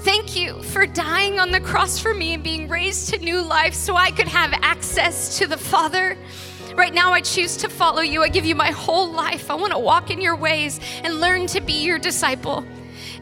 Thank 0.00 0.34
you 0.36 0.62
for 0.62 0.86
dying 0.86 1.38
on 1.38 1.50
the 1.50 1.60
cross 1.60 1.98
for 1.98 2.14
me 2.14 2.32
and 2.32 2.42
being 2.42 2.68
raised 2.68 3.10
to 3.10 3.18
new 3.18 3.42
life 3.42 3.74
so 3.74 3.96
I 3.96 4.12
could 4.12 4.28
have 4.28 4.52
access 4.62 5.36
to 5.38 5.46
the 5.46 5.58
Father. 5.58 6.16
Right 6.76 6.92
now, 6.92 7.14
I 7.14 7.22
choose 7.22 7.56
to 7.58 7.70
follow 7.70 8.02
you. 8.02 8.22
I 8.22 8.28
give 8.28 8.44
you 8.44 8.54
my 8.54 8.70
whole 8.70 9.10
life. 9.10 9.50
I 9.50 9.54
want 9.54 9.72
to 9.72 9.78
walk 9.78 10.10
in 10.10 10.20
your 10.20 10.36
ways 10.36 10.78
and 11.02 11.22
learn 11.22 11.46
to 11.48 11.62
be 11.62 11.82
your 11.82 11.98
disciple. 11.98 12.66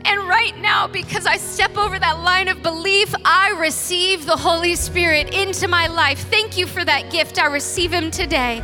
And 0.05 0.29
right 0.29 0.59
now, 0.59 0.89
because 0.89 1.25
I 1.25 1.37
step 1.37 1.79
over 1.79 1.97
that 1.97 2.19
line 2.19 2.49
of 2.49 2.65
belief, 2.65 3.15
I 3.25 3.51
receive 3.51 4.27
the 4.27 4.37
Holy 4.37 4.75
Spirit 4.75 5.33
into 5.33 5.69
my 5.69 5.87
life. 5.87 6.19
Thank 6.31 6.59
you 6.59 6.67
for 6.67 6.85
that 6.85 7.13
gift. 7.13 7.39
I 7.39 7.47
receive 7.47 7.93
Him 7.93 8.11
today. 8.11 8.61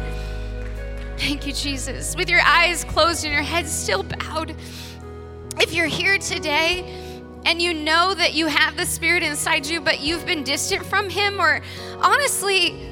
Thank 1.18 1.46
you, 1.46 1.52
Jesus. 1.52 2.16
With 2.16 2.28
your 2.28 2.40
eyes 2.44 2.82
closed 2.82 3.24
and 3.24 3.32
your 3.32 3.42
head 3.42 3.68
still 3.68 4.02
bowed, 4.02 4.56
if 5.60 5.72
you're 5.72 5.86
here 5.86 6.18
today, 6.18 6.82
and 7.46 7.62
you 7.62 7.72
know 7.72 8.12
that 8.12 8.34
you 8.34 8.48
have 8.48 8.76
the 8.76 8.86
Spirit 8.86 9.22
inside 9.22 9.66
you, 9.66 9.80
but 9.80 10.00
you've 10.00 10.26
been 10.26 10.42
distant 10.42 10.84
from 10.84 11.08
Him, 11.08 11.40
or 11.40 11.62
honestly, 12.02 12.90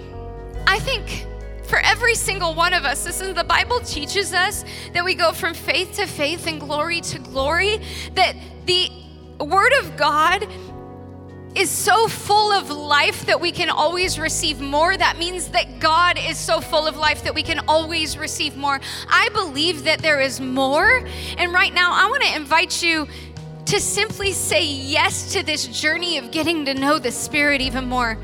I 0.67 0.79
think 0.79 1.27
for 1.69 1.79
every 1.81 2.15
single 2.15 2.55
one 2.55 2.73
of 2.73 2.85
us. 2.85 3.05
Listen, 3.05 3.35
the 3.35 3.45
Bible 3.45 3.81
teaches 3.81 4.33
us 4.33 4.65
that 4.95 5.05
we 5.05 5.15
go 5.15 5.33
from 5.33 5.55
faith 5.55 5.95
to 5.97 6.07
faith 6.07 6.47
and 6.47 6.59
glory 6.59 7.01
to 7.03 7.19
glory, 7.19 7.81
that 8.15 8.35
the 8.67 8.91
Word 9.39 9.73
of 9.81 9.97
God 9.97 10.49
is 11.55 11.71
so 11.71 12.09
full 12.09 12.53
of 12.53 12.71
life 12.71 13.27
that 13.27 13.41
we 13.41 13.51
can 13.51 13.69
always 13.69 14.19
receive 14.19 14.61
more. 14.61 14.97
That 14.97 15.19
means 15.19 15.49
that 15.49 15.81
God 15.81 16.19
is 16.19 16.39
so 16.39 16.61
full 16.61 16.87
of 16.87 16.97
life 16.97 17.25
that 17.25 17.35
we 17.35 17.43
can 17.43 17.61
always 17.67 18.17
receive 18.17 18.57
more. 18.57 18.81
I 19.09 19.29
believe 19.31 19.85
that 19.85 20.01
there 20.01 20.21
is 20.21 20.41
more. 20.41 21.05
And 21.37 21.53
right 21.53 21.73
now, 21.75 21.93
I 21.93 22.09
want 22.09 22.23
to 22.25 22.37
invite 22.37 22.83
you 22.83 23.09
to 23.67 23.81
simply 23.81 24.33
say 24.33 24.65
yes 24.65 25.33
to 25.33 25.43
this 25.43 25.67
journey 25.67 26.17
of 26.19 26.31
getting 26.31 26.65
to 26.67 26.75
know 26.75 26.99
the 26.99 27.11
Spirit 27.11 27.61
even 27.61 27.87
more. 27.87 28.17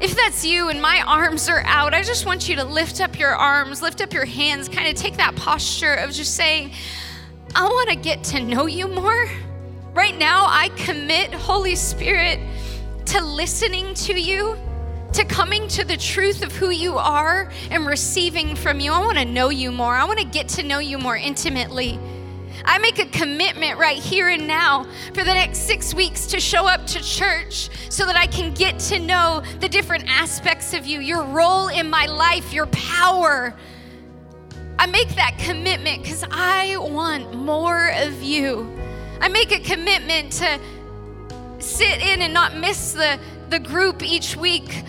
If 0.00 0.14
that's 0.14 0.44
you 0.44 0.68
and 0.68 0.80
my 0.80 1.02
arms 1.04 1.48
are 1.48 1.62
out, 1.64 1.92
I 1.92 2.02
just 2.02 2.24
want 2.24 2.48
you 2.48 2.54
to 2.56 2.64
lift 2.64 3.00
up 3.00 3.18
your 3.18 3.34
arms, 3.34 3.82
lift 3.82 4.00
up 4.00 4.12
your 4.12 4.24
hands, 4.24 4.68
kind 4.68 4.86
of 4.88 4.94
take 4.94 5.16
that 5.16 5.34
posture 5.34 5.94
of 5.94 6.12
just 6.12 6.36
saying, 6.36 6.72
I 7.54 7.64
want 7.64 7.90
to 7.90 7.96
get 7.96 8.22
to 8.24 8.40
know 8.40 8.66
you 8.66 8.86
more. 8.86 9.28
Right 9.94 10.16
now, 10.16 10.44
I 10.46 10.68
commit, 10.76 11.34
Holy 11.34 11.74
Spirit, 11.74 12.38
to 13.06 13.24
listening 13.24 13.94
to 13.94 14.20
you, 14.20 14.56
to 15.14 15.24
coming 15.24 15.66
to 15.68 15.84
the 15.84 15.96
truth 15.96 16.44
of 16.44 16.52
who 16.52 16.70
you 16.70 16.96
are 16.96 17.50
and 17.70 17.84
receiving 17.84 18.54
from 18.54 18.78
you. 18.78 18.92
I 18.92 19.00
want 19.00 19.18
to 19.18 19.24
know 19.24 19.48
you 19.48 19.72
more. 19.72 19.96
I 19.96 20.04
want 20.04 20.20
to 20.20 20.26
get 20.26 20.48
to 20.50 20.62
know 20.62 20.78
you 20.78 20.98
more 20.98 21.16
intimately. 21.16 21.98
I 22.64 22.78
make 22.78 22.98
a 22.98 23.06
commitment 23.06 23.78
right 23.78 23.98
here 23.98 24.28
and 24.28 24.46
now 24.46 24.84
for 25.14 25.24
the 25.24 25.34
next 25.34 25.58
six 25.60 25.94
weeks 25.94 26.26
to 26.26 26.40
show 26.40 26.66
up 26.66 26.86
to 26.88 27.02
church 27.02 27.70
so 27.88 28.06
that 28.06 28.16
I 28.16 28.26
can 28.26 28.52
get 28.54 28.78
to 28.80 28.98
know 28.98 29.42
the 29.60 29.68
different 29.68 30.04
aspects 30.08 30.74
of 30.74 30.86
you, 30.86 31.00
your 31.00 31.24
role 31.24 31.68
in 31.68 31.88
my 31.88 32.06
life, 32.06 32.52
your 32.52 32.66
power. 32.66 33.54
I 34.78 34.86
make 34.86 35.08
that 35.16 35.36
commitment 35.38 36.02
because 36.02 36.24
I 36.30 36.76
want 36.76 37.34
more 37.34 37.90
of 37.96 38.22
you. 38.22 38.70
I 39.20 39.28
make 39.28 39.50
a 39.50 39.60
commitment 39.60 40.32
to 40.32 40.60
sit 41.58 42.00
in 42.00 42.22
and 42.22 42.32
not 42.32 42.56
miss 42.56 42.92
the, 42.92 43.18
the 43.50 43.58
group 43.58 44.02
each 44.02 44.36
week 44.36 44.84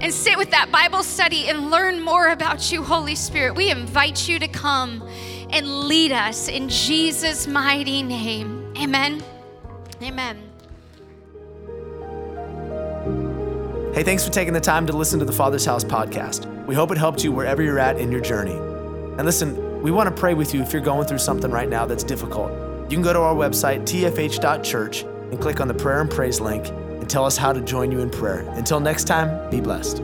and 0.00 0.14
sit 0.14 0.38
with 0.38 0.50
that 0.50 0.70
Bible 0.70 1.02
study 1.02 1.48
and 1.48 1.70
learn 1.70 2.00
more 2.00 2.28
about 2.28 2.70
you, 2.70 2.84
Holy 2.84 3.16
Spirit. 3.16 3.56
We 3.56 3.70
invite 3.70 4.28
you 4.28 4.38
to 4.38 4.46
come 4.46 5.02
and 5.50 5.84
lead 5.84 6.12
us 6.12 6.48
in 6.48 6.68
Jesus' 6.68 7.46
mighty 7.46 8.02
name. 8.02 8.72
Amen. 8.76 9.22
Amen. 10.02 10.42
Hey, 13.94 14.02
thanks 14.04 14.24
for 14.24 14.30
taking 14.30 14.54
the 14.54 14.60
time 14.60 14.86
to 14.86 14.92
listen 14.92 15.18
to 15.18 15.24
the 15.24 15.32
Father's 15.32 15.64
House 15.64 15.82
podcast. 15.82 16.46
We 16.66 16.74
hope 16.74 16.92
it 16.92 16.98
helped 16.98 17.24
you 17.24 17.32
wherever 17.32 17.62
you're 17.62 17.80
at 17.80 17.98
in 17.98 18.12
your 18.12 18.20
journey. 18.20 18.54
And 18.54 19.24
listen, 19.24 19.82
we 19.82 19.90
want 19.90 20.08
to 20.08 20.14
pray 20.14 20.34
with 20.34 20.54
you 20.54 20.62
if 20.62 20.72
you're 20.72 20.82
going 20.82 21.06
through 21.06 21.18
something 21.18 21.50
right 21.50 21.68
now 21.68 21.86
that's 21.86 22.04
difficult. 22.04 22.52
You 22.90 22.96
can 22.96 23.02
go 23.02 23.12
to 23.12 23.18
our 23.20 23.34
website, 23.34 23.82
tfh.church, 23.82 25.02
and 25.02 25.40
click 25.40 25.60
on 25.60 25.68
the 25.68 25.74
prayer 25.74 26.00
and 26.00 26.10
praise 26.10 26.40
link 26.40 26.68
and 26.68 27.08
tell 27.10 27.24
us 27.24 27.36
how 27.36 27.52
to 27.52 27.60
join 27.60 27.90
you 27.90 28.00
in 28.00 28.10
prayer. 28.10 28.48
Until 28.50 28.80
next 28.80 29.04
time, 29.04 29.50
be 29.50 29.60
blessed. 29.60 30.02